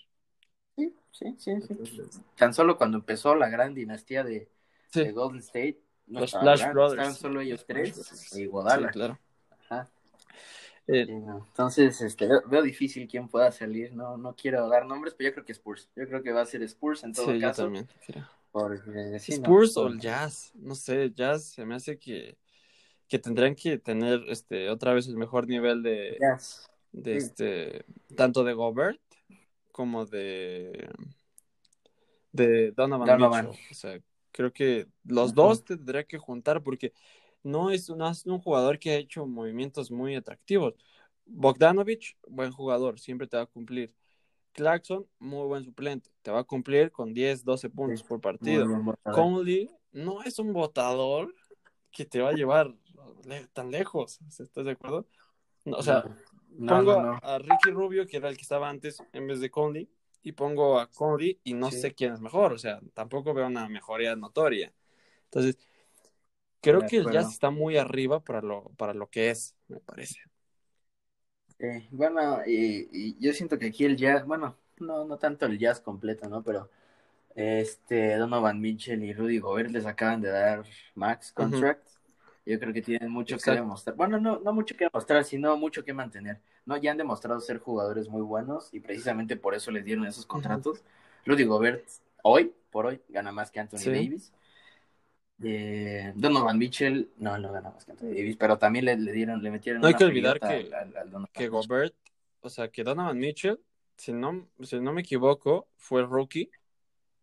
Sí, 1.11 1.35
sí, 1.37 1.61
sí, 1.61 1.75
sí. 1.85 2.21
Tan 2.35 2.53
solo 2.53 2.77
cuando 2.77 2.97
empezó 2.97 3.35
la 3.35 3.49
gran 3.49 3.73
dinastía 3.73 4.23
de, 4.23 4.49
de 4.93 5.11
Golden 5.11 5.39
State. 5.39 5.79
No 6.07 6.21
Los 6.21 6.31
Splash 6.31 6.71
Brothers. 6.71 6.93
Estaban 6.93 7.15
solo 7.15 7.41
ellos 7.41 7.65
tres 7.65 8.33
y 8.35 8.45
Guadalajara. 8.45 8.91
Sí, 8.91 8.93
claro. 8.93 9.19
Ajá. 9.69 9.89
Eh, 10.87 11.05
Entonces, 11.07 12.01
este, 12.01 12.27
veo, 12.47 12.61
difícil 12.61 13.07
quién 13.07 13.27
pueda 13.27 13.51
salir. 13.51 13.93
No, 13.93 14.17
no 14.17 14.35
quiero 14.35 14.67
dar 14.67 14.85
nombres, 14.85 15.13
pero 15.13 15.29
yo 15.29 15.33
creo 15.35 15.45
que 15.45 15.53
Spurs. 15.53 15.89
Yo 15.95 16.07
creo 16.07 16.23
que 16.23 16.31
va 16.31 16.41
a 16.41 16.45
ser 16.45 16.63
Spurs 16.63 17.03
en 17.03 17.13
todo 17.13 17.31
sí, 17.31 17.39
caso. 17.39 17.61
Yo 17.61 17.65
también. 17.65 17.87
Porque, 18.51 19.15
Spurs 19.15 19.77
o 19.77 19.87
el 19.87 19.99
Jazz. 19.99 20.51
No 20.55 20.75
sé, 20.75 21.11
Jazz 21.13 21.45
se 21.45 21.65
me 21.65 21.75
hace 21.75 21.97
que 21.97 22.37
que 23.11 23.19
tendrían 23.19 23.55
que 23.55 23.77
tener 23.77 24.23
este 24.29 24.69
otra 24.69 24.93
vez 24.93 25.05
el 25.05 25.17
mejor 25.17 25.45
nivel 25.45 25.83
de, 25.83 26.17
de 26.93 27.17
este 27.17 27.83
tanto 28.15 28.45
de 28.45 28.53
Gobert 28.53 29.01
como 29.71 30.05
de 30.05 30.89
de 32.31 32.71
Donovan, 32.71 33.47
O 33.47 33.73
sea, 33.73 33.99
creo 34.31 34.53
que 34.53 34.87
los 35.03 35.33
dos 35.33 35.63
tendría 35.63 36.03
que 36.03 36.17
juntar 36.17 36.63
porque 36.63 36.93
no 37.43 37.71
es, 37.71 37.89
un, 37.89 38.01
un 38.01 38.39
jugador 38.39 38.79
que 38.79 38.91
ha 38.91 38.95
hecho 38.95 39.25
movimientos 39.25 39.91
muy 39.91 40.15
atractivos. 40.15 40.75
Bogdanovich, 41.25 42.17
buen 42.27 42.51
jugador, 42.51 42.99
siempre 42.99 43.27
te 43.27 43.37
va 43.37 43.43
a 43.43 43.47
cumplir. 43.47 43.93
Clarkson, 44.53 45.07
muy 45.17 45.47
buen 45.47 45.63
suplente, 45.63 46.09
te 46.21 46.31
va 46.31 46.39
a 46.39 46.43
cumplir 46.43 46.91
con 46.91 47.13
10, 47.13 47.43
12 47.43 47.69
puntos 47.69 48.03
por 48.03 48.19
partido. 48.19 48.67
Conley 49.03 49.69
no 49.91 50.23
es 50.23 50.39
un 50.39 50.51
votador 50.51 51.33
que 51.89 52.05
te 52.05 52.21
va 52.21 52.29
a 52.29 52.33
llevar 52.33 52.73
tan 53.53 53.71
lejos. 53.71 54.19
¿Estás 54.27 54.65
de 54.65 54.71
acuerdo? 54.71 55.07
o 55.65 55.83
sea, 55.83 56.03
pongo 56.57 57.19
a 57.21 57.39
Ricky 57.39 57.71
Rubio, 57.71 58.07
que 58.07 58.17
era 58.17 58.29
el 58.29 58.35
que 58.35 58.43
estaba 58.43 58.69
antes, 58.69 59.03
en 59.13 59.27
vez 59.27 59.39
de 59.39 59.49
Conley, 59.49 59.89
y 60.23 60.31
pongo 60.33 60.79
a 60.79 60.87
Conley 60.87 61.39
y 61.43 61.53
no 61.53 61.71
sé 61.71 61.93
quién 61.93 62.13
es 62.13 62.21
mejor. 62.21 62.53
O 62.53 62.57
sea, 62.57 62.79
tampoco 62.93 63.33
veo 63.33 63.47
una 63.47 63.67
mejoría 63.69 64.15
notoria. 64.15 64.73
Entonces, 65.25 65.57
creo 66.61 66.85
que 66.85 66.97
el 66.97 67.11
jazz 67.11 67.31
está 67.31 67.49
muy 67.49 67.77
arriba 67.77 68.23
para 68.23 68.41
lo, 68.41 68.71
para 68.77 68.93
lo 68.93 69.09
que 69.09 69.29
es, 69.29 69.55
me 69.67 69.79
parece. 69.79 70.19
bueno, 71.91 72.41
y, 72.45 73.17
yo 73.19 73.33
siento 73.33 73.57
que 73.57 73.67
aquí 73.67 73.85
el 73.85 73.97
jazz, 73.97 74.25
bueno, 74.25 74.57
no, 74.79 75.05
no 75.05 75.17
tanto 75.17 75.45
el 75.45 75.57
jazz 75.57 75.79
completo, 75.79 76.27
¿no? 76.29 76.43
Pero 76.43 76.69
este 77.35 78.17
Donovan 78.17 78.59
Mitchell 78.59 79.03
y 79.03 79.13
Rudy 79.13 79.39
Gobert 79.39 79.71
les 79.71 79.85
acaban 79.85 80.21
de 80.21 80.29
dar 80.29 80.63
max 80.95 81.31
contract. 81.31 81.87
Yo 82.45 82.59
creo 82.59 82.73
que 82.73 82.81
tienen 82.81 83.11
mucho 83.11 83.37
que 83.37 83.51
demostrar. 83.51 83.95
Bueno, 83.95 84.19
no, 84.19 84.39
no 84.39 84.53
mucho 84.53 84.75
que 84.75 84.85
demostrar, 84.85 85.23
sino 85.23 85.55
mucho 85.57 85.83
que 85.83 85.93
mantener. 85.93 86.39
No, 86.65 86.75
ya 86.77 86.91
han 86.91 86.97
demostrado 86.97 87.39
ser 87.39 87.59
jugadores 87.59 88.09
muy 88.09 88.21
buenos 88.21 88.73
y 88.73 88.79
precisamente 88.79 89.35
por 89.37 89.53
eso 89.53 89.69
les 89.69 89.85
dieron 89.85 90.05
esos 90.07 90.25
contratos. 90.25 90.83
Rudy 91.25 91.43
Gobert, 91.43 91.87
hoy, 92.23 92.53
por 92.71 92.87
hoy, 92.87 92.99
gana 93.09 93.31
más 93.31 93.51
que 93.51 93.59
Anthony 93.59 93.85
Davis. 93.85 94.33
Eh, 95.43 96.13
Donovan 96.15 96.57
Mitchell, 96.57 97.11
no, 97.17 97.37
no 97.37 97.51
gana 97.51 97.69
más 97.69 97.85
que 97.85 97.91
Anthony 97.91 98.09
Davis, 98.09 98.37
pero 98.37 98.57
también 98.57 98.85
le, 98.85 98.95
dieron, 98.97 99.41
le 99.43 99.51
metieron. 99.51 99.81
No 99.81 99.87
hay 99.87 99.93
que 99.93 100.05
olvidar 100.05 100.39
que, 100.39 100.71
que 101.33 101.47
Gobert, 101.47 101.95
o 102.41 102.49
sea, 102.49 102.69
que 102.69 102.83
Donovan 102.83 103.19
Mitchell, 103.19 103.59
si 103.97 104.13
no, 104.13 104.47
si 104.61 104.79
no 104.79 104.93
me 104.93 105.01
equivoco, 105.01 105.67
fue 105.77 106.03
rookie 106.03 106.49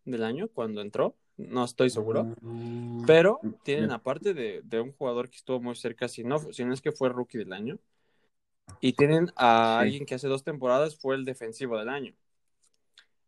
del 0.05 0.23
año 0.23 0.47
cuando 0.47 0.81
entró 0.81 1.18
no 1.39 1.63
estoy 1.63 1.89
seguro. 1.89 2.35
Mm, 2.41 3.05
pero 3.05 3.39
tienen, 3.63 3.91
aparte 3.91 4.33
de, 4.33 4.81
un 4.81 4.91
jugador 4.91 5.29
que 5.29 5.37
estuvo 5.37 5.59
muy 5.59 5.75
cerca, 5.75 6.07
si 6.07 6.23
no, 6.23 6.39
si 6.51 6.65
no 6.65 6.73
es 6.73 6.81
que 6.81 6.91
fue 6.91 7.09
rookie 7.09 7.37
del 7.37 7.53
año, 7.53 7.79
y 8.81 8.93
tienen 8.93 9.31
a 9.35 9.79
alguien 9.79 10.05
que 10.05 10.15
hace 10.15 10.27
dos 10.27 10.43
temporadas 10.43 10.97
fue 10.97 11.15
el 11.15 11.25
defensivo 11.25 11.77
del 11.77 11.89
año. 11.89 12.13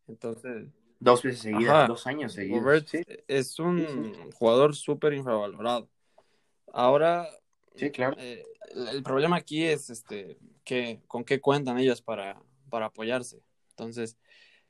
Entonces. 0.07 0.67
Dos 0.99 1.23
veces 1.23 1.39
seguidas, 1.39 1.87
dos 1.87 2.05
años 2.05 2.33
seguidos. 2.33 2.85
es 3.27 3.57
un 3.57 4.31
jugador 4.33 4.75
súper 4.75 5.13
infravalorado. 5.13 5.89
Ahora. 6.73 7.27
Sí, 7.75 7.89
claro. 7.89 8.15
Eh, 8.19 8.43
el 8.75 9.01
problema 9.01 9.37
aquí 9.37 9.63
es 9.63 9.89
este 9.89 10.37
que 10.63 10.99
con 11.07 11.23
qué 11.23 11.39
cuentan 11.41 11.79
ellos 11.79 12.01
para, 12.01 12.39
para 12.69 12.87
apoyarse. 12.87 13.41
Entonces, 13.69 14.17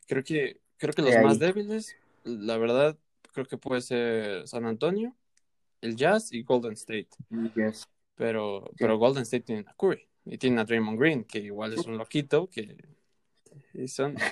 creo 0.07 0.23
que, 0.23 0.61
creo 0.77 0.93
que 0.93 1.01
los 1.01 1.15
más 1.21 1.37
débiles, 1.37 1.97
la 2.23 2.57
verdad, 2.57 2.97
creo 3.31 3.45
que 3.45 3.57
puede 3.57 3.81
ser 3.81 4.47
San 4.47 4.65
Antonio, 4.65 5.15
el 5.81 5.95
Jazz 5.95 6.31
y 6.31 6.43
Golden 6.43 6.73
State. 6.73 7.09
Pero, 8.15 8.71
pero 8.77 8.97
Golden 8.97 9.23
State 9.23 9.43
tiene 9.43 9.65
a 9.67 9.73
Curry 9.73 10.07
y 10.25 10.37
tiene 10.37 10.61
a 10.61 10.65
Draymond 10.65 10.99
Green, 10.99 11.23
que 11.23 11.39
igual 11.39 11.73
es 11.73 11.85
un 11.85 11.97
loquito, 11.97 12.47
que 12.49 12.77
son... 13.87 14.15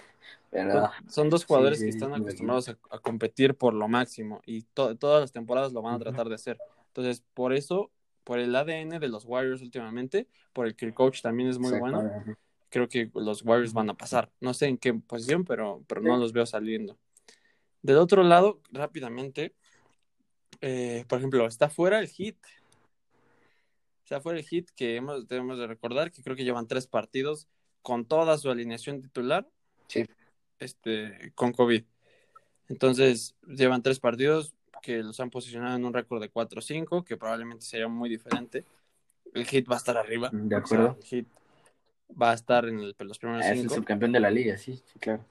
Pero, 0.52 0.90
son 1.08 1.30
dos 1.30 1.46
jugadores 1.46 1.80
sí, 1.80 1.86
que 1.86 1.90
están 1.92 2.14
acostumbrados 2.14 2.70
a, 2.70 2.78
a 2.90 3.00
competir 3.00 3.56
por 3.56 3.74
lo 3.74 3.88
máximo 3.88 4.42
y 4.46 4.64
to- 4.64 4.96
todas 4.98 5.22
las 5.22 5.32
temporadas 5.32 5.74
lo 5.74 5.82
van 5.82 5.96
a 5.96 6.00
tratar 6.00 6.28
de 6.28 6.36
hacer. 6.36 6.58
Entonces, 6.88 7.24
por 7.34 7.54
eso, 7.54 7.92
por 8.24 8.40
el 8.40 8.56
ADN 8.56 9.00
de 9.00 9.08
los 9.08 9.26
Warriors 9.26 9.62
últimamente, 9.62 10.28
por 10.52 10.66
el 10.68 10.76
que 10.76 10.86
el 10.86 10.94
coach 10.94 11.22
también 11.22 11.50
es 11.50 11.60
muy 11.60 11.80
bueno, 11.80 12.12
creo 12.70 12.90
que 12.90 13.10
los 13.14 13.44
Warriors 13.44 13.74
van 13.74 13.90
a 13.90 13.94
pasar. 13.96 14.32
No 14.42 14.54
sé 14.54 14.68
en 14.68 14.78
qué 14.78 14.94
posición, 14.94 15.46
pero, 15.46 15.84
pero 15.88 16.02
no 16.02 16.18
los 16.18 16.34
veo 16.34 16.46
saliendo. 16.46 16.98
Del 17.82 17.98
otro 17.98 18.24
lado, 18.24 18.62
rápidamente, 18.72 19.54
eh, 20.62 21.06
por 21.08 21.20
ejemplo, 21.20 21.46
está 21.48 21.70
fuera 21.70 22.00
el 22.00 22.08
Heat. 22.08 22.36
Está 24.04 24.20
fuera 24.22 24.40
el 24.40 24.46
Heat 24.46 24.66
que 24.76 24.96
hemos, 24.96 25.28
debemos 25.28 25.58
de 25.60 25.68
recordar 25.68 26.12
que 26.12 26.22
creo 26.24 26.36
que 26.36 26.44
llevan 26.44 26.68
tres 26.68 26.88
partidos 26.88 27.48
con 27.82 28.06
toda 28.06 28.38
su 28.38 28.50
alineación 28.50 29.02
titular 29.02 29.48
Sí. 29.88 30.06
este, 30.60 31.32
con 31.36 31.54
COVID. 31.54 31.84
Entonces, 32.68 33.36
llevan 33.48 33.82
tres 33.82 34.00
partidos 34.00 34.54
que 34.82 34.98
los 35.04 35.20
han 35.20 35.30
posicionado 35.30 35.76
en 35.76 35.86
un 35.86 35.94
récord 35.94 36.22
de 36.22 36.30
4-5, 36.30 37.04
que 37.04 37.18
probablemente 37.18 37.66
sería 37.66 37.88
muy 37.88 38.10
diferente. 38.10 38.66
El 39.34 39.46
Heat 39.46 39.66
va 39.70 39.76
a 39.76 39.78
estar 39.78 39.98
arriba. 39.98 40.30
De 40.34 40.40
O 40.44 40.50
sea, 40.50 40.58
acuerdo. 40.60 40.98
el 41.02 41.06
Heat 41.08 41.26
va 42.22 42.32
a 42.32 42.34
estar 42.34 42.66
en 42.66 42.80
el- 42.80 42.96
los 43.00 43.20
primeros 43.20 43.46
Ah, 43.46 43.54
es 43.54 43.60
el 43.60 43.70
subcampeón 43.70 44.12
de 44.12 44.20
la 44.20 44.32
liga, 44.32 44.58
sí, 44.58 44.76
sí, 44.76 45.00
claro. 45.00 45.24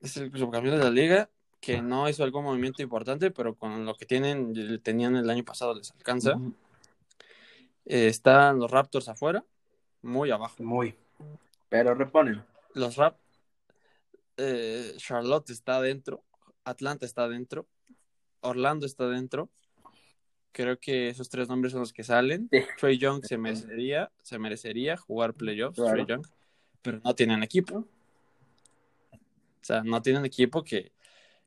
Es 0.00 0.16
el 0.16 0.30
subcampeón 0.36 0.78
de 0.78 0.84
la 0.84 0.90
liga, 0.90 1.30
que 1.64 1.80
no 1.80 2.08
hizo 2.08 2.24
algún 2.24 2.44
movimiento 2.44 2.82
importante, 2.82 3.30
pero 3.30 3.54
con 3.54 3.86
lo 3.86 3.94
que 3.94 4.04
tienen, 4.06 4.80
tenían 4.82 5.16
el 5.16 5.30
año 5.30 5.44
pasado 5.44 5.74
les 5.74 5.90
alcanza. 5.92 6.38
Eh, 7.86 8.08
están 8.08 8.58
los 8.58 8.70
Raptors 8.70 9.08
afuera, 9.08 9.44
muy 10.02 10.30
abajo. 10.30 10.62
Muy. 10.62 10.94
Pero 11.68 11.94
reponen. 11.94 12.44
Los 12.74 12.96
Rap 12.96 13.16
eh, 14.36 14.92
Charlotte 14.96 15.50
está 15.50 15.76
adentro, 15.76 16.22
Atlanta 16.64 17.06
está 17.06 17.24
adentro, 17.24 17.66
Orlando 18.40 18.84
está 18.84 19.04
adentro. 19.04 19.48
Creo 20.52 20.78
que 20.78 21.08
esos 21.08 21.28
tres 21.28 21.48
nombres 21.48 21.72
son 21.72 21.80
los 21.80 21.92
que 21.92 22.04
salen. 22.04 22.48
Sí. 22.52 22.60
Trey 22.78 22.98
Young 22.98 23.24
se 23.24 23.38
merecería, 23.38 24.12
se 24.22 24.38
merecería 24.38 24.96
jugar 24.96 25.34
playoffs, 25.34 25.76
Claro. 25.76 25.92
Trey 25.92 26.06
Young, 26.06 26.26
pero 26.82 27.00
no 27.02 27.14
tienen 27.14 27.42
equipo. 27.42 27.78
O 27.78 29.66
sea, 29.66 29.82
no 29.82 30.02
tienen 30.02 30.26
equipo 30.26 30.62
que, 30.62 30.92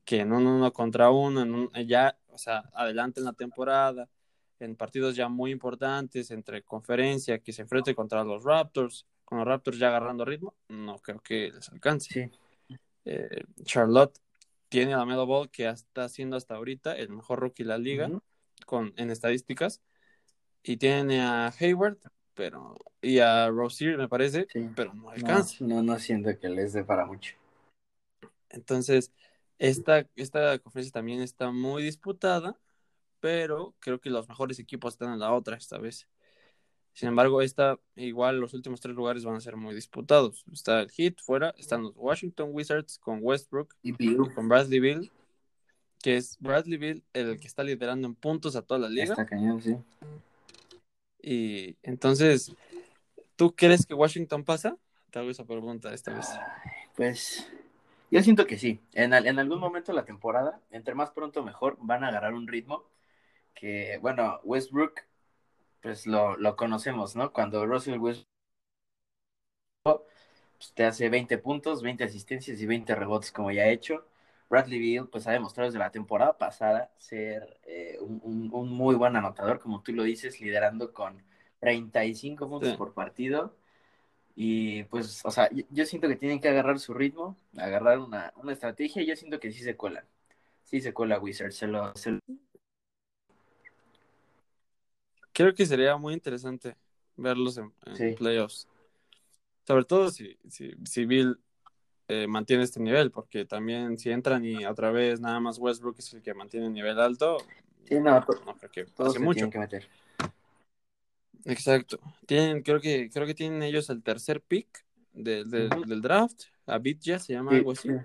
que 0.07 0.21
en 0.21 0.31
un 0.31 0.47
uno 0.47 0.71
contra 0.71 1.11
uno, 1.11 1.41
en 1.41 1.53
un- 1.53 1.71
ya, 1.85 2.17
o 2.29 2.37
sea, 2.37 2.59
adelante 2.73 3.19
en 3.19 3.25
la 3.25 3.33
temporada, 3.33 4.07
en 4.57 4.77
partidos 4.77 5.17
ya 5.17 5.27
muy 5.27 5.51
importantes, 5.51 6.31
entre 6.31 6.63
conferencia, 6.63 7.39
que 7.39 7.51
se 7.51 7.63
enfrente 7.63 7.93
contra 7.93 8.23
los 8.23 8.45
Raptors, 8.45 9.05
con 9.25 9.37
los 9.39 9.45
Raptors 9.45 9.77
ya 9.77 9.89
agarrando 9.89 10.23
ritmo, 10.23 10.55
no 10.69 10.97
creo 10.99 11.19
que 11.19 11.51
les 11.53 11.67
alcance. 11.69 12.13
Sí. 12.13 12.77
Eh, 13.03 13.43
Charlotte 13.65 14.17
tiene 14.69 14.93
a 14.93 15.03
Melo 15.03 15.25
Ball, 15.25 15.49
que 15.49 15.67
está 15.67 16.07
siendo 16.07 16.37
hasta 16.37 16.55
ahorita 16.55 16.95
el 16.95 17.09
mejor 17.09 17.39
rookie 17.39 17.63
de 17.63 17.69
la 17.69 17.77
liga 17.77 18.07
Ujú. 18.07 18.21
con, 18.65 18.93
en 18.95 19.11
estadísticas, 19.11 19.81
y 20.63 20.77
tiene 20.77 21.19
a 21.21 21.47
Hayward, 21.59 21.97
pero, 22.33 22.77
y 23.01 23.19
a 23.19 23.49
Rozier, 23.49 23.97
me 23.97 24.07
parece, 24.07 24.47
Sí. 24.53 24.69
pero 24.73 24.93
no 24.93 25.03
No, 25.03 25.09
alcanza. 25.09 25.65
no, 25.65 25.83
no 25.83 25.99
siento 25.99 26.29
que 26.39 26.47
les 26.47 26.71
dé 26.71 26.85
para 26.85 27.05
mucho. 27.05 27.35
Entonces, 28.49 29.11
esta, 29.59 30.07
esta 30.15 30.59
conferencia 30.59 30.91
también 30.91 31.21
está 31.21 31.51
muy 31.51 31.83
disputada, 31.83 32.59
pero 33.19 33.75
creo 33.79 33.99
que 33.99 34.09
los 34.09 34.27
mejores 34.29 34.59
equipos 34.59 34.93
están 34.93 35.13
en 35.13 35.19
la 35.19 35.33
otra 35.33 35.57
esta 35.57 35.77
vez. 35.77 36.07
Sin 36.93 37.09
embargo, 37.09 37.41
esta, 37.43 37.79
igual 37.95 38.39
los 38.39 38.53
últimos 38.53 38.81
tres 38.81 38.95
lugares 38.95 39.23
van 39.23 39.35
a 39.35 39.41
ser 39.41 39.55
muy 39.55 39.75
disputados. 39.75 40.43
Está 40.51 40.81
el 40.81 40.89
Heat 40.89 41.17
fuera, 41.21 41.53
están 41.57 41.83
los 41.83 41.93
Washington 41.95 42.49
Wizards 42.51 42.97
con 42.97 43.19
Westbrook 43.21 43.75
Y 43.83 43.91
Bill 43.91 44.33
con 44.33 44.49
Bradley 44.49 44.79
Bill, 44.79 45.11
que 46.01 46.17
es 46.17 46.37
Bradley 46.39 46.77
Bill 46.77 47.03
el 47.13 47.39
que 47.39 47.45
está 47.47 47.63
liderando 47.63 48.07
en 48.07 48.15
puntos 48.15 48.55
a 48.55 48.63
toda 48.63 48.79
la 48.79 48.89
liga. 48.89 49.11
está 49.11 49.27
cañón, 49.27 49.61
sí. 49.61 49.75
Y 51.21 51.77
entonces, 51.83 52.55
¿tú 53.35 53.53
crees 53.55 53.85
que 53.85 53.93
Washington 53.93 54.43
pasa? 54.43 54.77
Te 55.11 55.19
hago 55.19 55.29
esa 55.29 55.45
pregunta 55.45 55.93
esta 55.93 56.13
vez. 56.13 56.27
Pues 56.95 57.47
yo 58.11 58.21
siento 58.23 58.45
que 58.47 58.57
sí. 58.57 58.81
En, 58.93 59.13
al- 59.13 59.27
en 59.27 59.39
algún 59.39 59.59
momento 59.59 59.91
de 59.91 59.97
la 59.97 60.05
temporada, 60.05 60.61
entre 60.71 60.95
más 60.95 61.11
pronto 61.11 61.43
mejor, 61.43 61.77
van 61.81 62.03
a 62.03 62.09
agarrar 62.09 62.33
un 62.33 62.47
ritmo 62.47 62.85
que, 63.55 63.99
bueno, 64.01 64.39
Westbrook, 64.43 65.01
pues 65.81 66.07
lo, 66.07 66.37
lo 66.37 66.55
conocemos, 66.57 67.15
¿no? 67.15 67.33
Cuando 67.33 67.65
Russell 67.65 67.99
Westbrook 67.99 68.27
pues, 69.83 70.73
te 70.73 70.85
hace 70.85 71.09
20 71.09 71.37
puntos, 71.37 71.81
20 71.81 72.03
asistencias 72.03 72.59
y 72.61 72.65
20 72.65 72.95
rebotes 72.95 73.31
como 73.31 73.51
ya 73.51 73.63
ha 73.63 73.69
hecho. 73.69 74.05
Bradley 74.49 74.79
Beal, 74.79 75.07
pues 75.09 75.27
ha 75.27 75.31
demostrado 75.31 75.67
desde 75.69 75.79
la 75.79 75.91
temporada 75.91 76.37
pasada 76.37 76.91
ser 76.97 77.59
eh, 77.65 77.97
un, 78.01 78.21
un- 78.23 78.49
un 78.53 78.69
muy 78.69 78.95
buen 78.95 79.15
anotador, 79.15 79.59
como 79.59 79.81
tú 79.83 79.91
lo 79.93 80.03
dices, 80.03 80.39
liderando 80.39 80.93
con 80.93 81.21
35 81.59 82.47
puntos 82.49 82.69
Sí. 82.71 82.77
por 82.77 82.93
partido. 82.93 83.55
Y 84.39 84.83
pues, 84.83 85.25
o 85.25 85.31
sea, 85.31 85.49
yo, 85.71 85.83
siento 85.83 86.07
que 86.07 86.15
tienen 86.15 86.39
que 86.39 86.47
agarrar 86.47 86.77
su 86.77 86.93
ritmo, 86.93 87.35
agarrar 87.57 87.97
una, 87.97 88.31
una 88.35 88.53
estrategia, 88.53 89.01
y 89.01 89.07
yo 89.07 89.15
siento 89.15 89.39
que 89.39 89.51
sí 89.51 89.63
se 89.63 89.75
cuelan. 89.75 90.05
Sí 90.63 90.79
se 90.79 90.93
cuela 90.93 91.17
Wizard, 91.19 91.51
se 91.51 91.65
lo, 91.65 91.91
se 91.95 92.11
lo- 92.11 92.19
Creo 95.33 95.55
que 95.55 95.65
sería 95.65 95.97
muy 95.97 96.13
interesante 96.13 96.75
verlos 97.15 97.57
en, 97.57 97.73
en 97.87 97.95
Sí. 97.95 98.13
playoffs. 98.15 98.67
Sobre 99.65 99.85
todo 99.85 100.11
si, 100.11 100.37
si, 100.47 100.71
si 100.85 101.05
Bill 101.07 101.39
eh, 102.07 102.27
mantiene 102.27 102.61
este 102.61 102.79
nivel, 102.79 103.09
porque 103.09 103.43
también 103.43 103.97
si 103.97 104.11
entran 104.11 104.45
y 104.45 104.67
otra 104.67 104.91
vez 104.91 105.19
nada 105.19 105.39
más 105.39 105.57
Westbrook 105.57 105.95
es 105.97 106.13
el 106.13 106.21
que 106.21 106.35
mantiene 106.35 106.67
el 106.67 106.73
nivel 106.73 106.99
alto, 106.99 107.37
Sí, 107.85 107.99
no, 107.99 108.23
to- 108.23 108.43
no 108.45 108.55
creo 108.55 108.85
pase 108.95 109.17
mucho. 109.17 109.49
que 109.49 109.57
meter. 109.57 109.87
Exacto. 111.45 111.99
Tienen, 112.25 112.61
creo 112.61 112.79
que, 112.79 113.09
creo 113.09 113.25
que 113.25 113.33
tienen 113.33 113.63
ellos 113.63 113.89
el 113.89 114.03
tercer 114.03 114.41
pick 114.41 114.85
de- 115.13 115.43
de- 115.45 115.69
del 115.85 116.01
draft. 116.01 116.43
Abidja 116.65 117.19
se 117.19 117.33
llama 117.33 117.51
Sí, 117.51 117.57
algo 117.57 117.71
así. 117.71 117.89
sí. 117.89 117.95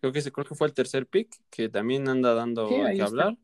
Creo 0.00 0.12
que, 0.12 0.22
creo 0.32 0.46
que 0.46 0.54
fue 0.54 0.66
el 0.68 0.74
tercer 0.74 1.06
pick, 1.06 1.28
que 1.50 1.68
también 1.68 2.08
anda 2.08 2.34
dando 2.34 2.68
Sí, 2.68 2.74
qué 2.74 2.92
está. 2.92 3.04
hablar. 3.06 3.36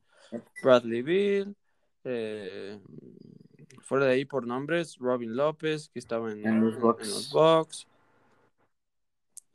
Bradley 0.63 1.03
Bill, 1.03 1.57
eh, 2.05 2.79
fuera 3.83 4.07
de 4.07 4.13
ahí 4.13 4.25
por 4.25 4.47
nombres, 4.47 4.97
Robin 4.99 5.37
López, 5.37 5.89
que 5.89 5.99
estaba 5.99 6.31
en, 6.33 6.45
En 6.47 6.61
los 6.61 7.31
Bucks. 7.31 7.87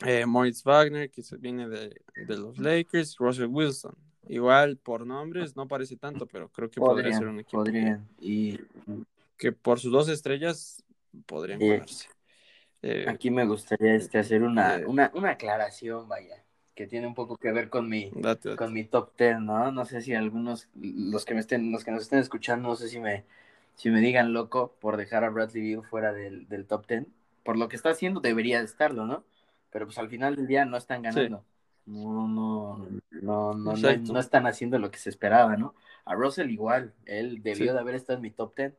Eh, 0.05 0.25
Moritz 0.25 0.63
Wagner, 0.63 1.09
que 1.09 1.21
se 1.21 1.35
viene 1.37 1.67
de, 1.67 2.01
de 2.15 2.37
los 2.37 2.57
Lakers, 2.57 3.17
Russell 3.17 3.47
Wilson. 3.47 3.95
Igual 4.27 4.77
por 4.77 5.05
nombres 5.05 5.55
no 5.55 5.67
parece 5.67 5.97
tanto, 5.97 6.27
pero 6.27 6.49
creo 6.49 6.69
que 6.69 6.79
podría 6.79 7.17
ser 7.17 7.27
un 7.27 7.39
equipo 7.39 7.63
que, 7.63 7.71
podrían. 7.71 8.07
Y 8.19 8.59
que 9.39 9.51
por 9.51 9.79
sus 9.79 9.91
dos 9.91 10.07
estrellas 10.09 10.83
podrían 11.25 11.59
colarse. 11.59 12.07
Eh, 12.83 13.05
aquí 13.07 13.31
me 13.31 13.45
gustaría 13.45 13.95
este, 13.95 14.19
hacer 14.19 14.43
una, 14.43 14.77
Eh. 14.77 14.85
una, 14.85 15.11
una 15.15 15.31
aclaración, 15.31 16.07
vaya, 16.07 16.43
que 16.75 16.85
tiene 16.87 17.07
un 17.07 17.15
poco 17.15 17.35
que 17.37 17.51
ver 17.51 17.69
con 17.69 17.89
mi, 17.89 18.11
date, 18.13 18.49
date. 18.49 18.55
con 18.57 18.71
mi 18.73 18.83
top 18.85 19.17
10, 19.17 19.39
¿no? 19.41 19.71
No 19.71 19.85
sé 19.85 20.01
si 20.01 20.13
algunos, 20.13 20.69
los 20.75 21.25
que 21.25 21.33
me 21.33 21.39
estén, 21.39 21.71
los 21.71 21.83
que 21.83 21.91
nos 21.91 22.03
estén 22.03 22.19
escuchando, 22.19 22.69
no 22.69 22.75
sé 22.75 22.87
si 22.89 22.99
me, 22.99 23.25
si 23.75 23.89
me 23.89 23.99
digan 24.01 24.31
loco 24.33 24.75
por 24.79 24.95
dejar 24.97 25.23
a 25.23 25.29
Bradley 25.29 25.73
Beal 25.73 25.83
fuera 25.85 26.13
del, 26.13 26.47
del 26.47 26.65
top 26.67 26.85
10. 26.87 27.05
Por 27.43 27.57
lo 27.57 27.67
que 27.69 27.75
está 27.75 27.89
haciendo 27.89 28.19
debería 28.19 28.59
de 28.59 28.65
estarlo, 28.65 29.05
¿no? 29.05 29.23
Pero 29.71 29.85
pues 29.85 29.97
al 29.97 30.09
final 30.09 30.35
del 30.35 30.47
día 30.47 30.65
no 30.65 30.77
están 30.77 31.01
ganando. 31.01 31.43
No, 31.85 32.27
no, 32.27 32.77
no, 33.21 33.53
no, 33.53 33.73
no, 33.73 33.97
no 34.13 34.19
están 34.19 34.45
haciendo 34.47 34.77
lo 34.79 34.91
que 34.91 34.99
se 34.99 35.09
esperaba, 35.09 35.57
¿no? 35.57 35.73
A 36.05 36.13
Russell 36.13 36.49
igual, 36.51 36.93
él 37.05 37.41
debió 37.41 37.67
Sí. 37.67 37.73
de 37.73 37.79
haber 37.79 37.95
estado 37.95 38.17
en 38.17 38.23
mi 38.23 38.31
top 38.31 38.55
10, 38.55 38.73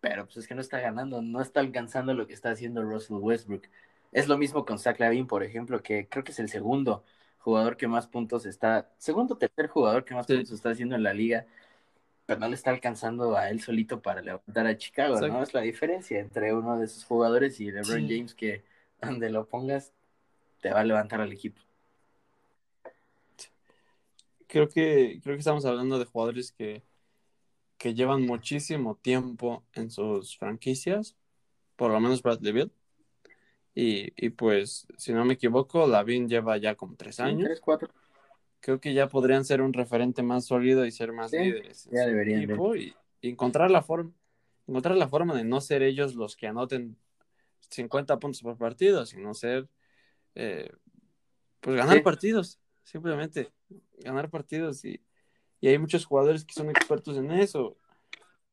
pero 0.00 0.24
pues 0.26 0.36
es 0.38 0.46
que 0.48 0.54
no 0.54 0.60
está 0.60 0.80
ganando, 0.80 1.22
no 1.22 1.40
está 1.40 1.60
alcanzando 1.60 2.14
lo 2.14 2.26
que 2.26 2.34
está 2.34 2.50
haciendo 2.50 2.82
Russell 2.82 3.16
Westbrook. 3.16 3.64
Es 4.12 4.28
lo 4.28 4.38
mismo 4.38 4.64
con 4.64 4.78
Zach 4.78 4.98
Lavin, 5.00 5.26
por 5.26 5.42
ejemplo, 5.42 5.82
que 5.82 6.08
creo 6.08 6.24
que 6.24 6.32
es 6.32 6.38
el 6.38 6.48
segundo 6.48 7.04
jugador 7.38 7.76
que 7.76 7.88
más 7.88 8.06
puntos 8.06 8.46
está, 8.46 8.90
segundo 8.98 9.34
o 9.34 9.38
tercer 9.38 9.68
jugador 9.68 10.04
que 10.04 10.14
más 10.14 10.26
Sí. 10.26 10.34
puntos 10.34 10.52
está 10.52 10.70
haciendo 10.70 10.94
en 10.96 11.02
la 11.02 11.12
liga, 11.14 11.46
pero 12.26 12.40
no 12.40 12.48
le 12.48 12.54
está 12.54 12.70
alcanzando 12.70 13.36
a 13.36 13.48
él 13.50 13.60
solito 13.60 14.02
para 14.02 14.20
levantar 14.22 14.66
a 14.66 14.76
Chicago, 14.76 15.20
¿no? 15.20 15.42
Es 15.42 15.54
la 15.54 15.62
diferencia 15.62 16.18
entre 16.20 16.52
uno 16.54 16.78
de 16.78 16.84
esos 16.86 17.04
jugadores 17.04 17.58
y 17.60 17.70
LeBron 17.70 18.06
Sí. 18.06 18.16
James 18.16 18.34
que 18.34 18.64
donde 19.00 19.30
lo 19.30 19.46
pongas 19.46 19.92
te 20.60 20.70
va 20.70 20.80
a 20.80 20.84
levantar 20.84 21.20
al 21.20 21.32
equipo. 21.32 21.62
Creo 24.46 24.68
que, 24.68 25.20
creo 25.22 25.36
que 25.36 25.40
estamos 25.40 25.64
hablando 25.66 25.98
de 25.98 26.06
jugadores 26.06 26.52
que, 26.52 26.82
que 27.78 27.94
llevan 27.94 28.26
muchísimo 28.26 28.96
tiempo 28.96 29.64
en 29.74 29.90
sus 29.90 30.36
franquicias, 30.36 31.16
por 31.76 31.90
lo 31.92 32.00
menos 32.00 32.22
Bradley 32.22 32.52
Bill. 32.52 32.72
Y, 33.74 34.12
y 34.16 34.30
pues, 34.30 34.88
si 34.96 35.12
no 35.12 35.24
me 35.24 35.34
equivoco, 35.34 35.86
Lavin 35.86 36.28
lleva 36.28 36.56
ya 36.56 36.74
como 36.74 36.96
tres 36.96 37.16
Sí, 37.16 37.22
años. 37.22 37.44
tres, 37.44 37.60
cuatro. 37.60 37.88
Creo 38.60 38.80
que 38.80 38.92
ya 38.92 39.08
podrían 39.08 39.44
ser 39.44 39.62
un 39.62 39.72
referente 39.72 40.22
más 40.22 40.46
sólido 40.46 40.84
y 40.84 40.90
ser 40.90 41.12
más 41.12 41.30
Sí, 41.30 41.38
líderes 41.38 41.88
ya 41.92 42.04
deberían 42.06 42.40
de. 42.40 42.46
equipo 42.46 42.74
y, 42.74 42.94
y 43.20 43.30
encontrar 43.30 43.70
la 43.70 43.82
forma, 43.82 44.10
encontrar 44.66 44.96
la 44.96 45.08
forma 45.08 45.36
de 45.36 45.44
no 45.44 45.60
ser 45.60 45.82
ellos 45.82 46.16
los 46.16 46.34
que 46.34 46.48
anoten 46.48 46.96
50 47.70 48.18
puntos 48.18 48.42
por 48.42 48.56
partido, 48.58 49.06
sino 49.06 49.32
ser 49.32 49.68
eh, 50.34 50.72
pues 51.60 51.76
ganar 51.76 51.98
Sí. 51.98 52.02
partidos, 52.02 52.58
simplemente, 52.82 53.52
ganar 53.98 54.28
partidos 54.28 54.84
y, 54.84 55.00
y 55.60 55.68
hay 55.68 55.78
muchos 55.78 56.04
jugadores 56.04 56.44
que 56.44 56.54
son 56.54 56.70
expertos 56.70 57.16
en 57.16 57.30
eso. 57.30 57.76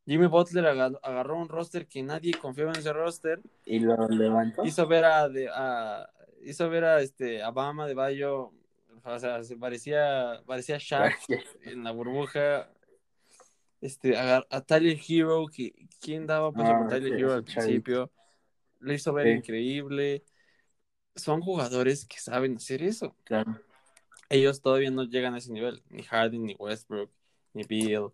Jimmy 0.05 0.27
Butler 0.27 0.65
aga- 0.67 0.99
agarró 1.01 1.37
un 1.37 1.49
roster 1.49 1.87
que 1.87 2.03
nadie 2.03 2.33
confiaba 2.35 2.71
en 2.73 2.79
ese 2.79 2.93
roster, 2.93 3.41
Y 3.65 3.79
lo 3.79 3.95
levantó. 4.07 4.63
hizo 4.65 4.85
ver 4.87 5.05
a, 5.05 5.27
de- 5.29 5.49
a- 5.51 6.09
hizo 6.43 6.69
ver 6.69 6.83
a 6.85 7.01
este 7.01 7.41
a 7.41 7.49
Bama 7.51 7.87
de 7.87 7.95
Bayo, 7.95 8.51
o 9.03 9.19
sea, 9.19 9.43
se 9.43 9.57
parecía 9.57 10.41
parecía 10.45 10.77
Shaq 10.79 11.15
en 11.63 11.83
la 11.83 11.91
burbuja. 11.91 12.69
Este, 13.81 14.17
a, 14.17 14.43
a 14.49 14.61
Tyler 14.61 14.97
Hero, 15.07 15.45
que 15.47 15.73
quién 16.01 16.25
daba 16.25 16.51
paso 16.51 16.71
Ah, 16.71 16.77
por 16.79 16.87
Tyler 16.89 17.13
sí, 17.13 17.19
Hero 17.19 17.33
al 17.33 17.43
principio, 17.43 18.11
lo 18.79 18.93
hizo 18.93 19.13
ver 19.13 19.27
Sí. 19.27 19.33
increíble. 19.33 20.23
Son 21.15 21.41
jugadores 21.41 22.05
que 22.05 22.19
saben 22.19 22.55
hacer 22.57 22.81
eso. 22.83 23.15
Claro. 23.23 23.59
Ellos 24.29 24.61
todavía 24.61 24.91
no 24.91 25.03
llegan 25.03 25.33
a 25.35 25.37
ese 25.37 25.51
nivel, 25.51 25.81
ni 25.89 26.03
Harden, 26.03 26.43
ni 26.45 26.55
Westbrook, 26.55 27.09
ni 27.53 27.63
Bill. 27.63 28.09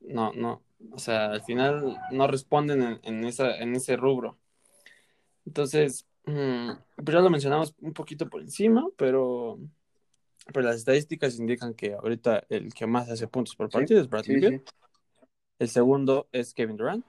No, 0.00 0.32
no. 0.32 0.62
O 0.92 0.98
sea, 0.98 1.26
al 1.32 1.42
final 1.42 1.98
no 2.10 2.26
responden 2.26 2.82
en, 2.82 3.00
en 3.02 3.24
esa, 3.24 3.56
en 3.58 3.74
ese 3.74 3.96
rubro. 3.96 4.38
Entonces, 5.44 6.06
mm, 6.26 6.70
pues 6.96 7.14
ya 7.14 7.20
lo 7.20 7.30
mencionamos 7.30 7.74
un 7.80 7.92
poquito 7.92 8.28
por 8.28 8.40
encima, 8.40 8.86
pero, 8.96 9.58
pero 10.52 10.66
las 10.66 10.76
estadísticas 10.76 11.38
indican 11.38 11.74
que 11.74 11.92
ahorita 11.94 12.44
el 12.48 12.72
que 12.72 12.86
más 12.86 13.10
hace 13.10 13.26
puntos 13.26 13.56
por 13.56 13.68
Sí, 13.70 13.78
partido 13.78 14.00
es 14.00 14.08
Bradley 14.08 14.40
Sí, 14.40 14.48
sí. 14.48 14.62
El 15.58 15.68
segundo 15.68 16.28
es 16.32 16.54
Kevin 16.54 16.76
Durant. 16.76 17.04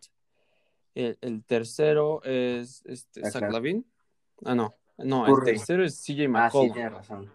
El, 0.93 1.17
el 1.21 1.43
tercero 1.45 2.21
es 2.23 2.83
este, 2.85 3.29
Zach. 3.29 3.49
Lavin. 3.49 3.85
Ah, 4.43 4.55
no. 4.55 4.75
No, 4.97 5.23
Curry. 5.25 5.51
el 5.51 5.57
tercero 5.57 5.85
es 5.85 5.95
CJ 6.03 6.09
Ah, 6.09 6.25
sí, 6.25 6.27
McCollum. 6.27 6.73
tienes 6.73 6.91
razón. 6.93 7.31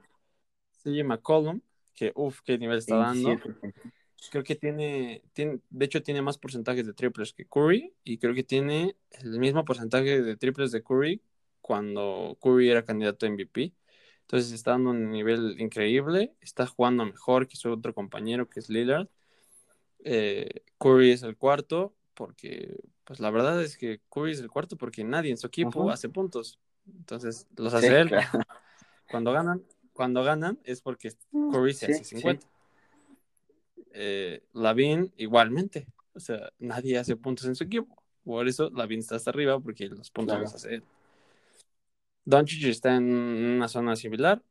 CJ 0.86 1.04
McCollum, 1.04 1.60
que 1.94 2.12
uff, 2.14 2.40
qué 2.42 2.58
nivel 2.58 2.78
está 2.78 2.96
dando. 2.96 3.28
27. 3.28 3.72
Creo 4.30 4.42
que 4.42 4.54
tiene, 4.56 5.22
tiene, 5.34 5.60
de 5.68 5.84
hecho 5.84 6.02
tiene 6.02 6.22
más 6.22 6.38
porcentajes 6.38 6.86
de 6.86 6.94
triples 6.94 7.32
que 7.32 7.46
Curry 7.46 7.92
y 8.02 8.18
creo 8.18 8.34
que 8.34 8.42
tiene 8.42 8.96
el 9.10 9.38
mismo 9.38 9.64
porcentaje 9.64 10.22
de 10.22 10.36
triples 10.36 10.72
de 10.72 10.82
Curry 10.82 11.22
cuando 11.60 12.36
Curry 12.40 12.70
era 12.70 12.84
candidato 12.84 13.26
a 13.26 13.28
MVP. 13.28 13.74
Entonces 14.22 14.52
está 14.52 14.72
dando 14.72 14.90
un 14.90 15.10
nivel 15.10 15.60
increíble, 15.60 16.34
está 16.40 16.66
jugando 16.66 17.04
mejor 17.04 17.46
que 17.46 17.56
su 17.56 17.70
otro 17.70 17.94
compañero 17.94 18.48
que 18.48 18.60
es 18.60 18.68
Lillard. 18.68 19.08
Eh, 20.02 20.62
Curry 20.78 21.12
es 21.12 21.22
el 21.22 21.36
cuarto 21.36 21.94
porque, 22.14 22.76
pues 23.04 23.20
la 23.20 23.30
verdad 23.30 23.62
es 23.62 23.76
que 23.76 24.00
Curry 24.08 24.32
es 24.32 24.40
el 24.40 24.48
cuarto 24.50 24.76
porque 24.76 25.04
nadie 25.04 25.30
en 25.30 25.36
su 25.36 25.46
equipo 25.46 25.90
hace 25.90 26.08
puntos. 26.08 26.58
Entonces 26.86 27.46
los 27.56 27.72
Sí, 27.72 27.78
hace 27.78 28.00
él. 28.00 28.08
claro. 28.08 28.40
Cuando 29.10 29.32
ganan, 29.32 29.62
cuando 29.96 30.22
ganan 30.22 30.58
es 30.64 30.80
porque 30.82 31.12
Curry 31.32 31.74
se 31.74 31.86
Sí, 31.86 31.92
hace 31.92 32.04
50. 32.04 32.46
Eh, 33.92 34.42
Lavin 34.52 35.12
igualmente. 35.16 35.86
O 36.14 36.20
sea, 36.20 36.52
nadie 36.58 36.98
hace 36.98 37.16
puntos 37.16 37.46
en 37.46 37.54
su 37.56 37.64
equipo. 37.64 38.02
Por 38.24 38.46
eso 38.46 38.70
Lavin 38.70 39.00
está 39.00 39.16
hasta 39.16 39.30
arriba 39.30 39.58
porque 39.58 39.86
los 39.88 40.10
puntos 40.10 40.34
Claro. 40.34 40.42
los 40.44 40.54
hace 40.54 40.74
él. 40.76 40.82
Doncic 42.24 42.64
está 42.64 42.96
en 42.96 43.04
una 43.04 43.68
zona 43.68 43.96
similar. 43.96 44.42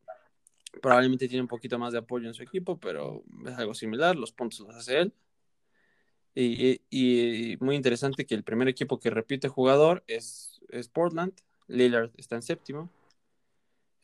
Probablemente 0.81 1.27
tiene 1.27 1.41
un 1.41 1.47
poquito 1.47 1.77
más 1.79 1.93
de 1.93 1.99
apoyo 1.99 2.27
en 2.27 2.33
su 2.33 2.43
equipo, 2.43 2.77
pero 2.77 3.23
es 3.45 3.53
algo 3.57 3.73
similar. 3.73 4.15
Los 4.15 4.31
puntos 4.31 4.59
los 4.61 4.75
hace 4.75 4.99
él. 4.99 5.13
Y, 6.33 6.81
y- 6.89 7.53
y 7.53 7.57
muy 7.61 7.75
interesante 7.75 8.25
que 8.25 8.35
el 8.35 8.43
primer 8.43 8.67
equipo 8.67 8.99
que 8.99 9.09
repite 9.09 9.47
jugador 9.47 10.03
es, 10.07 10.61
es 10.69 10.89
Portland. 10.89 11.33
Lillard 11.67 12.11
está 12.17 12.35
en 12.35 12.41
séptimo. 12.41 12.89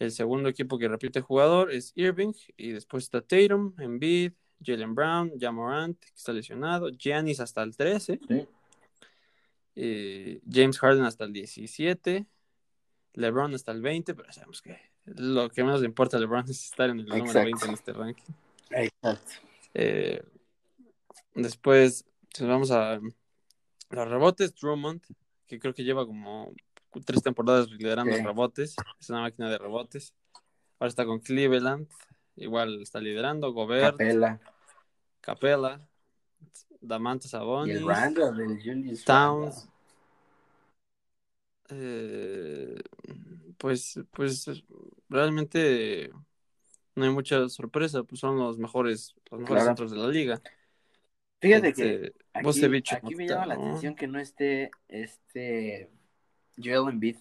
El 0.01 0.11
segundo 0.11 0.49
equipo 0.49 0.79
que 0.79 0.87
repite 0.87 1.21
jugador 1.21 1.71
es 1.71 1.93
Irving. 1.93 2.33
Y 2.57 2.71
después 2.71 3.03
está 3.03 3.21
Tatum, 3.21 3.75
Embiid, 3.77 4.33
Jalen 4.59 4.95
Brown, 4.95 5.33
Jamorant, 5.39 5.99
que 5.99 6.07
está 6.15 6.33
lesionado. 6.33 6.89
Giannis 6.89 7.39
hasta 7.39 7.61
el 7.61 7.77
13. 7.77 8.19
Sí. 8.27 8.47
eh, 9.75 10.41
James 10.51 10.79
Harden 10.79 11.03
hasta 11.03 11.25
el 11.25 11.33
17. 11.33 12.25
LeBron 13.13 13.53
hasta 13.53 13.71
el 13.71 13.83
20. 13.83 14.15
Pero 14.15 14.33
sabemos 14.33 14.63
que 14.63 14.75
lo 15.05 15.51
que 15.51 15.63
menos 15.63 15.81
le 15.81 15.85
importa 15.85 16.17
a 16.17 16.19
LeBron 16.19 16.45
es 16.45 16.65
estar 16.65 16.89
en 16.89 17.01
el 17.01 17.05
número 17.05 17.25
Exacto. 17.25 17.45
20 17.45 17.65
en 17.67 17.73
este 17.73 17.93
ranking. 17.93 18.33
Exacto. 18.71 19.31
Eh, 19.75 20.23
después, 21.35 22.07
si 22.33 22.43
nos 22.43 22.51
vamos 22.51 22.71
a 22.71 22.99
los 23.91 24.07
rebotes, 24.07 24.55
Drummond, 24.55 25.03
que 25.45 25.59
creo 25.59 25.75
que 25.75 25.83
lleva 25.83 26.07
como 26.07 26.55
tres 27.05 27.23
temporadas 27.23 27.69
liderando 27.69 28.15
rebotes, 28.17 28.75
es 28.99 29.09
una 29.09 29.21
máquina 29.21 29.49
de 29.49 29.57
rebotes. 29.57 30.13
Ahora 30.79 30.89
está 30.89 31.05
con 31.05 31.19
Cleveland, 31.19 31.87
igual 32.35 32.81
está 32.81 32.99
liderando, 32.99 33.53
Gobert, 33.53 33.97
Capela. 33.97 34.39
Capella, 35.21 35.87
Damantas 36.81 37.27
Y 37.27 37.29
Sabonis, 37.29 37.77
el 37.77 37.87
Randall 37.87 38.35
del 38.37 38.57
Julius 38.61 39.05
Towns. 39.05 39.69
Eh, 41.69 42.75
pues, 43.57 43.99
pues 44.11 44.63
realmente 45.07 46.11
no 46.95 47.05
hay 47.05 47.11
mucha 47.11 47.47
sorpresa, 47.47 48.03
pues 48.03 48.19
son 48.19 48.37
los 48.37 48.57
mejores, 48.57 49.15
los 49.29 49.39
mejores 49.39 49.63
Claro. 49.63 49.77
centros 49.77 49.91
de 49.91 49.97
la 49.97 50.07
liga. 50.07 50.41
Fíjate 51.39 51.73
que 51.73 51.93
Este, 51.93 52.13
aquí, 52.33 52.45
Vucevic 52.45 52.93
aquí 52.93 53.11
no 53.11 53.17
me 53.17 53.27
llama 53.27 53.45
la 53.45 53.53
atención 53.55 53.95
que 53.95 54.07
no 54.07 54.19
esté 54.19 54.71
este 54.87 55.89
Joel 56.57 56.89
Embiid 56.89 57.17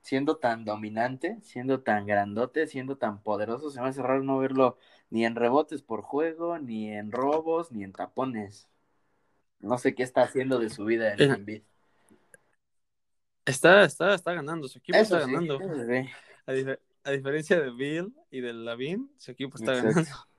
siendo 0.00 0.36
tan 0.36 0.64
dominante, 0.64 1.38
siendo 1.42 1.80
tan 1.82 2.06
grandote, 2.06 2.66
siendo 2.66 2.96
tan 2.98 3.22
poderoso, 3.22 3.70
se 3.70 3.80
me 3.80 3.88
hace 3.88 4.02
raro 4.02 4.22
no 4.22 4.38
verlo 4.38 4.76
ni 5.10 5.24
en 5.24 5.36
rebotes 5.36 5.82
por 5.82 6.02
juego, 6.02 6.58
ni 6.58 6.90
en 6.90 7.12
robos, 7.12 7.70
ni 7.72 7.84
en 7.84 7.92
tapones. 7.92 8.68
No 9.60 9.78
sé 9.78 9.94
qué 9.94 10.02
está 10.02 10.22
haciendo 10.22 10.58
de 10.58 10.70
su 10.70 10.84
vida 10.84 11.12
el 11.14 11.22
Embiid. 11.22 11.62
Está, 13.44 13.84
está, 13.84 14.14
está 14.14 14.32
ganando, 14.32 14.68
su 14.68 14.78
equipo 14.78 14.98
Eso 14.98 15.16
está 15.16 15.26
sí, 15.26 15.32
ganando. 15.32 15.58
sí. 15.58 16.10
A, 16.46 16.52
dife- 16.52 16.78
a 17.04 17.10
diferencia 17.10 17.60
de 17.60 17.70
Bill 17.70 18.14
y 18.30 18.40
de 18.40 18.52
Lavin, 18.52 19.10
su 19.18 19.30
equipo 19.30 19.56
está 19.56 19.74
Exacto. 19.74 20.00
ganando. 20.00 20.10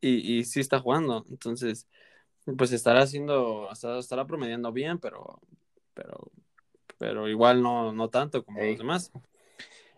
Y, 0.00 0.38
y 0.40 0.44
sí 0.44 0.60
está 0.60 0.80
jugando. 0.80 1.24
Entonces, 1.30 1.88
pues 2.58 2.72
estará 2.72 3.02
haciendo, 3.02 3.70
estará 3.72 4.26
promediando 4.26 4.70
bien, 4.70 4.98
pero, 4.98 5.40
pero, 5.94 6.30
pero 6.98 7.28
igual 7.28 7.62
no, 7.62 7.92
no 7.92 8.08
tanto 8.10 8.44
como 8.44 8.62
los 8.62 8.78
demás. 8.78 9.12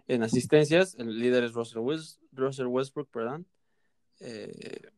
En 0.09 0.23
asistencias, 0.23 0.95
el 0.97 1.19
líder 1.19 1.45
es 1.45 1.53
Russell, 1.53 1.79
West- 1.79 2.21
Russell 2.33 2.67
Westbrook, 2.67 3.11
perdón. 3.11 3.47
Eh, 4.21 4.89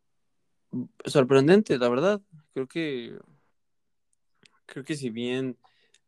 sorprendente, 1.07 1.79
la 1.79 1.89
verdad. 1.89 2.21
Creo 2.53 2.69
que, 2.69 3.19
creo 4.67 4.85
que 4.85 4.97
si 4.97 5.09
bien 5.11 5.57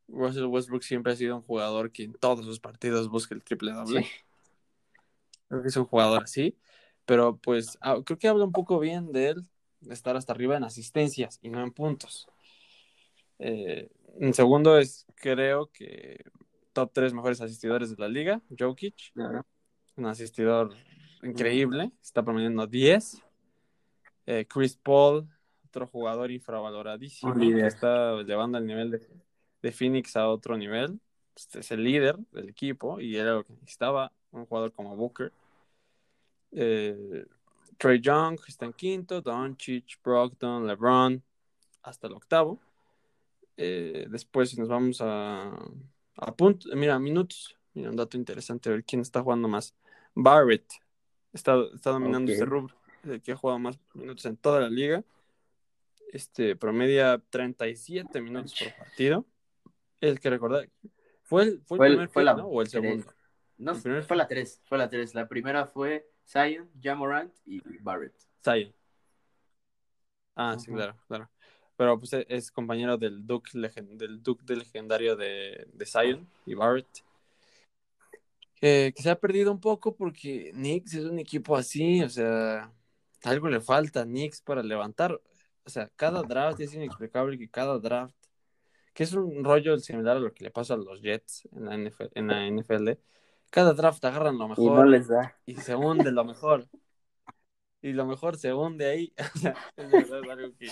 Russell 0.06 0.44
Westbrook 0.44 0.82
siempre 0.82 1.12
ha 1.12 1.16
sido 1.16 1.36
un 1.36 1.42
jugador 1.42 1.92
que 1.92 2.04
en 2.04 2.12
todos 2.12 2.44
sus 2.44 2.60
partidos 2.60 3.08
busca 3.08 3.34
el 3.34 3.42
triple 3.42 3.72
doble. 3.72 4.02
Sí. 4.02 4.08
Creo 5.48 5.62
que 5.62 5.68
es 5.68 5.76
un 5.76 5.86
jugador 5.86 6.24
así. 6.24 6.56
Pero 7.06 7.38
pues 7.38 7.78
ah, 7.80 7.96
creo 8.04 8.18
que 8.18 8.28
habla 8.28 8.44
un 8.44 8.52
poco 8.52 8.78
bien 8.78 9.12
de 9.12 9.28
él, 9.30 9.48
de 9.80 9.94
estar 9.94 10.16
hasta 10.16 10.32
arriba 10.32 10.56
en 10.56 10.64
asistencias 10.64 11.38
y 11.42 11.48
no 11.48 11.62
en 11.62 11.72
puntos. 11.72 12.28
Eh, 13.38 13.88
en 14.18 14.34
segundo 14.34 14.78
es, 14.78 15.06
creo 15.14 15.70
que 15.72 16.24
top 16.72 16.90
tres 16.92 17.12
mejores 17.12 17.40
asistidores 17.40 17.90
de 17.90 17.96
la 17.98 18.08
liga, 18.08 18.40
Jokic, 18.58 19.12
Claro. 19.12 19.44
un 19.96 20.06
asistidor 20.06 20.74
increíble, 21.22 21.90
está 22.02 22.22
promediando 22.22 22.66
10. 22.66 23.22
Eh, 24.26 24.46
Chris 24.48 24.76
Paul, 24.76 25.28
otro 25.66 25.86
jugador 25.86 26.30
infravaloradísimo, 26.30 27.34
que 27.34 27.66
está 27.66 28.22
llevando 28.22 28.58
el 28.58 28.66
nivel 28.66 28.90
de, 28.92 29.08
de 29.62 29.72
Phoenix 29.72 30.16
a 30.16 30.28
otro 30.28 30.56
nivel. 30.56 31.00
Este 31.34 31.60
es 31.60 31.70
el 31.70 31.82
líder 31.84 32.16
del 32.32 32.48
equipo 32.48 33.00
y 33.00 33.16
era 33.16 33.34
lo 33.34 33.44
que 33.44 33.52
necesitaba, 33.54 34.12
un 34.30 34.46
jugador 34.46 34.72
como 34.72 34.96
Booker. 34.96 35.32
Eh, 36.52 37.26
Trey 37.78 38.00
Young 38.00 38.38
está 38.46 38.66
en 38.66 38.72
quinto, 38.74 39.20
Doncic, 39.20 40.02
Brogdon, 40.04 40.66
LeBron, 40.66 41.22
hasta 41.82 42.06
el 42.08 42.12
octavo. 42.14 42.58
Eh, 43.62 44.06
después, 44.08 44.48
si 44.48 44.58
nos 44.58 44.68
vamos 44.68 45.00
a, 45.02 45.50
a 46.16 46.34
puntos, 46.34 46.72
mira, 46.74 46.98
minutos, 46.98 47.58
mira, 47.74 47.90
un 47.90 47.96
dato 47.96 48.16
interesante, 48.16 48.70
a 48.70 48.72
ver 48.72 48.84
quién 48.84 49.02
está 49.02 49.22
jugando 49.22 49.48
más. 49.48 49.74
Barrett 50.14 50.64
está, 51.34 51.56
está 51.74 51.90
dominando 51.90 52.30
Ok. 52.30 52.32
este 52.32 52.44
rubro, 52.46 52.74
es 53.04 53.10
el 53.10 53.20
que 53.20 53.32
ha 53.32 53.36
jugado 53.36 53.58
más 53.58 53.78
minutos 53.92 54.24
en 54.24 54.38
toda 54.38 54.60
la 54.60 54.70
liga. 54.70 55.04
Este 56.12 56.56
promedia 56.56 57.22
37 57.30 58.20
minutos 58.22 58.54
por 58.58 58.74
partido. 58.76 59.26
El 60.00 60.18
que 60.20 60.30
recordar, 60.30 60.68
¿fue 61.22 61.42
el, 61.42 61.60
fue 61.66 61.76
el 61.76 61.78
Fue 61.78 61.86
el- 61.86 61.92
primer 61.92 62.08
fue 62.08 62.22
pick, 62.22 62.26
la 62.26 62.34
¿no? 62.34 62.46
o 62.46 62.62
el 62.62 62.70
tres. 62.70 62.82
segundo? 62.82 63.12
No, 63.58 63.72
El 63.72 63.82
primer- 63.82 64.04
fue 64.04 64.16
la 64.16 64.26
3, 64.26 64.62
fue 64.64 64.78
la 64.78 64.88
3. 64.88 65.14
La 65.14 65.28
primera 65.28 65.66
fue 65.66 66.08
Zion, 66.26 66.70
Jamorant 66.82 67.30
y 67.44 67.60
Barrett. 67.82 68.14
Zion. 68.42 68.72
Ah, 70.34 70.56
sí, 70.58 70.72
claro, 70.72 70.96
claro. 71.06 71.28
Pero 71.80 71.98
pues 71.98 72.12
e- 72.12 72.26
es 72.28 72.50
compañero 72.50 72.98
del 72.98 73.26
Duke, 73.26 73.52
del 73.54 74.22
Duke 74.22 74.44
del 74.44 74.58
legendario 74.58 75.16
de, 75.16 75.66
de 75.72 75.86
Zion 75.86 76.28
y 76.44 76.52
Barrett. 76.52 77.02
que 78.60 78.92
se 78.98 79.08
ha 79.08 79.18
perdido 79.18 79.50
un 79.50 79.60
poco 79.60 79.96
porque 79.96 80.50
Knicks 80.52 80.92
es 80.92 81.06
un 81.06 81.18
equipo 81.18 81.56
así, 81.56 82.02
o 82.02 82.10
sea, 82.10 82.70
algo 83.24 83.48
le 83.48 83.62
falta 83.62 84.02
a 84.02 84.04
Knicks 84.04 84.42
para 84.42 84.62
levantar. 84.62 85.18
O 85.64 85.70
sea, 85.70 85.90
cada 85.96 86.22
draft 86.22 86.60
es 86.60 86.74
inexplicable 86.74 87.38
que 87.38 87.48
cada 87.48 87.78
draft, 87.78 88.14
que 88.92 89.04
es 89.04 89.14
un 89.14 89.42
rollo 89.42 89.78
similar 89.78 90.18
a 90.18 90.20
lo 90.20 90.34
que 90.34 90.44
le 90.44 90.50
pasa 90.50 90.74
a 90.74 90.76
los 90.76 91.00
Jets 91.00 91.48
en 91.50 91.64
la 91.64 91.76
NFL, 91.76 92.08
en 92.14 92.26
la 92.26 92.46
NFL 92.46 92.90
cada 93.48 93.72
draft 93.72 94.04
agarran 94.04 94.36
lo 94.36 94.48
mejor 94.48 94.64
Y 94.64 94.68
no 94.68 94.84
les 94.84 95.08
da. 95.08 95.34
y 95.46 95.54
se 95.56 95.74
hunde 95.74 96.12
lo 96.12 96.24
mejor. 96.24 96.68
Y 97.80 97.94
lo 97.94 98.04
mejor 98.04 98.36
se 98.36 98.52
hunde 98.52 98.84
ahí. 98.84 99.14
O 99.34 99.38
sea, 99.38 99.54
es 99.76 99.90
verdad, 99.90 100.20
es 100.22 100.30
algo 100.30 100.56
que, 100.58 100.68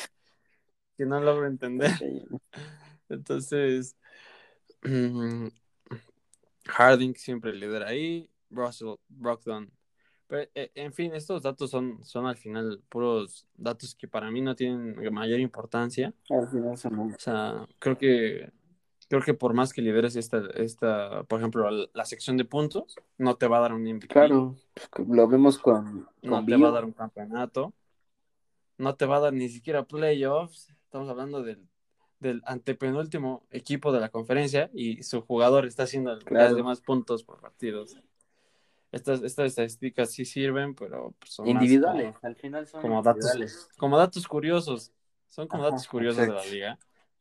que 0.99 1.07
no 1.07 1.21
logro 1.21 1.47
entender. 1.47 1.93
Entonces, 3.09 3.97
Harding 6.67 7.15
siempre 7.15 7.55
lidera 7.55 7.89
ahí, 7.89 8.29
Russell, 8.51 8.97
Brogdon. 9.09 9.73
Pero, 10.27 10.51
eh, 10.55 10.71
en 10.75 10.93
fin, 10.93 11.15
estos 11.15 11.43
datos 11.43 11.71
son, 11.71 12.05
son 12.05 12.27
al 12.27 12.37
final 12.37 12.83
puros 12.91 13.47
datos 13.55 13.95
que 13.95 14.09
para 14.09 14.31
mí 14.31 14.43
no 14.43 14.55
tienen 14.55 14.95
mayor 15.15 15.41
importancia. 15.41 16.13
Al 16.29 16.49
final 16.49 16.77
son 16.77 16.99
O 16.99 17.15
sea, 17.19 17.67
creo 17.79 17.97
que 17.97 18.53
creo 19.09 19.23
que 19.23 19.33
por 19.33 19.55
más 19.55 19.73
que 19.73 19.81
lideres 19.81 20.17
esta, 20.17 20.43
esta, 20.57 21.23
por 21.25 21.39
ejemplo, 21.39 21.71
la, 21.71 21.87
la 21.95 22.05
sección 22.05 22.37
de 22.37 22.45
puntos, 22.45 22.97
no 23.17 23.37
te 23.37 23.47
va 23.47 23.57
a 23.57 23.61
dar 23.61 23.73
un 23.73 23.83
MVP. 23.87 24.09
Claro, 24.09 24.57
pues, 24.75 25.09
lo 25.09 25.27
vemos 25.29 25.59
con, 25.59 26.07
no 26.21 26.45
te 26.45 26.57
va 26.57 26.69
a 26.69 26.73
dar 26.73 26.85
un 26.85 26.93
campeonato, 26.93 27.73
no 28.77 28.95
te 28.95 29.07
va 29.07 29.17
a 29.17 29.21
dar 29.21 29.33
ni 29.33 29.49
siquiera 29.49 29.85
playoffs. 29.85 30.75
Estamos 30.89 31.11
hablando 31.11 31.43
del, 31.43 31.69
del 32.19 32.41
antepenúltimo 32.47 33.43
equipo 33.51 33.93
de 33.93 34.01
la 34.01 34.09
conferencia 34.09 34.71
y 34.73 35.03
su 35.03 35.21
jugador 35.21 35.67
está 35.67 35.83
haciendo 35.83 36.19
Claro. 36.21 36.55
de 36.55 36.63
más 36.63 36.81
puntos 36.81 37.23
por 37.25 37.41
partidos. 37.41 37.99
Estas, 38.91 39.23
estas 39.23 39.49
estadísticas 39.49 40.11
sí 40.13 40.25
sirven, 40.25 40.75
pero 40.75 41.13
pues, 41.19 41.35
son 41.35 41.47
individuales, 41.47 42.17
al 42.23 42.37
final 42.37 42.67
son 42.67 42.81
como 42.81 43.03
datos, 43.03 43.23
individuales. 43.35 43.69
como 43.77 43.99
datos 43.99 44.27
curiosos. 44.27 44.93
Son 45.27 45.47
como 45.47 45.63
Ajá, 45.65 45.73
datos 45.73 45.87
curiosos 45.87 46.27
de 46.27 46.33
la 46.33 46.45
liga, 46.47 46.79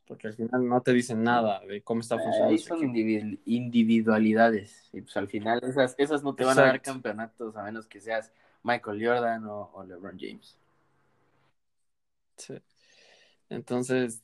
porque 0.07 0.28
al 0.28 0.34
final 0.34 0.65
no 0.65 0.80
te 0.80 0.93
dicen 0.93 1.22
nada 1.22 1.59
de 1.59 1.82
cómo 1.82 1.99
está 1.99 2.18
funcionando 2.18 2.53
Ahí 2.53 2.57
son 2.59 2.80
individu- 2.80 3.38
individualidades. 3.43 4.88
Y 4.93 5.01
pues 5.01 5.18
al 5.18 5.28
final 5.28 5.59
esas, 5.61 5.93
esas 5.97 6.24
no 6.24 6.34
te 6.36 6.45
van 6.45 6.57
a 6.57 6.61
dar 6.61 6.82
campeonatos 6.82 7.57
a 7.57 7.63
menos 7.63 7.86
que 7.86 7.99
seas 7.99 8.32
Michael 8.63 9.05
Jordan 9.05 9.43
o, 9.43 9.70
o 9.74 9.84
LeBron 9.84 10.18
James. 10.18 10.57
Sí. 12.38 12.57
Entonces, 13.49 14.23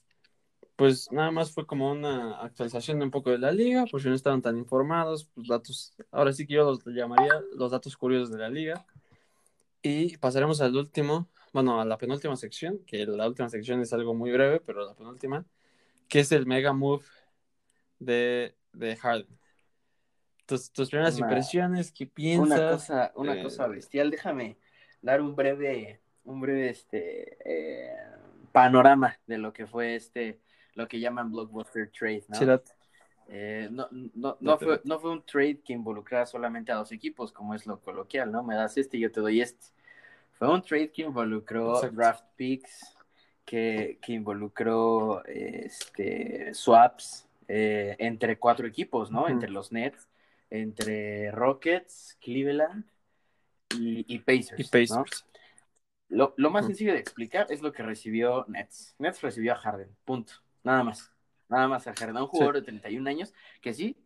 pues 0.76 1.12
nada 1.12 1.32
más 1.32 1.52
fue 1.52 1.66
como 1.66 1.92
una 1.92 2.42
actualización 2.42 3.00
de 3.00 3.06
un 3.06 3.12
poco 3.12 3.30
de 3.32 3.38
la 3.38 3.52
liga, 3.52 3.86
si 3.88 4.08
no 4.10 4.16
estaban 4.16 4.42
tan 4.42 4.58
informados, 4.58 5.30
pues 5.34 5.48
datos, 5.48 5.94
ahora 6.12 6.34
sí 6.34 6.48
que 6.48 6.56
yo 6.56 6.64
los 6.66 6.84
llamaría 6.86 7.42
los 7.56 7.72
datos 7.72 7.96
curiosos 7.96 8.32
de 8.32 8.40
la 8.40 8.50
liga. 8.50 8.86
Y 9.82 10.18
pasaremos 10.18 10.62
al 10.62 10.76
último, 10.76 11.30
bueno, 11.52 11.80
a 11.82 11.86
la 11.86 11.98
penúltima 11.98 12.36
sección, 12.38 12.80
que 12.86 13.06
la 13.06 13.28
última 13.28 13.50
sección 13.50 13.82
es 13.82 13.92
algo 13.94 14.14
muy 14.14 14.32
breve, 14.32 14.60
pero 14.62 14.86
la 14.86 14.96
penúltima, 14.96 15.46
que 16.08 16.22
es 16.22 16.32
el 16.32 16.46
mega 16.46 16.74
move 16.74 17.04
de, 18.00 18.56
de 18.72 18.96
Harden. 18.96 19.40
Tus, 20.46 20.72
tus 20.72 20.90
primeras 20.90 21.18
Una- 21.18 21.28
impresiones, 21.28 21.92
¿qué 21.92 22.06
piensas? 22.08 22.46
Una 22.60 22.70
cosa, 22.70 23.12
una 23.16 23.40
Eh, 23.40 23.44
cosa 23.44 23.68
bestial. 23.68 24.10
Déjame 24.10 24.58
dar 25.02 25.22
un 25.22 25.36
breve, 25.36 26.02
un 26.24 26.42
breve 26.42 26.70
este 26.70 27.38
eh, 27.46 27.96
panorama 28.54 29.20
de 29.28 29.38
lo 29.38 29.52
que 29.52 29.68
fue 29.68 29.96
este, 29.96 30.40
lo 30.76 30.88
que 30.88 31.02
llaman 31.02 31.30
blockbuster 31.32 31.92
trade, 31.92 32.24
¿no? 32.30 32.36
Sí, 32.38 32.46
Eh, 33.28 33.68
no, 33.72 33.88
no, 33.92 34.38
no, 34.40 34.58
fue, 34.58 34.80
no 34.84 35.00
fue 35.00 35.12
un 35.12 35.26
trade 35.26 35.62
que 35.62 35.74
involucrara 35.74 36.26
solamente 36.26 36.72
a 36.72 36.76
dos 36.76 36.92
equipos, 36.92 37.32
como 37.32 37.54
es 37.56 37.66
lo 37.66 37.80
coloquial, 37.80 38.32
¿no? 38.32 38.44
Me 38.44 38.56
das 38.56 38.78
este 38.78 38.98
y 38.98 39.02
yo 39.02 39.12
te 39.12 39.20
doy 39.22 39.42
este. 39.42 39.68
Fue 40.34 40.54
un 40.54 40.62
trade 40.62 40.92
que 40.92 41.02
involucró 41.04 41.76
Exacto. 41.76 41.96
draft 41.96 42.26
picks, 42.36 42.96
que, 43.46 43.98
que 44.02 44.14
involucró 44.14 45.24
este, 45.26 46.54
swaps 46.54 47.28
eh, 47.48 47.96
entre 48.00 48.38
cuatro 48.38 48.68
equipos, 48.68 49.10
¿no? 49.12 49.28
Entre 49.28 49.50
los 49.50 49.72
Nets, 49.72 50.08
entre 50.50 51.32
Rockets, 51.32 52.18
Cleveland 52.22 52.86
y, 53.80 54.06
y 54.14 54.20
Pacers. 54.20 54.60
y 54.60 54.64
¿no? 54.64 54.70
Pacers. 55.04 55.26
Lo, 56.14 56.34
lo 56.38 56.50
más 56.52 56.66
sencillo 56.66 56.94
de 56.94 57.00
explicar 57.00 57.48
es 57.50 57.62
lo 57.62 57.72
que 57.72 57.84
recibió 57.84 58.46
Nets. 58.48 58.96
Nets 59.00 59.22
recibió 59.22 59.54
a 59.54 59.56
Harden, 59.56 59.90
punto. 60.06 60.34
Nada 60.64 60.84
más. 60.84 61.12
Nada 61.50 61.68
más 61.68 61.88
a 61.88 61.94
Harden. 61.94 62.18
A 62.18 62.22
un 62.24 62.28
jugador 62.28 62.56
de 62.56 62.62
31 62.62 63.08
años 63.10 63.34
que 63.62 63.74
sí, 63.74 63.98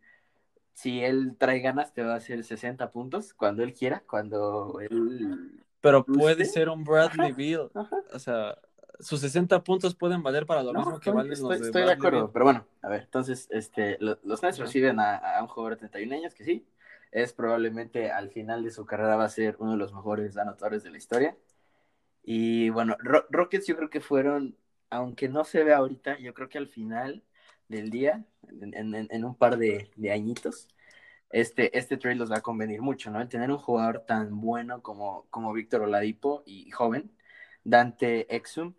si 0.72 1.00
él 1.04 1.36
trae 1.38 1.60
ganas, 1.60 1.92
te 1.92 2.02
va 2.02 2.14
a 2.14 2.16
hacer 2.16 2.42
60 2.44 2.90
puntos 2.90 3.34
cuando 3.34 3.62
él 3.62 3.74
quiera, 3.74 4.02
cuando 4.08 4.78
él. 4.80 5.64
Pero 5.80 6.04
puede 6.04 6.44
ser 6.44 6.68
un 6.68 6.84
Bradley 6.84 7.56
ajá. 7.74 7.96
O 8.12 8.18
sea, 8.18 8.58
sus 9.00 9.20
60 9.20 9.62
puntos 9.62 9.94
pueden 9.94 10.22
valer 10.22 10.46
para 10.46 10.62
lo 10.62 10.72
No, 10.72 10.80
mismo 10.80 10.92
que 10.98 11.10
estoy, 11.10 11.14
valen 11.14 11.32
estoy- 11.32 11.48
los 11.50 11.60
de 11.60 11.66
estoy 11.66 11.80
de 11.82 11.86
Bradley 11.86 11.98
acuerdo, 11.98 12.18
Beal. 12.18 12.30
pero 12.32 12.44
bueno, 12.44 12.66
a 12.82 12.88
ver, 12.88 13.02
entonces 13.02 13.48
este, 13.50 13.96
lo- 14.00 14.18
los 14.24 14.42
Nets 14.42 14.58
reciben 14.58 14.98
a, 14.98 15.16
a 15.16 15.42
un 15.42 15.48
jugador 15.48 15.74
de 15.74 15.88
31 15.88 16.12
años 16.16 16.34
que 16.34 16.44
sí, 16.44 16.66
es 17.12 17.32
probablemente 17.32 18.10
al 18.10 18.30
final 18.30 18.64
de 18.64 18.70
su 18.70 18.84
carrera 18.84 19.16
va 19.16 19.24
a 19.24 19.28
ser 19.28 19.56
uno 19.60 19.72
de 19.72 19.76
los 19.78 19.92
mejores 19.92 20.36
anotadores 20.36 20.82
de 20.82 20.90
la 20.90 20.98
historia. 20.98 21.36
Y 22.30 22.68
bueno, 22.70 22.96
Ro- 23.00 23.24
Rockets 23.30 23.66
yo 23.66 23.76
creo 23.76 23.88
que 23.90 24.00
fueron, 24.00 24.56
aunque 24.90 25.28
no 25.30 25.44
se 25.44 25.64
ve 25.64 25.72
ahorita, 25.72 26.18
yo 26.18 26.34
creo 26.34 26.48
que 26.50 26.58
al 26.58 26.68
final 26.68 27.24
del 27.68 27.90
día, 27.90 28.26
en, 28.48 28.74
en- 28.96 29.08
en 29.10 29.24
un 29.24 29.34
par 29.36 29.56
de, 29.58 29.90
de 29.96 30.12
añitos, 30.12 30.68
este, 31.30 31.76
este 31.78 31.96
trade 31.98 32.16
los 32.16 32.30
va 32.32 32.38
a 32.38 32.42
convenir 32.42 32.82
mucho, 32.82 33.10
¿no? 33.10 33.20
El 33.20 33.28
tener 33.28 33.50
un 33.50 33.58
jugador 33.58 34.04
tan 34.06 34.40
bueno 34.40 34.82
como, 34.82 35.26
como 35.30 35.52
Víctor 35.54 35.82
Oladipo 35.82 36.42
y 36.46 36.70
joven, 36.70 37.12
Dante 37.64 38.34
Exum, 38.34 38.74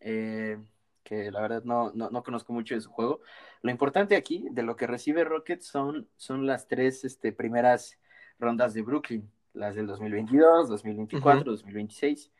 eh, 0.00 0.58
que 1.02 1.30
la 1.30 1.40
verdad 1.40 1.62
no, 1.64 1.92
no, 1.94 2.10
no 2.10 2.22
conozco 2.22 2.52
mucho 2.52 2.74
de 2.74 2.80
su 2.80 2.90
juego. 2.90 3.20
Lo 3.62 3.70
importante 3.70 4.16
aquí, 4.16 4.46
de 4.50 4.62
lo 4.62 4.76
que 4.76 4.86
recibe 4.86 5.24
Rockets, 5.24 5.66
son, 5.66 6.08
son 6.16 6.46
las 6.46 6.66
tres 6.68 7.04
este, 7.04 7.32
primeras 7.32 7.98
rondas 8.38 8.74
de 8.74 8.82
Brooklyn, 8.82 9.30
las 9.52 9.74
del 9.74 9.86
2022, 9.86 10.68
2024, 10.68 11.52
2026. 11.52 12.30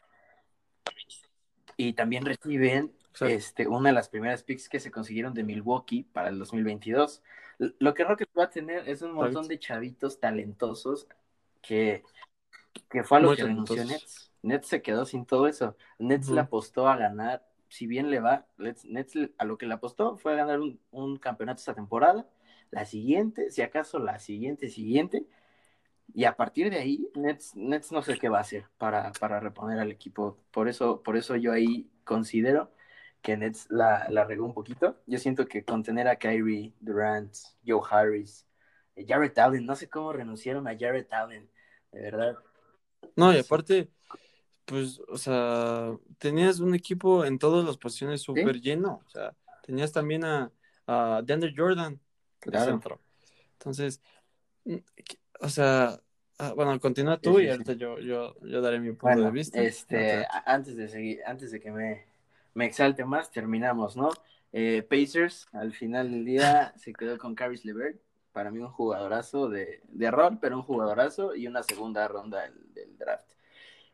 Y 1.76 1.94
también 1.94 2.24
reciben 2.24 2.92
este, 3.20 3.66
una 3.68 3.88
de 3.90 3.94
las 3.94 4.08
primeras 4.08 4.42
picks 4.44 4.68
que 4.68 4.80
se 4.80 4.90
consiguieron 4.90 5.34
de 5.34 5.42
Milwaukee 5.44 6.04
para 6.04 6.28
el 6.28 6.38
2022. 6.38 7.22
L- 7.58 7.74
Lo 7.78 7.94
que 7.94 8.04
Rockets 8.04 8.32
va 8.38 8.44
a 8.44 8.50
tener 8.50 8.88
es 8.88 9.02
un 9.02 9.12
montón 9.12 9.48
de 9.48 9.58
chavitos 9.58 10.20
talentosos 10.20 11.08
que, 11.62 12.04
que 12.90 13.04
fue 13.04 13.18
a 13.18 13.20
lo 13.20 13.30
Muy 13.30 13.34
que 13.34 13.44
renunció. 13.44 13.84
Nets. 13.84 14.32
Nets 14.42 14.68
se 14.68 14.82
quedó 14.82 15.06
sin 15.06 15.26
todo 15.26 15.48
eso. 15.48 15.76
Nets 15.98 16.30
le 16.30 16.40
apostó 16.40 16.88
a 16.88 16.96
ganar, 16.96 17.46
si 17.68 17.86
bien 17.86 18.10
le 18.10 18.20
va, 18.20 18.46
Nets, 18.58 19.14
a 19.38 19.44
lo 19.44 19.58
que 19.58 19.66
le 19.66 19.74
apostó 19.74 20.16
fue 20.18 20.32
a 20.34 20.36
ganar 20.36 20.60
un, 20.60 20.80
un 20.92 21.16
campeonato 21.18 21.60
esta 21.60 21.74
temporada, 21.74 22.28
la 22.70 22.84
siguiente, 22.86 23.50
si 23.50 23.62
acaso 23.62 23.98
la 23.98 24.18
siguiente, 24.18 24.68
siguiente, 24.68 25.26
y 26.12 26.24
a 26.24 26.36
partir 26.36 26.70
de 26.70 26.78
ahí, 26.78 27.08
Nets, 27.14 27.54
Nets 27.56 27.92
no 27.92 28.02
sé 28.02 28.18
qué 28.18 28.28
va 28.28 28.38
a 28.38 28.42
hacer 28.42 28.66
para, 28.78 29.12
para 29.12 29.40
reponer 29.40 29.78
al 29.78 29.90
equipo. 29.90 30.38
Por 30.50 30.68
eso, 30.68 31.02
por 31.02 31.16
eso 31.16 31.36
yo 31.36 31.52
ahí 31.52 31.90
considero 32.04 32.72
que 33.22 33.36
Nets 33.36 33.66
la, 33.70 34.06
la 34.10 34.24
regó 34.24 34.44
un 34.44 34.54
poquito. 34.54 35.00
Yo 35.06 35.18
siento 35.18 35.46
que 35.46 35.64
con 35.64 35.82
tener 35.82 36.08
a 36.08 36.16
Kyrie, 36.16 36.74
Durant, 36.80 37.34
Joe 37.66 37.80
Harris, 37.90 38.46
eh, 38.96 39.04
Jarrett 39.08 39.38
Allen, 39.38 39.64
no 39.66 39.74
sé 39.74 39.88
cómo 39.88 40.12
renunciaron 40.12 40.68
a 40.68 40.76
Jarrett 40.78 41.12
Allen, 41.12 41.50
de 41.92 42.00
verdad. 42.02 42.36
No, 43.16 43.32
y 43.32 43.38
aparte, 43.38 43.90
pues, 44.64 45.00
o 45.08 45.16
sea, 45.16 45.96
tenías 46.18 46.60
un 46.60 46.74
equipo 46.74 47.24
en 47.24 47.38
todas 47.38 47.64
las 47.64 47.76
posiciones 47.76 48.22
súper 48.22 48.60
lleno. 48.60 49.02
O 49.06 49.10
sea, 49.10 49.34
tenías 49.62 49.92
también 49.92 50.24
a, 50.24 50.52
a 50.86 51.22
DeAndre 51.24 51.54
Jordan 51.56 52.00
Claro. 52.40 52.72
centro. 52.72 53.00
Entonces, 53.52 54.00
mm, 54.64 54.76
o 55.44 55.48
sea, 55.48 56.00
ah, 56.38 56.52
bueno, 56.54 56.78
continúa 56.80 57.20
tú 57.20 57.38
Sí, 57.38 57.40
sí, 57.40 57.44
y 57.44 57.48
ahorita 57.50 57.74
yo, 57.74 57.98
yo, 58.00 58.34
yo 58.42 58.60
daré 58.60 58.80
mi 58.80 58.92
punto 58.92 59.22
Bueno, 59.22 59.24
de 59.24 59.30
vista. 59.30 59.68
este, 59.68 60.26
antes 60.46 60.76
de 60.76 60.88
seguir, 60.88 61.20
antes 61.26 61.50
de 61.50 61.60
que 61.60 61.70
me, 61.70 62.04
me 62.54 62.66
exalte 62.66 63.04
más, 63.04 63.30
terminamos, 63.30 63.96
¿no? 63.96 64.10
Eh, 64.52 64.82
Pacers, 64.88 65.46
al 65.52 65.72
final 65.72 66.10
del 66.10 66.24
día, 66.24 66.72
se 66.76 66.92
quedó 66.94 67.18
con 67.18 67.34
Caris 67.34 67.64
LeVert. 67.64 68.00
Para 68.32 68.50
mí 68.50 68.58
un 68.60 68.70
jugadorazo 68.70 69.48
de, 69.48 69.80
de 69.88 70.10
rol, 70.10 70.38
pero 70.40 70.56
un 70.56 70.62
jugadorazo 70.62 71.34
y 71.36 71.46
una 71.46 71.62
segunda 71.62 72.08
ronda 72.08 72.42
del, 72.42 72.74
del 72.74 72.98
draft. 72.98 73.28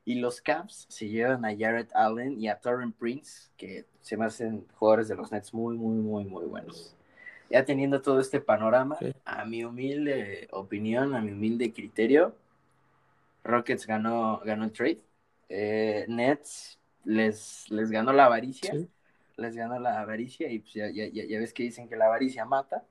Y 0.05 0.17
los 0.17 0.41
Caps 0.43 0.87
se 0.91 1.09
llevan 1.09 1.45
a 1.47 1.57
Jarrett 1.57 1.91
Allen 1.95 2.41
y 2.41 2.49
a 2.49 2.61
Torren 2.61 2.93
Prince, 2.93 3.51
que 3.57 3.87
se 4.01 4.17
me 4.17 4.27
hacen 4.27 4.67
jugadores 4.75 5.09
de 5.09 5.17
los 5.17 5.33
Nets 5.33 5.55
muy, 5.55 5.79
muy, 5.79 5.97
muy, 5.97 6.25
muy 6.27 6.47
buenos. 6.47 6.97
Ya 7.51 7.65
teniendo 7.65 8.01
todo 8.01 8.21
este 8.21 8.41
panorama, 8.41 8.97
Sí. 9.01 9.13
a 9.25 9.45
mi 9.45 9.65
humilde 9.65 10.49
opinión, 10.53 11.15
a 11.15 11.21
mi 11.21 11.33
humilde 11.33 11.73
criterio, 11.73 12.35
Rockets 13.43 13.87
ganó, 13.87 14.41
ganó 14.45 14.65
el 14.65 14.73
trade. 14.73 15.01
Eh, 15.49 16.05
Nets 16.09 16.79
les, 17.05 17.69
les 17.71 17.91
ganó 17.91 18.13
la 18.13 18.27
avaricia. 18.27 18.73
Sí. 18.73 18.89
Les 19.37 19.57
ganó 19.57 19.79
la 19.81 20.01
avaricia 20.01 20.51
y 20.51 20.61
pues 20.61 20.75
ya, 20.75 20.91
ya, 20.91 21.07
ya, 21.09 21.25
ya 21.25 21.39
ves 21.39 21.53
que 21.53 21.63
dicen 21.65 21.89
que 21.89 21.97
la 21.97 22.07
avaricia 22.07 22.45
mata. 22.45 22.85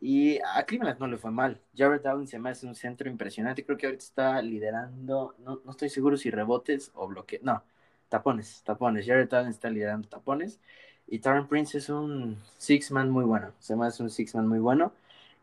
Y 0.00 0.38
a 0.54 0.62
Cleveland 0.64 1.00
no 1.00 1.06
le 1.06 1.16
fue 1.16 1.30
mal. 1.30 1.58
Jared 1.76 2.04
Allen 2.06 2.26
se 2.26 2.38
me 2.38 2.50
hace 2.50 2.66
un 2.66 2.74
centro 2.74 3.08
impresionante. 3.08 3.64
Creo 3.64 3.78
que 3.78 3.86
ahorita 3.86 4.04
está 4.04 4.42
liderando, 4.42 5.34
no, 5.38 5.60
no 5.64 5.70
estoy 5.70 5.88
seguro 5.88 6.16
si 6.18 6.30
rebotes 6.30 6.92
o 6.94 7.08
bloqueos. 7.08 7.42
No, 7.42 7.62
tapones, 8.10 8.62
tapones. 8.62 9.06
Jared 9.06 9.32
Allen 9.32 9.48
está 9.50 9.70
liderando 9.70 10.06
tapones. 10.08 10.60
Y 11.08 11.20
Taron 11.20 11.46
Prince 11.48 11.78
es 11.78 11.88
un 11.88 12.38
six-man 12.58 13.10
muy 13.10 13.24
bueno. 13.24 13.52
Se 13.60 13.76
me 13.76 13.86
hace 13.86 14.02
un 14.02 14.10
six-man 14.10 14.48
muy 14.48 14.58
bueno. 14.58 14.92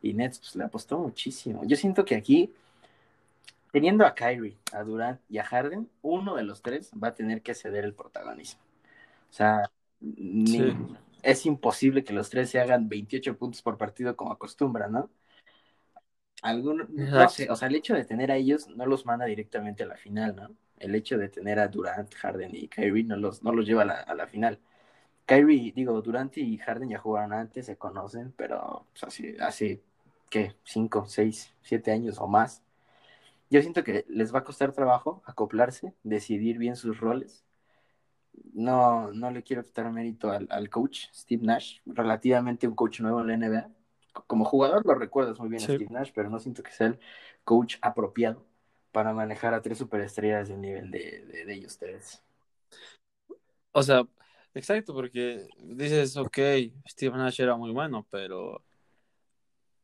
Y 0.01 0.13
Nets 0.13 0.39
pues, 0.39 0.55
le 0.55 0.63
apostó 0.65 0.99
muchísimo. 0.99 1.63
Yo 1.65 1.77
siento 1.77 2.05
que 2.05 2.15
aquí, 2.15 2.53
teniendo 3.71 4.05
a 4.05 4.13
Kyrie, 4.15 4.57
a 4.71 4.83
Durant 4.83 5.19
y 5.29 5.37
a 5.39 5.43
Harden, 5.43 5.89
uno 6.01 6.35
de 6.35 6.43
los 6.43 6.61
tres 6.61 6.91
va 7.01 7.09
a 7.09 7.15
tener 7.15 7.41
que 7.41 7.55
ceder 7.55 7.83
el 7.85 7.93
protagonismo. 7.93 8.61
O 9.31 9.33
sea, 9.33 9.71
ni, 10.01 10.73
Sí. 10.73 10.73
es 11.23 11.45
imposible 11.47 12.03
que 12.03 12.13
los 12.13 12.29
tres 12.29 12.49
se 12.51 12.59
hagan 12.61 12.89
28 12.89 13.37
puntos 13.37 13.61
por 13.61 13.77
partido 13.77 14.15
como 14.17 14.33
acostumbran, 14.33 14.91
¿no? 14.93 15.11
Algún, 16.43 16.89
no 17.15 17.27
Exacto. 17.27 17.29
sé, 17.29 17.49
o 17.49 17.55
sea, 17.55 17.69
el 17.69 17.75
hecho 17.75 17.93
de 17.95 18.03
tener 18.05 18.29
a 18.31 18.35
ellos 18.35 18.67
no 18.69 18.85
los 18.85 19.05
manda 19.05 19.25
directamente 19.25 19.83
a 19.83 19.87
la 19.87 19.95
final, 19.97 20.35
¿no? 20.35 20.55
El 20.77 20.93
hecho 20.95 21.17
de 21.17 21.29
tener 21.29 21.57
a 21.59 21.69
Durant, 21.69 22.13
Harden 22.15 22.53
y 22.55 22.67
Kyrie 22.67 23.03
no 23.05 23.15
los, 23.15 23.43
no 23.43 23.53
los 23.53 23.65
lleva 23.65 23.83
a 23.83 23.85
la, 23.85 23.93
a 24.01 24.13
la 24.15 24.27
final. 24.27 24.59
Kyrie, 25.25 25.71
digo, 25.73 26.01
Durant 26.01 26.37
y 26.37 26.57
Harden 26.57 26.89
ya 26.89 26.99
jugaron 26.99 27.33
antes, 27.33 27.65
se 27.67 27.77
conocen, 27.77 28.33
pero 28.37 28.85
pues, 28.91 29.03
hace, 29.03 29.37
hace, 29.41 29.83
¿qué? 30.29 30.55
Cinco, 30.63 31.05
seis, 31.07 31.53
siete 31.61 31.91
años 31.91 32.19
o 32.19 32.27
más. 32.27 32.63
Yo 33.49 33.61
siento 33.61 33.83
que 33.83 34.05
les 34.09 34.33
va 34.35 34.39
a 34.39 34.43
costar 34.45 34.73
trabajo 34.73 35.23
acoplarse, 35.25 35.93
decidir 36.03 36.57
bien 36.59 36.75
sus 36.77 36.99
roles. 36.99 37.45
No, 38.53 39.11
no 39.11 39.31
le 39.31 39.43
quiero 39.43 39.63
quitar 39.63 39.91
mérito 39.91 40.31
al, 40.31 40.47
al 40.51 40.69
coach, 40.69 41.07
Steve 41.13 41.43
Nash, 41.45 41.79
relativamente 41.85 42.67
un 42.67 42.75
coach 42.75 42.99
nuevo 43.01 43.21
en 43.21 43.27
la 43.27 43.33
NBA. 43.35 43.69
Como 44.27 44.45
jugador 44.45 44.85
lo 44.85 44.95
recuerdas 44.95 45.39
muy 45.39 45.49
bien 45.49 45.63
Sí. 45.63 45.65
a 45.65 45.69
Steve 45.69 45.89
Nash, 45.91 46.11
pero 46.13 46.29
no 46.29 46.39
siento 46.39 46.63
que 46.63 46.71
sea 46.71 46.87
el 46.87 46.99
coach 47.43 47.77
apropiado 47.81 48.45
para 48.91 49.13
manejar 49.13 49.53
a 49.53 49.61
tres 49.61 49.77
superestrellas 49.79 50.49
del 50.49 50.61
nivel 50.61 50.91
de, 50.91 51.25
de, 51.25 51.45
de 51.45 51.53
ellos 51.53 51.77
tres. 51.79 52.23
O 53.71 53.83
sea, 53.83 54.03
exacto, 54.53 54.93
porque 54.93 55.47
dices, 55.59 56.17
ok, 56.17 56.37
Steve 56.87 57.17
Nash 57.17 57.41
era 57.41 57.55
muy 57.55 57.71
bueno, 57.71 58.05
pero 58.09 58.63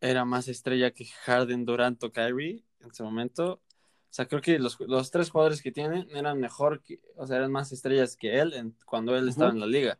era 0.01 0.25
más 0.25 0.47
estrella 0.47 0.91
que 0.91 1.05
Harden, 1.05 1.65
Durant 1.65 2.03
o 2.03 2.11
Kyrie 2.11 2.63
en 2.79 2.89
ese 2.89 3.03
momento. 3.03 3.61
O 4.09 4.11
sea, 4.11 4.27
creo 4.27 4.41
que 4.41 4.57
los, 4.57 4.79
los 4.79 5.11
tres 5.11 5.29
jugadores 5.29 5.61
que 5.61 5.71
tienen 5.71 6.07
eran 6.11 6.39
mejor, 6.39 6.81
que, 6.81 6.99
o 7.15 7.27
sea, 7.27 7.37
eran 7.37 7.51
más 7.51 7.71
estrellas 7.71 8.15
que 8.15 8.39
él 8.39 8.53
en, 8.53 8.75
cuando 8.85 9.15
él 9.15 9.29
estaba 9.29 9.51
en 9.51 9.59
la 9.59 9.67
liga. 9.67 9.99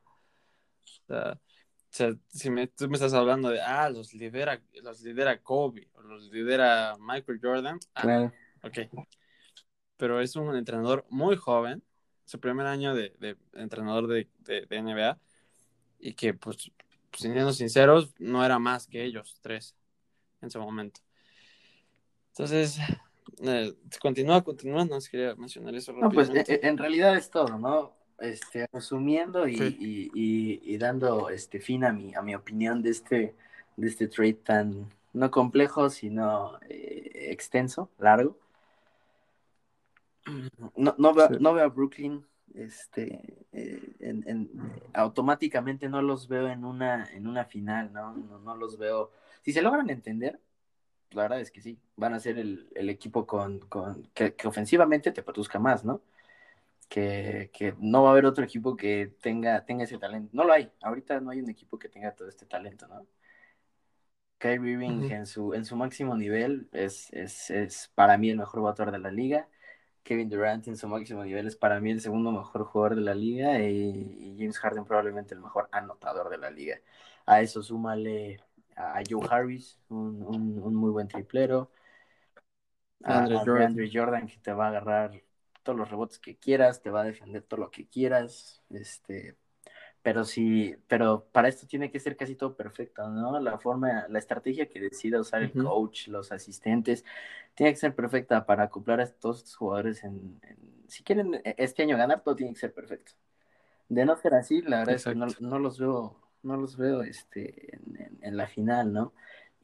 O 1.04 1.06
sea, 1.08 1.40
o 1.90 1.92
sea, 1.92 2.16
si 2.28 2.52
me, 2.52 2.68
tú 2.68 2.88
me 2.88 2.96
estás 2.96 3.14
hablando 3.14 3.50
de, 3.50 3.62
ah, 3.62 3.90
los 3.90 4.14
lidera, 4.14 4.62
los 4.84 5.02
lidera 5.02 5.42
Kobe, 5.42 5.90
o 5.94 6.02
los 6.04 6.30
lidera 6.32 6.96
Michael 7.00 7.40
Jordan, 7.42 7.80
ah, 7.96 8.02
Claro. 8.02 8.34
ok. 8.64 8.78
Pero 9.98 10.22
es 10.22 10.36
un 10.36 10.56
entrenador 10.56 11.06
muy 11.10 11.36
joven, 11.36 11.84
su 12.30 12.40
primer 12.40 12.68
año 12.68 12.94
de, 12.94 13.12
de 13.20 13.36
entrenador 13.54 14.06
de, 14.06 14.28
de, 14.42 14.68
de 14.68 14.78
NBA, 14.78 15.18
y 16.00 16.14
que, 16.14 16.36
pues, 16.36 16.72
siendo 17.12 17.52
sinceros, 17.54 18.14
no 18.20 18.46
era 18.46 18.60
más 18.60 18.86
que 18.86 19.04
ellos 19.04 19.40
tres 19.42 19.76
en 20.40 20.50
ese 20.50 20.60
momento. 20.60 21.02
Entonces, 22.34 22.78
eh, 23.42 23.74
continúa, 24.00 24.44
continúa, 24.44 24.86
no 24.86 25.00
quería 25.10 25.34
mencionar 25.36 25.74
eso 25.74 25.92
No, 25.94 26.12
pues 26.12 26.30
eh, 26.30 26.60
en 26.62 26.78
realidad 26.78 27.18
es 27.18 27.32
todo, 27.32 27.58
¿no? 27.58 27.96
Este, 28.20 28.68
resumiendo 28.72 29.48
y, 29.48 29.58
Sí. 29.58 29.78
y, 29.80 30.12
y, 30.14 30.74
y 30.76 30.78
dando 30.78 31.30
este 31.30 31.60
fin 31.60 31.84
a 31.84 31.92
mi, 31.92 32.14
a 32.14 32.22
mi 32.22 32.36
opinión 32.36 32.84
de 32.84 32.92
este, 32.92 33.36
de 33.76 33.88
este 33.88 34.08
trade 34.08 34.34
tan 34.34 34.94
no 35.14 35.32
complejo, 35.32 35.90
sino 35.90 36.60
eh, 36.70 37.30
extenso, 37.32 37.90
largo. 37.98 38.38
No, 40.76 40.96
no, 40.98 41.14
veo, 41.14 41.28
Sí. 41.30 41.38
no 41.40 41.54
veo 41.54 41.66
a 41.66 41.70
Brooklyn, 41.70 42.26
este, 42.54 43.46
eh, 43.52 43.82
en, 44.00 44.24
en- 44.28 44.50
automáticamente 44.94 45.90
no 45.90 46.02
los 46.02 46.28
veo 46.28 46.48
en 46.48 46.66
una, 46.66 47.06
en 47.12 47.28
una 47.28 47.46
final, 47.46 47.92
¿no? 47.94 48.14
¿no? 48.14 48.40
No 48.40 48.56
los 48.56 48.78
veo. 48.78 49.12
Si 49.44 49.54
se 49.54 49.62
logran 49.62 49.90
entender, 49.90 50.40
la 51.12 51.24
verdad 51.24 51.42
es 51.42 51.52
que 51.52 51.62
sí, 51.62 51.80
van 51.96 52.14
a 52.14 52.20
ser 52.20 52.38
el, 52.40 52.70
el 52.76 52.90
equipo 52.90 53.26
con, 53.28 53.60
con 53.62 54.04
que, 54.14 54.36
que 54.36 54.48
ofensivamente 54.48 55.12
te 55.12 55.24
produzca 55.24 55.60
más, 55.60 55.86
¿no? 55.86 56.02
Que, 56.90 57.52
que 57.54 57.76
no 57.80 58.04
va 58.04 58.10
a 58.10 58.12
haber 58.14 58.26
otro 58.26 58.44
equipo 58.44 58.76
que 58.76 59.14
tenga, 59.22 59.64
tenga 59.66 59.84
ese 59.86 59.98
talento. 60.00 60.30
No 60.34 60.44
lo 60.44 60.54
hay. 60.54 60.72
Ahorita 60.82 61.20
no 61.22 61.30
hay 61.32 61.40
un 61.42 61.50
equipo 61.50 61.78
que 61.80 61.90
tenga 61.90 62.16
todo 62.16 62.28
este 62.28 62.46
talento, 62.48 62.88
¿no? 62.88 63.06
Kyrie 64.40 64.72
Irving 64.72 65.12
en, 65.12 65.26
su, 65.26 65.54
en 65.54 65.66
su 65.66 65.76
máximo 65.76 66.16
nivel 66.16 66.70
es, 66.72 67.12
es, 67.12 67.50
es 67.52 67.92
para 67.94 68.18
mí 68.18 68.30
el 68.30 68.38
mejor 68.38 68.62
jugador 68.62 68.92
de 68.92 69.00
la 69.00 69.12
liga. 69.12 69.48
Kevin 70.10 70.28
Durant 70.28 70.68
en 70.68 70.76
su 70.76 70.88
máximo 70.88 71.24
nivel 71.24 71.46
es 71.46 71.56
para 71.56 71.80
mí 71.80 71.92
el 71.92 72.02
segundo 72.02 72.32
mejor 72.32 72.64
jugador 72.64 72.96
de 72.96 73.04
la 73.04 73.14
liga 73.14 73.60
y, 73.60 74.18
y 74.20 74.36
James 74.40 74.58
Harden 74.58 74.84
probablemente 74.84 75.36
el 75.36 75.40
mejor 75.40 75.70
anotador 75.72 76.32
de 76.32 76.40
la 76.40 76.50
liga. 76.50 76.82
A 77.28 77.42
eso 77.42 77.62
súmale 77.62 78.42
a, 78.76 79.04
Joe 79.08 79.28
Harris, 79.30 79.78
un, 79.90 80.24
un, 80.24 80.58
un 80.64 80.74
muy 80.74 80.90
buen 80.90 81.08
triplero. 81.08 81.70
A, 83.04 83.20
Andre 83.20 83.88
Jordan 83.94 84.26
que 84.26 84.38
te 84.38 84.52
va 84.52 84.66
a 84.66 84.70
agarrar 84.70 85.22
todos 85.62 85.78
los 85.78 85.92
rebotes 85.92 86.18
que 86.18 86.38
quieras, 86.38 86.82
te 86.82 86.90
va 86.90 87.02
a 87.02 87.04
defender 87.04 87.44
todo 87.44 87.60
lo 87.60 87.70
que 87.70 87.88
quieras. 87.88 88.64
Este, 88.72 89.38
pero 90.02 90.24
sí, 90.24 90.76
pero 90.88 91.26
para 91.32 91.48
esto 91.50 91.68
tiene 91.68 91.92
que 91.92 92.00
ser 92.00 92.16
casi 92.18 92.36
todo 92.36 92.56
perfecto, 92.56 93.08
¿no? 93.10 93.40
La 93.40 93.58
forma, 93.60 94.08
la 94.10 94.20
estrategia 94.20 94.70
que 94.70 94.80
decida 94.80 95.20
usar 95.20 95.44
el 95.44 95.56
coach, 95.56 96.08
los 96.08 96.32
asistentes, 96.32 97.06
tiene 97.56 97.72
que 97.74 97.78
ser 97.80 97.96
perfecta 97.96 98.46
para 98.46 98.64
acoplar 98.66 99.02
a 99.02 99.08
todos 99.08 99.40
estos 99.40 99.56
jugadores 99.56 100.04
en, 100.04 100.40
en- 100.44 100.84
si 100.88 101.04
quieren 101.04 101.42
este 101.58 101.84
año 101.84 101.98
ganar, 101.98 102.22
todo 102.24 102.36
tiene 102.36 102.54
que 102.54 102.60
ser 102.60 102.74
perfecto. 102.74 103.14
De 103.90 104.06
no 104.06 104.16
ser 104.18 104.36
así, 104.36 104.62
la 104.62 104.80
verdad 104.80 104.96
es 104.96 105.06
que 105.06 105.16
no, 105.16 105.26
los 105.60 105.80
veo, 105.80 106.18
no 106.44 106.58
los 106.58 106.78
veo 106.78 107.02
este, 107.04 107.76
en, 108.22 108.38
la 108.38 108.48
final, 108.48 108.94
¿no? 108.94 109.14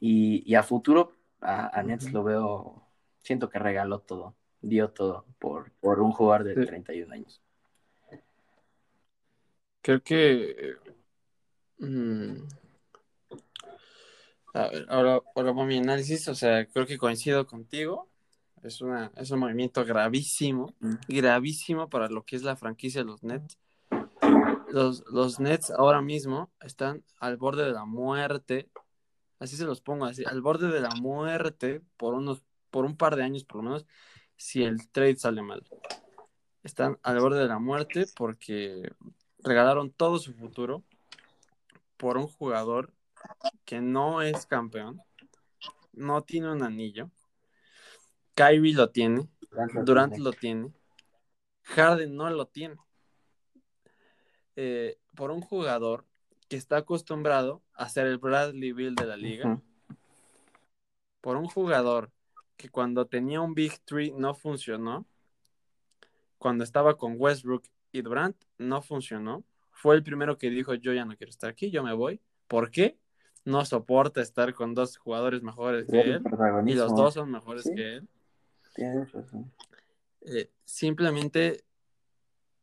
Y, 0.00 0.42
y 0.50 0.54
a 0.56 0.62
futuro, 0.62 1.12
a, 1.40 1.78
a 1.78 1.82
Nets 1.82 2.12
lo 2.12 2.24
veo, 2.24 2.82
siento 3.22 3.48
que 3.48 3.58
regaló 3.58 4.00
todo, 4.00 4.34
dio 4.60 4.90
todo 4.90 5.26
por, 5.38 5.70
por 5.80 6.00
un 6.00 6.12
jugador 6.12 6.44
de 6.44 6.54
Sí. 6.54 6.66
31 6.66 7.12
años. 7.12 7.40
Creo 9.86 10.02
que. 10.02 10.74
mm, 11.78 12.48
a 14.52 14.68
ver, 14.68 14.86
ahora, 14.88 15.20
ahora 15.36 15.52
va 15.52 15.64
mi 15.64 15.78
análisis. 15.78 16.26
O 16.26 16.34
sea, 16.34 16.66
creo 16.66 16.86
que 16.86 16.98
coincido 16.98 17.46
contigo. 17.46 18.10
Es, 18.64 18.80
una, 18.80 19.12
es 19.14 19.30
un 19.30 19.38
movimiento 19.38 19.84
gravísimo. 19.84 20.74
Mm. 20.80 20.94
Gravísimo 21.06 21.88
para 21.88 22.08
lo 22.08 22.24
que 22.24 22.34
es 22.34 22.42
la 22.42 22.56
franquicia 22.56 23.02
de 23.02 23.06
los 23.06 23.22
Nets. 23.22 23.60
Los, 24.70 25.04
los 25.08 25.38
Nets 25.38 25.70
ahora 25.70 26.02
mismo 26.02 26.50
están 26.60 27.04
al 27.20 27.36
borde 27.36 27.64
de 27.64 27.70
la 27.70 27.84
muerte. 27.84 28.68
Así 29.38 29.56
se 29.56 29.66
los 29.66 29.82
pongo 29.82 30.06
así. 30.06 30.24
Al 30.26 30.40
borde 30.40 30.66
de 30.66 30.80
la 30.80 30.96
muerte 30.96 31.80
por 31.96 32.14
unos, 32.14 32.42
por 32.70 32.86
un 32.86 32.96
par 32.96 33.14
de 33.14 33.22
años 33.22 33.44
por 33.44 33.58
lo 33.58 33.62
menos. 33.62 33.86
Si 34.36 34.64
el 34.64 34.90
trade 34.90 35.14
sale 35.14 35.42
mal. 35.42 35.64
Están 36.64 36.98
al 37.04 37.20
borde 37.20 37.38
de 37.38 37.46
la 37.46 37.60
muerte 37.60 38.06
porque 38.16 38.82
regalaron 39.46 39.90
todo 39.92 40.18
su 40.18 40.34
futuro 40.34 40.82
por 41.96 42.18
un 42.18 42.26
jugador 42.26 42.92
que 43.64 43.80
no 43.80 44.20
es 44.20 44.44
campeón, 44.44 45.00
no 45.92 46.22
tiene 46.22 46.52
un 46.52 46.62
anillo. 46.62 47.10
Kyrie 48.34 48.74
lo 48.74 48.90
tiene, 48.90 49.28
Durant 49.84 50.18
lo 50.18 50.32
tiene. 50.32 50.72
Harden 51.62 52.16
no 52.16 52.28
lo 52.28 52.46
tiene. 52.46 52.76
Eh, 54.56 54.98
por 55.14 55.30
un 55.30 55.40
jugador 55.40 56.04
que 56.48 56.56
está 56.56 56.78
acostumbrado 56.78 57.62
a 57.74 57.88
ser 57.88 58.06
el 58.06 58.18
Bradley 58.18 58.72
Bill 58.72 58.94
de 58.94 59.06
la 59.06 59.16
liga, 59.16 59.60
por 61.20 61.36
un 61.36 61.46
jugador 61.46 62.10
que 62.56 62.68
cuando 62.68 63.06
tenía 63.06 63.40
un 63.40 63.54
Big 63.54 63.78
Three 63.84 64.12
no 64.12 64.34
funcionó, 64.34 65.06
cuando 66.38 66.64
estaba 66.64 66.96
con 66.96 67.14
Westbrook 67.16 67.64
y 67.92 68.02
Durant 68.02 68.36
no 68.58 68.82
funcionó. 68.82 69.44
Fue 69.70 69.94
el 69.94 70.02
primero 70.02 70.38
que 70.38 70.50
dijo, 70.50 70.74
yo 70.74 70.92
ya 70.92 71.04
no 71.04 71.16
quiero 71.16 71.30
estar 71.30 71.50
aquí, 71.50 71.70
yo 71.70 71.82
me 71.82 71.92
voy. 71.92 72.20
¿Por 72.48 72.70
qué? 72.70 72.98
No 73.44 73.64
soporta 73.64 74.20
estar 74.22 74.54
con 74.54 74.74
dos 74.74 74.96
jugadores 74.96 75.42
mejores 75.42 75.86
que 75.86 76.00
él 76.00 76.22
y 76.66 76.74
los 76.74 76.94
dos 76.94 77.14
son 77.14 77.30
mejores 77.30 77.64
Sí. 77.64 77.74
que 77.74 77.94
él. 77.96 78.08
Tienes 78.74 79.12
razón. 79.12 79.52
Eh, 80.22 80.50
simplemente 80.64 81.64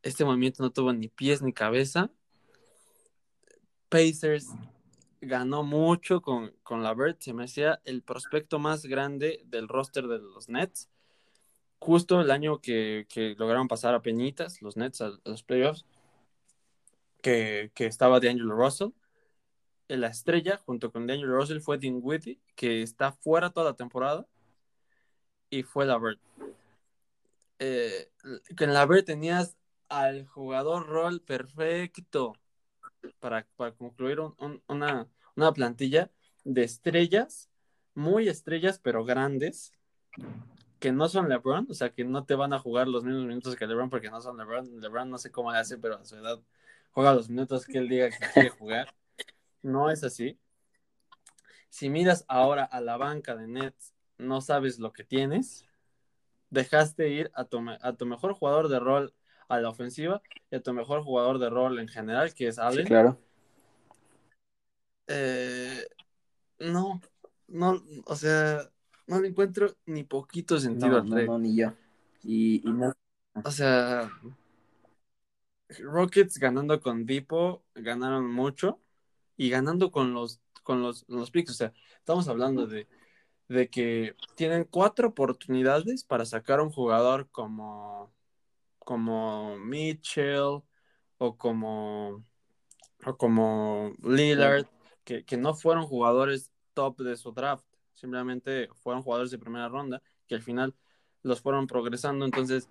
este 0.01 0.25
movimiento 0.25 0.61
no 0.63 0.71
tuvo 0.71 0.91
ni 0.91 1.07
pies 1.07 1.41
ni 1.41 1.53
cabeza. 1.53 2.11
Pacers 3.89 4.49
ganó 5.21 5.63
mucho 5.63 6.21
con, 6.21 6.51
con 6.63 6.83
Lavert, 6.83 7.21
se 7.21 7.33
me 7.33 7.45
hacía 7.45 7.81
el 7.85 8.01
prospecto 8.01 8.59
más 8.59 8.85
grande 8.85 9.41
del 9.45 9.67
roster 9.67 10.07
de 10.07 10.19
los 10.19 10.49
Nets. 10.49 10.89
Justo 11.85 12.21
el 12.21 12.31
año 12.31 12.61
que, 12.61 13.05
lograron 13.37 13.67
pasar 13.67 13.93
a 13.93 14.01
Peñitas, 14.01 14.61
los 14.61 14.77
Nets, 14.77 15.01
a, 15.01 15.11
los 15.25 15.43
playoffs, 15.43 15.85
que, 17.21 17.71
que 17.75 17.87
estaba 17.87 18.21
D'Angelo 18.21 18.55
Russell. 18.55 18.91
la 19.89 20.07
estrella, 20.07 20.61
junto 20.65 20.93
con 20.93 21.07
Daniel 21.07 21.27
Russell, 21.27 21.59
fue 21.59 21.77
Dinwiddie, 21.77 22.39
que 22.55 22.83
está 22.83 23.11
fuera 23.11 23.49
toda 23.49 23.71
la 23.71 23.75
temporada, 23.75 24.25
y 25.49 25.63
fue 25.63 25.85
la 25.85 25.99
Eh, 27.59 28.09
en 28.59 28.73
Lavert 28.73 29.05
tenías 29.05 29.57
al 29.89 30.25
jugador 30.25 30.87
rol 30.87 31.19
perfecto 31.19 32.33
para, 33.19 33.45
para 33.57 33.73
concluir 33.73 34.21
una, 34.67 35.09
una 35.35 35.51
plantilla 35.51 36.09
de 36.45 36.63
estrellas, 36.63 37.49
muy 37.93 38.29
estrellas, 38.29 38.79
pero 38.81 39.03
grandes, 39.03 39.73
que 40.83 40.91
no 40.91 41.07
son 41.07 41.29
LeBron, 41.29 41.65
o 41.69 41.73
sea, 41.73 41.91
que 41.91 42.03
no 42.03 42.25
te 42.25 42.35
van 42.35 42.51
a 42.51 42.59
jugar 42.59 42.89
los 42.89 43.05
mismos 43.05 43.23
minutos 43.23 43.55
que 43.55 43.65
LeBron 43.65 43.89
porque 43.89 44.09
no 44.09 44.19
son 44.19 44.35
LeBron. 44.35 44.81
LeBron 44.81 45.09
no 45.09 45.17
sé 45.17 45.31
cómo 45.31 45.49
le 45.49 45.57
hace, 45.57 45.77
pero 45.77 45.95
a 45.95 46.03
su 46.03 46.17
edad 46.17 46.41
juega 46.91 47.13
los 47.13 47.29
minutos 47.29 47.65
que 47.65 47.77
él 47.77 47.87
diga 47.87 48.09
que 48.09 48.17
quiere 48.33 48.49
jugar. 48.49 48.93
No 49.61 49.89
es 49.89 50.03
así. 50.03 50.37
Si 51.69 51.89
miras 51.89 52.25
ahora 52.27 52.65
a 52.65 52.81
la 52.81 52.97
banca 52.97 53.33
de 53.33 53.47
Nets, 53.47 53.93
no 54.17 54.41
sabes 54.41 54.77
lo 54.77 54.91
que 54.91 55.05
tienes. 55.05 55.65
Dejaste 56.49 57.07
ir 57.07 57.31
a 57.33 57.45
tu, 57.45 57.63
a 57.81 57.93
tu 57.93 58.05
mejor 58.05 58.33
jugador 58.33 58.67
de 58.67 58.81
rol 58.81 59.13
a 59.47 59.61
la 59.61 59.69
ofensiva 59.69 60.21
y 60.51 60.57
a 60.57 60.63
tu 60.63 60.73
mejor 60.73 61.01
jugador 61.01 61.39
de 61.39 61.49
rol 61.49 61.79
en 61.79 61.87
general, 61.87 62.33
que 62.33 62.49
es 62.49 62.59
Allen. 62.59 62.85
claro. 62.85 63.17
Eh, 65.07 65.81
no, 66.59 66.99
no, 67.47 67.81
o 68.05 68.15
sea, 68.17 68.69
no 69.07 69.21
le 69.21 69.29
encuentro 69.29 69.75
ni 69.85 70.03
poquito 70.03 70.59
sentido 70.59 71.03
no, 71.03 71.23
no, 71.23 71.39
ni 71.39 71.55
yo. 71.55 71.73
Y, 72.23 72.61
no. 72.65 72.93
O 73.43 73.51
sea, 73.51 74.11
Rockets 75.79 76.37
ganando 76.37 76.79
con 76.81 77.05
Dipo 77.05 77.63
ganaron 77.75 78.31
mucho 78.31 78.79
y 79.35 79.49
ganando 79.49 79.91
con 79.91 80.13
los 80.13 80.39
con 80.63 80.81
los, 80.81 81.05
los 81.07 81.29
picks. 81.29 81.51
O 81.51 81.53
sea, 81.53 81.73
estamos 81.97 82.27
hablando 82.27 82.65
de, 82.65 82.87
de 83.49 83.69
que 83.69 84.15
tienen 84.35 84.63
cuatro 84.63 85.09
oportunidades 85.09 86.03
para 86.03 86.25
sacar 86.25 86.59
a 86.59 86.63
un 86.63 86.71
jugador 86.71 87.29
como, 87.29 88.11
como 88.79 89.57
Mitchell 89.57 90.61
o 91.17 91.37
como, 91.37 92.23
o 93.05 93.17
como 93.17 93.93
Lillard, 94.01 94.65
que, 95.03 95.23
que 95.25 95.37
no 95.37 95.53
fueron 95.53 95.85
jugadores 95.85 96.51
top 96.73 97.01
de 97.01 97.15
su 97.17 97.31
draft, 97.31 97.65
simplemente 98.03 98.67
fueron 98.83 99.01
jugadores 99.01 99.31
de 99.31 99.37
primera 99.37 99.69
ronda 99.69 100.01
que 100.27 100.35
al 100.35 100.41
final 100.41 100.75
los 101.21 101.39
fueron 101.39 101.67
progresando. 101.67 102.25
Entonces, 102.25 102.67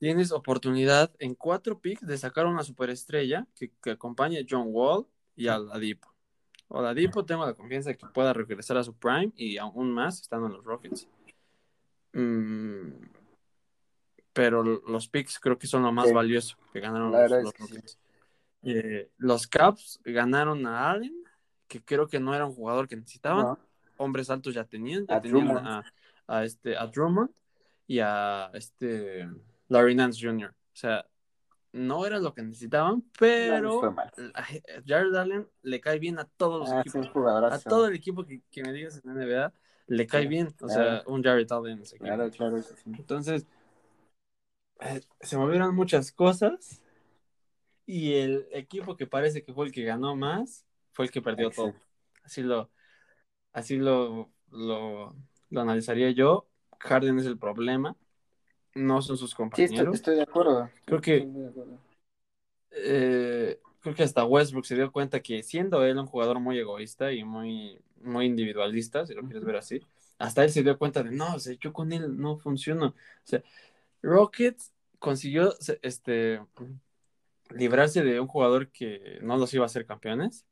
tienes 0.00 0.32
oportunidad 0.32 1.12
en 1.20 1.36
cuatro 1.36 1.78
picks 1.78 2.04
de 2.04 2.18
sacar 2.18 2.46
una 2.46 2.64
superestrella 2.64 3.46
que, 3.54 3.70
que 3.80 3.92
acompañe 3.92 4.40
a 4.40 4.46
John 4.48 4.66
Wall 4.70 5.06
y 5.36 5.46
a 5.46 5.58
Ladipo. 5.58 6.12
O 6.66 6.82
Ladipo 6.82 7.24
tengo 7.24 7.46
la 7.46 7.54
confianza 7.54 7.90
de 7.90 7.96
que 7.96 8.06
pueda 8.06 8.32
regresar 8.32 8.76
a 8.76 8.82
su 8.82 8.92
prime 8.94 9.32
y 9.36 9.56
aún 9.56 9.92
más 9.92 10.20
estando 10.20 10.48
en 10.48 10.54
los 10.54 10.64
Rockets. 10.64 11.08
Mm, 12.12 12.88
pero 14.32 14.64
los 14.64 15.08
picks 15.08 15.38
creo 15.38 15.56
que 15.56 15.68
son 15.68 15.84
lo 15.84 15.92
más 15.92 16.12
valioso 16.12 16.56
que 16.72 16.80
ganaron 16.80 17.12
los, 17.12 17.30
Rockets. 17.30 17.98
Eh, 18.64 19.10
los 19.16 19.46
Caps 19.46 20.00
ganaron 20.04 20.66
a 20.66 20.90
Allen, 20.90 21.22
que 21.68 21.80
creo 21.84 22.08
que 22.08 22.18
no 22.18 22.34
era 22.34 22.46
un 22.46 22.54
jugador 22.54 22.88
que 22.88 22.96
necesitaban. 22.96 23.56
Hombres 23.98 24.30
altos 24.30 24.54
ya 24.54 24.64
tenían, 24.64 25.06
ya 25.06 25.20
tenían 25.20 25.84
a, 26.26 26.44
este, 26.44 26.76
a 26.76 26.86
Drummond 26.86 27.30
y 27.86 28.00
a 28.00 28.50
este 28.54 29.28
Larry 29.68 29.94
Nance 29.94 30.24
Jr. 30.24 30.50
O 30.50 30.76
sea, 30.76 31.06
no 31.72 32.06
era 32.06 32.18
lo 32.18 32.34
que 32.34 32.42
necesitaban, 32.42 33.04
pero 33.18 33.94
Jared 34.86 35.14
Allen 35.14 35.48
le 35.62 35.80
cae 35.80 35.98
bien 35.98 36.18
a 36.18 36.24
todos 36.24 36.60
los 36.60 36.70
ah, 36.70 36.80
equipos. 36.80 37.08
A 37.52 37.58
todo 37.60 37.88
el 37.88 37.94
equipo 37.94 38.24
que, 38.24 38.62
me 38.62 38.72
digas 38.72 39.00
en 39.04 39.14
la 39.14 39.24
NBA 39.24 39.52
le 39.88 40.06
cae 40.06 40.26
bien. 40.26 40.54
O 40.60 40.68
sea, 40.68 41.02
un 41.06 41.22
Jared 41.22 41.50
Allen. 41.50 41.82
Claro, 41.98 42.30
claro. 42.30 42.62
Entonces, 42.86 43.46
eh, 44.80 45.00
se 45.20 45.36
movieron 45.36 45.74
muchas 45.74 46.12
cosas 46.12 46.82
y 47.86 48.14
el 48.14 48.46
equipo 48.52 48.96
que 48.96 49.06
parece 49.06 49.42
que 49.42 49.52
fue 49.52 49.66
el 49.66 49.72
que 49.72 49.84
ganó 49.84 50.14
más 50.14 50.66
fue 50.92 51.06
el 51.06 51.10
que 51.10 51.22
perdió 51.22 51.50
todo. 51.50 51.74
Así 52.22 52.42
lo, 52.42 52.70
así 53.52 53.76
lo, 53.76 54.30
lo, 54.50 55.14
analizaría 55.54 56.10
yo. 56.10 56.46
Harden 56.80 57.18
es 57.18 57.26
el 57.26 57.38
problema, 57.38 57.96
no 58.74 59.02
son 59.02 59.16
sus 59.16 59.34
compañeros. 59.34 59.94
Sí, 59.94 59.96
estoy, 59.96 60.16
de 60.16 60.22
acuerdo. 60.22 60.70
Creo 60.84 61.00
que, 61.00 61.28
eh, 62.70 63.60
creo 63.80 63.94
que 63.94 64.02
hasta 64.04 64.24
Westbrook 64.24 64.64
se 64.64 64.76
dio 64.76 64.92
cuenta 64.92 65.20
que 65.20 65.42
siendo 65.42 65.84
él 65.84 65.98
un 65.98 66.06
jugador 66.06 66.38
muy 66.38 66.58
egoísta 66.58 67.12
y 67.12 67.24
muy, 67.24 67.80
muy 68.00 68.26
individualista, 68.26 69.06
si 69.06 69.14
lo 69.14 69.22
quieres 69.22 69.44
ver 69.44 69.56
así, 69.56 69.80
hasta 70.18 70.44
él 70.44 70.50
se 70.50 70.62
dio 70.62 70.78
cuenta 70.78 71.02
de, 71.02 71.10
no, 71.10 71.34
o 71.34 71.38
sea, 71.38 71.56
yo 71.60 71.72
con 71.72 71.92
él 71.92 72.16
no 72.16 72.36
funciono. 72.38 72.86
O 72.88 72.94
sea, 73.24 73.42
Rockets 74.02 74.72
consiguió 74.98 75.54
este 75.82 76.40
librarse 77.50 78.02
de 78.02 78.20
un 78.20 78.28
jugador 78.28 78.70
que 78.70 79.18
no 79.22 79.36
los 79.36 79.52
iba 79.54 79.64
a 79.64 79.66
hacer 79.66 79.86
campeones 79.86 80.44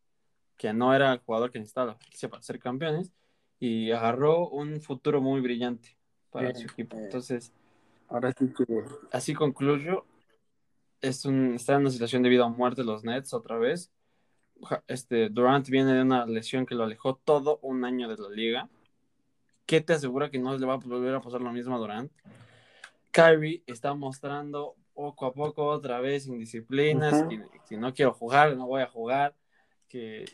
que 0.57 0.73
no 0.73 0.95
era 0.95 1.13
el 1.13 1.19
jugador 1.21 1.51
que 1.53 1.59
necesitaba 1.59 1.99
para 2.31 2.43
ser 2.43 2.59
campeones 2.59 3.13
y 3.59 3.91
agarró 3.91 4.49
un 4.49 4.81
futuro 4.81 5.21
muy 5.21 5.41
brillante 5.41 5.97
para 6.31 6.55
su 6.55 6.65
equipo. 6.65 6.97
Entonces, 6.97 7.53
ahora 8.09 8.33
sí 8.33 8.53
que... 8.57 8.85
así 9.13 9.35
concluyo. 9.35 10.05
Es 11.01 11.25
un, 11.25 11.55
está 11.55 11.75
en 11.75 11.83
una 11.83 11.91
situación 11.91 12.23
de 12.23 12.31
vida 12.31 12.47
o 12.47 12.51
muerte 12.51 12.83
los 12.83 13.05
Nets 13.05 13.35
otra 13.35 13.59
vez. 13.59 13.93
Este, 14.87 15.29
Durant 15.29 15.69
viene 15.69 15.93
de 15.93 16.03
una 16.03 16.27
lesión 16.27 16.65
que 16.65 16.75
lo 16.75 16.85
alejó 16.85 17.17
todo 17.17 17.59
un 17.63 17.85
año 17.85 18.09
de 18.09 18.17
la 18.17 18.31
liga. 18.31 18.69
¿Qué 19.67 19.81
te 19.81 19.93
asegura 19.93 20.31
que 20.31 20.39
no 20.39 20.57
le 20.57 20.67
va 20.67 20.75
a 20.75 20.79
volver 20.79 21.15
a 21.15 21.21
pasar 21.21 21.41
lo 21.43 21.53
mismo 21.53 21.75
a 21.75 21.79
Durant? 21.79 22.11
Kyrie 23.11 23.63
está 23.67 23.95
mostrando 23.95 24.75
poco 24.95 25.27
a 25.27 25.35
poco 25.35 25.67
otra 25.67 26.01
vez 26.01 26.27
indisciplinas. 26.27 27.27
si 27.65 27.77
no 27.77 27.93
quiero 27.93 28.15
jugar, 28.15 28.57
no 28.57 28.67
voy 28.67 28.83
a 28.83 28.87
jugar. 28.87 29.35
Que 29.89 30.25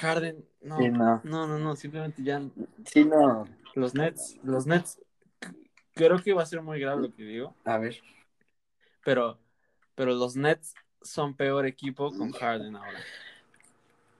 Harden, 0.00 0.44
no, 0.60 0.78
no, 1.22 1.46
no, 1.46 1.58
no, 1.58 1.76
simplemente 1.76 2.22
ya. 2.22 2.42
Sí, 2.84 3.04
no. 3.04 3.46
Los 3.74 3.94
Nets, 3.94 4.38
los 4.42 4.66
Nets, 4.66 5.00
creo 5.94 6.18
que 6.18 6.32
va 6.32 6.42
a 6.42 6.46
ser 6.46 6.62
muy 6.62 6.80
grave 6.80 7.02
lo 7.02 7.14
que 7.14 7.22
digo. 7.22 7.54
A 7.64 7.78
ver. 7.78 8.00
Pero, 9.04 9.38
pero 9.94 10.12
los 10.12 10.36
Nets 10.36 10.74
son 11.02 11.34
peor 11.34 11.66
equipo 11.66 12.10
con 12.12 12.32
Harden 12.32 12.76
ahora. 12.76 12.98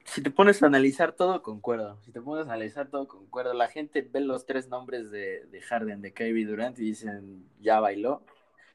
Si 0.04 0.22
te 0.22 0.30
pones 0.30 0.62
a 0.62 0.66
analizar 0.66 1.12
todo, 1.12 1.42
concuerdo. 1.42 1.98
Si 2.02 2.12
te 2.12 2.20
pones 2.20 2.46
a 2.46 2.52
analizar 2.52 2.88
todo, 2.88 3.08
concuerdo. 3.08 3.54
La 3.54 3.68
gente 3.68 4.02
ve 4.02 4.20
los 4.20 4.44
tres 4.44 4.68
nombres 4.68 5.10
de, 5.10 5.46
de 5.46 5.60
Harden, 5.62 6.02
de 6.02 6.12
Kyrie 6.12 6.46
Durant 6.46 6.78
y 6.78 6.82
dicen, 6.82 7.48
ya 7.60 7.80
bailó. 7.80 8.22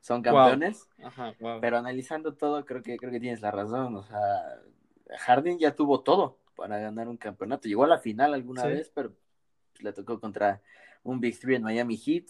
Son 0.01 0.21
campeones. 0.21 0.89
Ajá, 1.03 1.35
wow. 1.39 1.59
Pero 1.61 1.77
analizando 1.77 2.33
todo, 2.33 2.65
creo 2.65 2.81
que, 2.81 2.97
creo 2.97 3.11
que 3.11 3.19
tienes 3.19 3.41
la 3.41 3.51
razón. 3.51 3.95
O 3.95 4.03
sea, 4.03 4.61
Harden 5.19 5.59
ya 5.59 5.75
tuvo 5.75 6.01
todo 6.01 6.38
para 6.59 6.77
ganar 6.79 7.07
un 7.07 7.17
campeonato. 7.17 7.67
Llegó 7.67 7.85
a 7.85 7.87
la 7.87 7.99
final 7.99 8.33
alguna 8.33 8.65
vez, 8.65 8.91
pero 8.93 9.13
le 9.79 9.93
tocó 9.93 10.19
contra 10.19 10.61
un 11.03 11.19
Big 11.19 11.39
Three 11.39 11.55
en 11.55 11.63
Miami 11.63 11.97
Heat. 11.97 12.25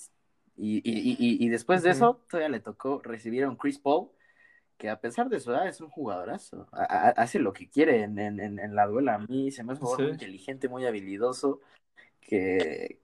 Y, 0.55 1.49
después 1.49 1.83
de 1.83 1.91
eso, 1.91 2.21
todavía 2.29 2.49
le 2.49 2.59
tocó 2.59 3.01
recibir 3.01 3.43
a 3.43 3.49
un 3.49 3.55
Chris 3.55 3.79
Paul, 3.79 4.09
que 4.77 4.89
a 4.89 4.99
pesar 4.99 5.29
de 5.29 5.39
su 5.39 5.51
edad 5.51 5.67
es 5.67 5.81
un 5.81 5.89
jugadorazo. 5.89 6.67
hace 6.71 7.39
lo 7.39 7.53
que 7.53 7.69
quiere 7.69 8.03
en, 8.03 8.75
la 8.75 8.87
duela. 8.87 9.15
A 9.15 9.19
mí 9.19 9.51
se 9.51 9.63
me 9.63 9.73
hace 9.73 9.83
muy 9.83 10.09
inteligente, 10.09 10.69
muy 10.69 10.85
habilidoso, 10.85 11.61
que, 12.21 12.99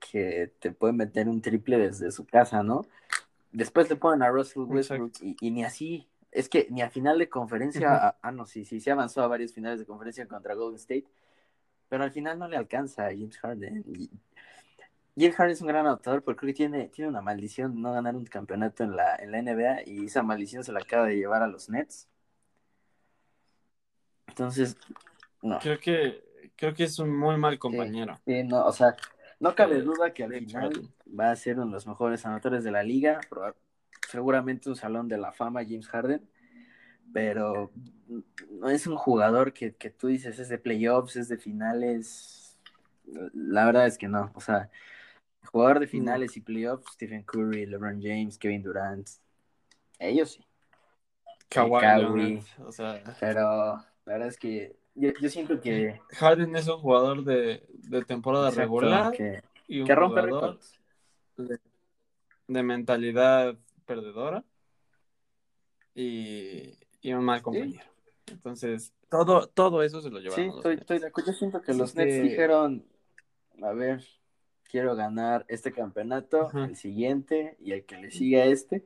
te 0.60 0.72
puede 0.72 0.94
meter 0.94 1.28
un 1.28 1.42
triple 1.42 1.78
desde 1.78 2.12
su 2.12 2.26
casa, 2.26 2.62
¿no? 2.62 2.86
Después 3.52 3.90
le 3.90 3.96
ponen 3.96 4.22
a 4.22 4.30
Russell 4.30 4.64
Westbrook 4.64 5.14
y, 5.22 5.52
ni 5.52 5.64
así 5.64 6.08
es 6.36 6.50
que 6.50 6.68
ni 6.70 6.82
a 6.82 6.90
final 6.90 7.18
de 7.18 7.30
conferencia, 7.30 8.18
ah, 8.22 8.32
no, 8.32 8.46
sí, 8.46 8.66
sí, 8.66 8.82
se 8.82 8.92
avanzó 8.92 9.24
a 9.24 9.28
varios 9.28 9.54
finales 9.54 9.80
de 9.80 9.86
conferencia 9.86 10.28
contra 10.28 10.54
Golden 10.54 10.76
State, 10.76 11.06
pero 11.88 12.04
al 12.04 12.12
final 12.12 12.38
no 12.38 12.48
le 12.48 12.58
alcanza 12.58 13.06
a 13.06 13.10
James 13.10 13.38
Harden. 13.38 13.84
James 15.18 15.36
Harden 15.36 15.54
es 15.54 15.62
un 15.62 15.68
gran 15.68 15.86
anotador 15.86 16.24
porque 16.24 16.40
creo 16.42 16.50
que 16.50 16.58
tiene, 16.58 16.90
tiene 16.90 17.10
una 17.10 17.22
maldición 17.22 17.82
no 17.82 17.94
ganar 17.94 18.18
un 18.18 18.26
campeonato 18.26 18.84
en 18.84 18.98
la, 18.98 19.16
en 19.16 19.32
la 19.32 19.42
NBA 19.42 19.84
y 19.86 20.06
esa 20.06 20.24
maldición 20.24 20.66
se 20.66 20.74
la 20.74 20.80
acaba 20.80 21.08
de 21.08 21.16
llevar 21.16 21.42
a 21.42 21.48
los 21.48 21.70
Nets. 21.70 22.10
Entonces, 24.28 24.76
no. 25.42 25.60
Creo 25.60 25.80
que, 25.80 26.52
creo 26.58 26.74
que 26.74 26.84
es 26.84 27.00
un 27.00 27.18
muy 27.18 27.38
mal 27.38 27.58
compañero. 27.58 28.20
Sí, 28.26 28.44
no, 28.44 28.66
o 28.66 28.74
sea, 28.74 28.94
no 29.40 29.56
cabe 29.56 29.82
duda 29.82 30.14
que 30.14 30.26
al 30.26 30.34
final 30.34 30.90
va 31.18 31.32
a 31.32 31.36
ser 31.38 31.56
uno 31.56 31.68
de 31.68 31.72
los 31.72 31.88
mejores 31.88 32.26
anotadores 32.26 32.66
de 32.66 32.72
la 32.72 32.84
liga, 32.84 33.22
seguramente 34.16 34.70
un 34.70 34.76
salón 34.76 35.08
de 35.08 35.18
la 35.18 35.32
fama 35.32 35.64
James 35.64 35.88
Harden, 35.88 36.28
pero 37.14 37.72
no 38.50 38.70
es 38.70 38.88
un 38.88 38.96
jugador 38.96 39.54
que, 39.54 39.72
tú 39.72 40.08
dices 40.08 40.40
es 40.40 40.50
de 40.50 40.58
playoffs, 40.58 41.16
es 41.16 41.28
de 41.28 41.38
finales. 41.38 42.58
La 43.34 43.66
verdad 43.66 43.88
es 43.88 43.98
que 43.98 44.08
no. 44.08 44.32
O 44.34 44.42
sea, 44.42 44.70
jugador 45.46 45.80
de 45.80 45.88
finales 45.88 46.36
y 46.38 46.42
playoffs, 46.42 46.94
Stephen 46.94 47.24
Curry, 47.24 47.66
LeBron 47.66 48.02
James, 48.02 48.38
Kevin 48.38 48.64
Durant, 48.64 49.08
ellos 50.00 50.32
sí. 50.32 50.46
Kawhi, 51.50 52.42
o 52.66 52.72
sea... 52.72 53.02
Pero 53.20 53.76
la 54.06 54.14
verdad 54.14 54.28
es 54.28 54.38
que 54.38 54.76
yo, 54.96 55.12
yo 55.22 55.30
siento 55.30 55.62
que... 55.62 56.02
Harden 56.14 56.56
es 56.56 56.68
un 56.68 56.80
jugador 56.80 57.24
de, 57.24 57.66
de 57.70 58.04
temporada 58.04 58.50
Exacto, 58.50 58.62
regular 58.62 59.12
que, 59.12 59.42
y 59.68 59.82
un 59.82 59.88
que 59.88 59.96
rompe 59.96 60.22
jugador 60.22 60.60
de 62.48 62.64
mentalidad 62.64 63.58
perdedora 63.86 64.44
y, 65.94 66.74
y 67.02 67.14
un 67.14 67.24
mal 67.24 67.42
compañero. 67.42 67.86
Entonces, 68.28 68.94
todo, 69.10 69.48
todo 69.48 69.84
eso 69.84 70.02
se 70.02 70.10
lo 70.10 70.20
Sí, 70.20 70.24
llevaron 70.26 70.48
los 70.48 70.56
estoy, 70.58 70.72
Nets. 70.72 70.82
estoy 70.82 71.00
de 71.00 71.08
acuerdo. 71.08 71.32
Yo 71.32 71.38
siento 71.38 71.62
que 71.62 71.74
los 71.74 71.96
Nets 71.96 72.22
dijeron, 72.22 72.86
a 73.62 73.72
ver, 73.74 74.04
quiero 74.64 74.96
ganar 74.96 75.46
este 75.48 75.72
campeonato, 75.72 76.48
Ajá. 76.48 76.66
el 76.66 76.76
siguiente 76.76 77.56
y 77.60 77.72
el 77.72 77.86
que 77.86 77.98
le 77.98 78.12
sigue 78.12 78.42
a 78.42 78.46
este. 78.46 78.86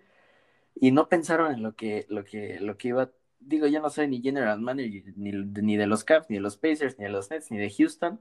Y 0.76 0.92
no 0.92 1.10
pensaron 1.10 1.54
en 1.54 1.64
lo 1.64 1.76
que, 1.76 2.06
lo 2.10 2.24
que, 2.24 2.60
lo 2.60 2.78
que 2.78 2.90
iba. 2.90 3.12
Digo, 3.40 3.68
yo 3.68 3.82
no 3.82 3.90
soy 3.90 4.08
ni 4.08 4.22
general 4.22 4.60
manager 4.62 5.04
ni, 5.16 5.32
ni 5.32 5.78
de 5.78 5.88
los 5.88 6.04
Cavs, 6.04 6.30
ni 6.30 6.36
de 6.36 6.42
los 6.42 6.58
Pacers, 6.58 6.98
ni 7.00 7.06
de 7.06 7.12
los 7.12 7.30
Nets, 7.32 7.50
ni 7.52 7.58
de 7.58 7.70
Houston. 7.70 8.20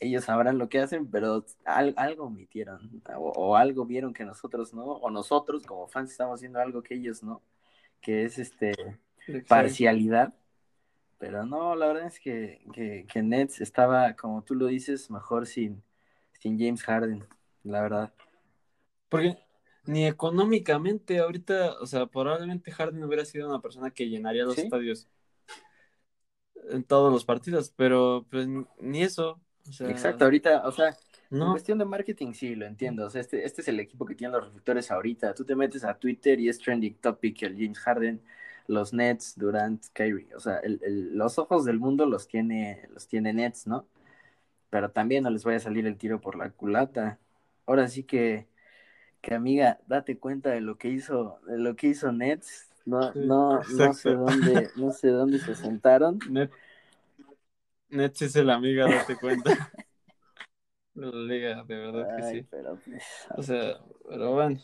Ellos 0.00 0.24
sabrán 0.24 0.58
lo 0.58 0.68
que 0.68 0.80
hacen, 0.80 1.10
pero 1.10 1.44
al- 1.64 1.94
algo 1.96 2.24
omitieron 2.24 3.02
o, 3.16 3.30
o 3.30 3.56
algo 3.56 3.86
vieron 3.86 4.12
que 4.12 4.24
nosotros 4.24 4.74
no, 4.74 4.84
o 4.84 5.10
nosotros 5.10 5.64
como 5.64 5.86
fans 5.86 6.10
estamos 6.10 6.36
haciendo 6.40 6.58
algo 6.60 6.82
que 6.82 6.94
ellos 6.94 7.22
no, 7.22 7.40
que 8.00 8.24
es 8.24 8.38
este 8.38 8.70
Exacto. 9.26 9.46
parcialidad. 9.48 10.34
Pero 11.18 11.46
no, 11.46 11.74
la 11.76 11.86
verdad 11.86 12.06
es 12.06 12.18
que, 12.20 12.60
que, 12.72 13.06
que 13.10 13.22
Nets 13.22 13.60
estaba, 13.60 14.14
como 14.14 14.42
tú 14.42 14.54
lo 14.54 14.66
dices, 14.66 15.10
mejor 15.10 15.46
sin, 15.46 15.82
sin 16.40 16.58
James 16.58 16.82
Harden, 16.82 17.24
la 17.62 17.80
verdad. 17.82 18.12
Porque 19.08 19.38
ni 19.86 20.06
económicamente 20.06 21.20
ahorita, 21.20 21.78
o 21.80 21.86
sea, 21.86 22.06
probablemente 22.06 22.72
Harden 22.72 23.04
hubiera 23.04 23.24
sido 23.24 23.48
una 23.48 23.60
persona 23.62 23.90
que 23.90 24.08
llenaría 24.08 24.44
los 24.44 24.56
Sí. 24.56 24.62
estadios 24.62 25.08
en 26.70 26.82
todos 26.84 27.12
los 27.12 27.24
partidos, 27.24 27.72
pero 27.76 28.26
pues 28.30 28.48
ni 28.80 29.02
eso. 29.02 29.40
O 29.68 29.72
sea, 29.72 29.86
Exacto, 29.86 30.24
ahorita, 30.24 30.66
o 30.66 30.72
sea, 30.72 30.96
en 31.38 31.50
cuestión 31.50 31.78
de 31.78 31.84
marketing 31.84 32.32
sí, 32.32 32.54
lo 32.54 32.66
entiendo. 32.66 33.06
O 33.06 33.10
sea, 33.10 33.20
este, 33.20 33.44
este 33.44 33.60
es 33.62 33.68
el 33.68 33.80
equipo 33.80 34.06
que 34.06 34.14
tiene 34.14 34.32
los 34.34 34.44
reflectores 34.46 34.90
ahorita. 34.90 35.34
Tú 35.34 35.44
te 35.44 35.54
metes 35.56 35.84
a 35.84 35.98
Twitter 35.98 36.40
y 36.40 36.48
es 36.48 36.58
trending 36.58 36.94
topic 36.96 37.42
el 37.42 37.54
James 37.56 37.78
Harden, 37.80 38.22
los 38.66 38.92
Nets, 38.94 39.34
Durant, 39.38 39.84
Kyrie. 39.92 40.34
O 40.34 40.40
sea, 40.40 40.58
el- 40.58 40.80
el- 40.82 41.16
los 41.18 41.38
ojos 41.38 41.64
del 41.64 41.78
mundo 41.78 42.06
los 42.06 42.28
tiene, 42.28 42.88
los 42.92 43.08
tiene 43.08 43.32
Nets, 43.34 43.66
¿no? 43.66 43.86
Pero 44.70 44.90
también 44.92 45.24
no 45.24 45.30
les 45.30 45.44
vaya 45.44 45.58
a 45.58 45.60
salir 45.60 45.86
el 45.86 45.98
tiro 45.98 46.20
por 46.20 46.36
la 46.36 46.50
culata. 46.50 47.18
Ahora 47.66 47.88
sí 47.88 48.04
que, 48.04 48.48
que 49.22 49.34
amiga, 49.34 49.80
date 49.86 50.18
cuenta 50.18 50.50
de 50.50 50.60
lo 50.60 50.78
que 50.78 50.88
hizo, 50.88 51.40
de 51.46 51.58
lo 51.58 51.76
que 51.76 51.88
hizo 51.88 52.12
Nets. 52.12 52.70
No, 52.86 53.12
Sí, 53.12 53.20
no, 53.20 53.64
no 53.68 53.92
sé 53.94 54.10
dónde, 54.12 54.72
no 54.76 54.92
sé 54.92 55.08
dónde 55.10 55.40
se 55.40 55.54
sentaron. 55.56 56.22
Net, 56.28 56.52
Nets 57.94 58.22
es 58.22 58.36
el 58.36 58.50
amiga, 58.50 58.86
date 58.86 59.16
cuenta. 59.16 59.50
La 60.94 61.10
liga, 61.10 61.64
de 61.64 61.74
verdad 61.76 62.16
que 62.16 62.22
sí. 62.22 62.46
pero 62.48 62.78
pues, 62.84 63.02
O 63.36 63.42
sea, 63.42 63.80
pero 64.08 64.32
bueno, 64.32 64.60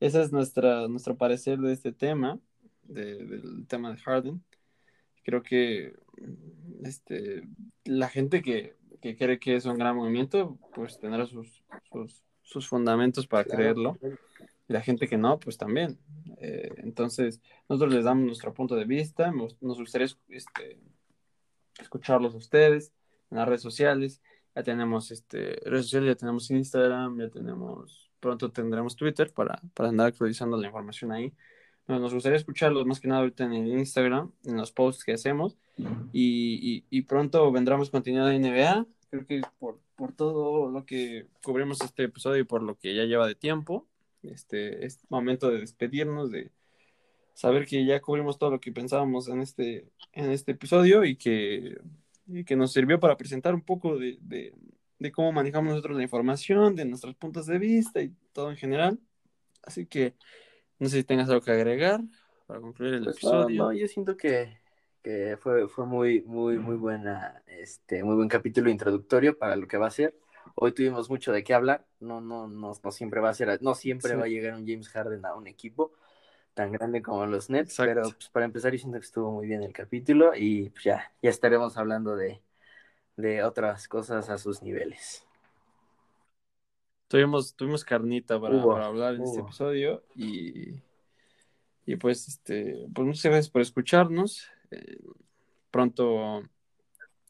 ese 0.00 0.22
es 0.22 0.32
nuestra, 0.32 0.88
nuestro 0.88 1.16
parecer 1.16 1.58
de 1.58 1.72
este 1.72 1.92
tema, 1.92 2.40
de- 2.82 3.24
del 3.24 3.66
tema 3.68 3.92
de 3.92 3.98
Harden. 3.98 4.42
Creo 5.22 5.42
que 5.42 5.94
este, 6.82 7.46
la 7.84 8.08
gente 8.08 8.42
que, 8.42 8.74
que 9.00 9.16
cree 9.16 9.38
que 9.38 9.54
es 9.54 9.66
un 9.66 9.78
gran 9.78 9.96
movimiento, 9.96 10.58
pues 10.74 10.98
tendrá 10.98 11.26
sus, 11.26 11.62
sus, 11.92 12.24
sus 12.42 12.68
fundamentos 12.68 13.26
para 13.26 13.44
claro. 13.44 13.56
creerlo. 13.56 13.98
Y 14.68 14.72
la 14.72 14.80
gente 14.80 15.06
que 15.06 15.16
no, 15.16 15.38
pues 15.38 15.58
también. 15.58 15.98
Eh, 16.38 16.70
entonces, 16.78 17.40
nosotros 17.68 17.94
les 17.94 18.04
damos 18.04 18.26
nuestro 18.26 18.52
punto 18.52 18.74
de 18.74 18.84
vista, 18.84 19.30
nos, 19.30 19.60
nos 19.62 19.78
gustaría 19.78 20.08
este, 20.28 20.78
escucharlos 21.84 22.34
a 22.34 22.38
ustedes 22.38 22.92
en 23.30 23.38
las 23.38 23.48
redes 23.48 23.62
sociales. 23.62 24.22
Ya 24.54 24.62
tenemos 24.62 25.10
este, 25.10 25.60
redes 25.64 25.86
sociales, 25.86 26.14
ya 26.14 26.16
tenemos 26.16 26.50
Instagram, 26.50 27.18
ya 27.18 27.28
tenemos, 27.28 28.10
pronto 28.20 28.50
tendremos 28.50 28.96
Twitter 28.96 29.32
para, 29.32 29.60
para 29.74 29.88
andar 29.88 30.08
actualizando 30.08 30.56
la 30.56 30.66
información 30.66 31.12
ahí. 31.12 31.32
Nos, 31.86 32.00
nos 32.00 32.14
gustaría 32.14 32.38
escucharlos 32.38 32.86
más 32.86 33.00
que 33.00 33.08
nada 33.08 33.20
ahorita 33.20 33.44
en 33.44 33.52
el 33.52 33.78
Instagram, 33.78 34.32
en 34.44 34.56
los 34.56 34.72
posts 34.72 35.04
que 35.04 35.12
hacemos. 35.12 35.56
Y, 36.12 36.84
y, 36.90 36.98
y 36.98 37.02
pronto 37.02 37.50
vendrá 37.50 37.76
más 37.76 37.90
contenido 37.90 38.26
de 38.26 38.38
NBA. 38.38 38.86
Creo 39.10 39.26
que 39.26 39.42
por, 39.58 39.80
por 39.96 40.12
todo 40.12 40.70
lo 40.70 40.84
que 40.86 41.26
cubrimos 41.42 41.80
este 41.80 42.04
episodio 42.04 42.40
y 42.42 42.44
por 42.44 42.62
lo 42.62 42.78
que 42.78 42.94
ya 42.94 43.04
lleva 43.04 43.26
de 43.26 43.34
tiempo, 43.34 43.86
este 44.22 44.86
es 44.86 45.00
momento 45.08 45.50
de 45.50 45.60
despedirnos, 45.60 46.30
de 46.30 46.50
saber 47.34 47.66
que 47.66 47.84
ya 47.84 48.00
cubrimos 48.00 48.38
todo 48.38 48.50
lo 48.52 48.60
que 48.60 48.72
pensábamos 48.72 49.28
en 49.28 49.40
este, 49.42 49.90
en 50.12 50.30
este 50.30 50.52
episodio 50.52 51.04
y 51.04 51.16
que, 51.16 51.76
y 52.26 52.44
que 52.44 52.56
nos 52.56 52.72
sirvió 52.72 52.98
para 53.00 53.16
presentar 53.16 53.54
un 53.54 53.62
poco 53.62 53.98
de, 53.98 54.18
de, 54.22 54.54
de 54.98 55.12
cómo 55.12 55.32
manejamos 55.32 55.70
nosotros 55.72 55.96
la 55.96 56.02
información, 56.04 56.74
de 56.76 56.84
nuestros 56.84 57.14
puntos 57.16 57.46
de 57.46 57.58
vista 57.58 58.00
y 58.02 58.12
todo 58.32 58.50
en 58.50 58.56
general. 58.56 58.98
Así 59.62 59.86
que 59.86 60.14
no 60.78 60.88
sé 60.88 60.98
si 60.98 61.04
tengas 61.04 61.28
algo 61.28 61.40
que 61.42 61.50
agregar 61.52 62.00
para 62.46 62.60
concluir 62.60 62.94
el 62.94 63.04
Pues 63.04 63.16
no, 63.24 63.46
episodio. 63.46 63.64
no, 63.64 63.72
yo 63.72 63.88
siento 63.88 64.16
que, 64.16 64.58
que 65.02 65.36
fue, 65.40 65.68
fue 65.68 65.86
muy, 65.86 66.22
muy, 66.22 66.58
muy 66.58 66.76
buena, 66.76 67.42
este, 67.46 68.02
muy 68.04 68.14
buen 68.16 68.28
capítulo 68.28 68.70
introductorio 68.70 69.36
para 69.38 69.56
lo 69.56 69.66
que 69.66 69.76
va 69.76 69.88
a 69.88 69.90
ser. 69.90 70.14
Hoy 70.56 70.72
tuvimos 70.72 71.10
mucho 71.10 71.32
de 71.32 71.42
qué 71.42 71.54
hablar. 71.54 71.86
No, 72.00 72.20
no, 72.20 72.46
no, 72.46 72.74
no 72.82 72.90
siempre 72.92 73.20
va 73.20 73.30
a 73.30 73.34
ser, 73.34 73.60
no 73.62 73.74
siempre 73.74 74.10
Sí. 74.12 74.16
va 74.16 74.24
a 74.24 74.28
llegar 74.28 74.54
un 74.54 74.66
James 74.66 74.88
Harden 74.88 75.24
a 75.24 75.34
un 75.34 75.46
equipo 75.46 75.92
tan 76.54 76.72
grande 76.72 77.02
como 77.02 77.26
los 77.26 77.50
Nets, 77.50 77.72
Exacto. 77.72 77.94
pero 77.94 78.10
pues, 78.10 78.28
para 78.30 78.46
empezar 78.46 78.72
yo 78.72 78.78
siento 78.78 78.98
que 78.98 79.04
estuvo 79.04 79.32
muy 79.32 79.46
bien 79.46 79.62
el 79.62 79.72
capítulo 79.72 80.32
y 80.34 80.70
pues, 80.70 80.84
ya, 80.84 81.12
ya 81.20 81.30
estaremos 81.30 81.76
hablando 81.76 82.16
de, 82.16 82.40
de 83.16 83.42
otras 83.42 83.88
cosas 83.88 84.30
a 84.30 84.38
sus 84.38 84.62
niveles. 84.62 85.26
Tuvimos, 87.08 87.54
tuvimos 87.54 87.84
carnita 87.84 88.40
para, 88.40 88.64
para 88.64 88.86
hablar 88.86 89.14
en 89.14 89.22
este 89.22 89.40
episodio 89.40 90.02
y, 90.16 90.80
y 91.86 91.96
pues 91.96 92.26
este 92.28 92.86
pues 92.92 93.06
muchas 93.06 93.24
gracias 93.24 93.50
por 93.50 93.60
escucharnos. 93.60 94.48
Eh, 94.70 94.98
pronto 95.70 96.42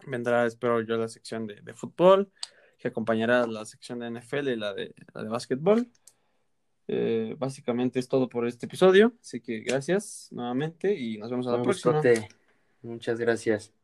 vendrá, 0.06 0.46
espero 0.46 0.80
yo, 0.82 0.96
la 0.96 1.08
sección 1.08 1.46
de, 1.46 1.60
de 1.60 1.74
fútbol, 1.74 2.30
que 2.78 2.88
acompañará 2.88 3.46
la 3.46 3.64
sección 3.64 3.98
de 3.98 4.06
NFL 4.10 4.48
y 4.48 4.56
la 4.56 4.74
de, 4.74 4.94
la 5.12 5.22
de 5.22 5.28
básquetbol. 5.28 5.90
Eh, 6.86 7.34
básicamente 7.38 7.98
es 7.98 8.08
todo 8.08 8.28
por 8.28 8.46
este 8.46 8.66
episodio, 8.66 9.14
así 9.20 9.40
que 9.40 9.60
gracias 9.60 10.28
nuevamente 10.32 10.94
y 10.94 11.18
nos 11.18 11.30
vemos 11.30 11.46
a 11.46 11.52
la 11.52 11.56
Un 11.58 11.62
próxima. 11.62 11.94
gustote. 11.94 12.28
Muchas 12.82 13.18
gracias. 13.18 13.83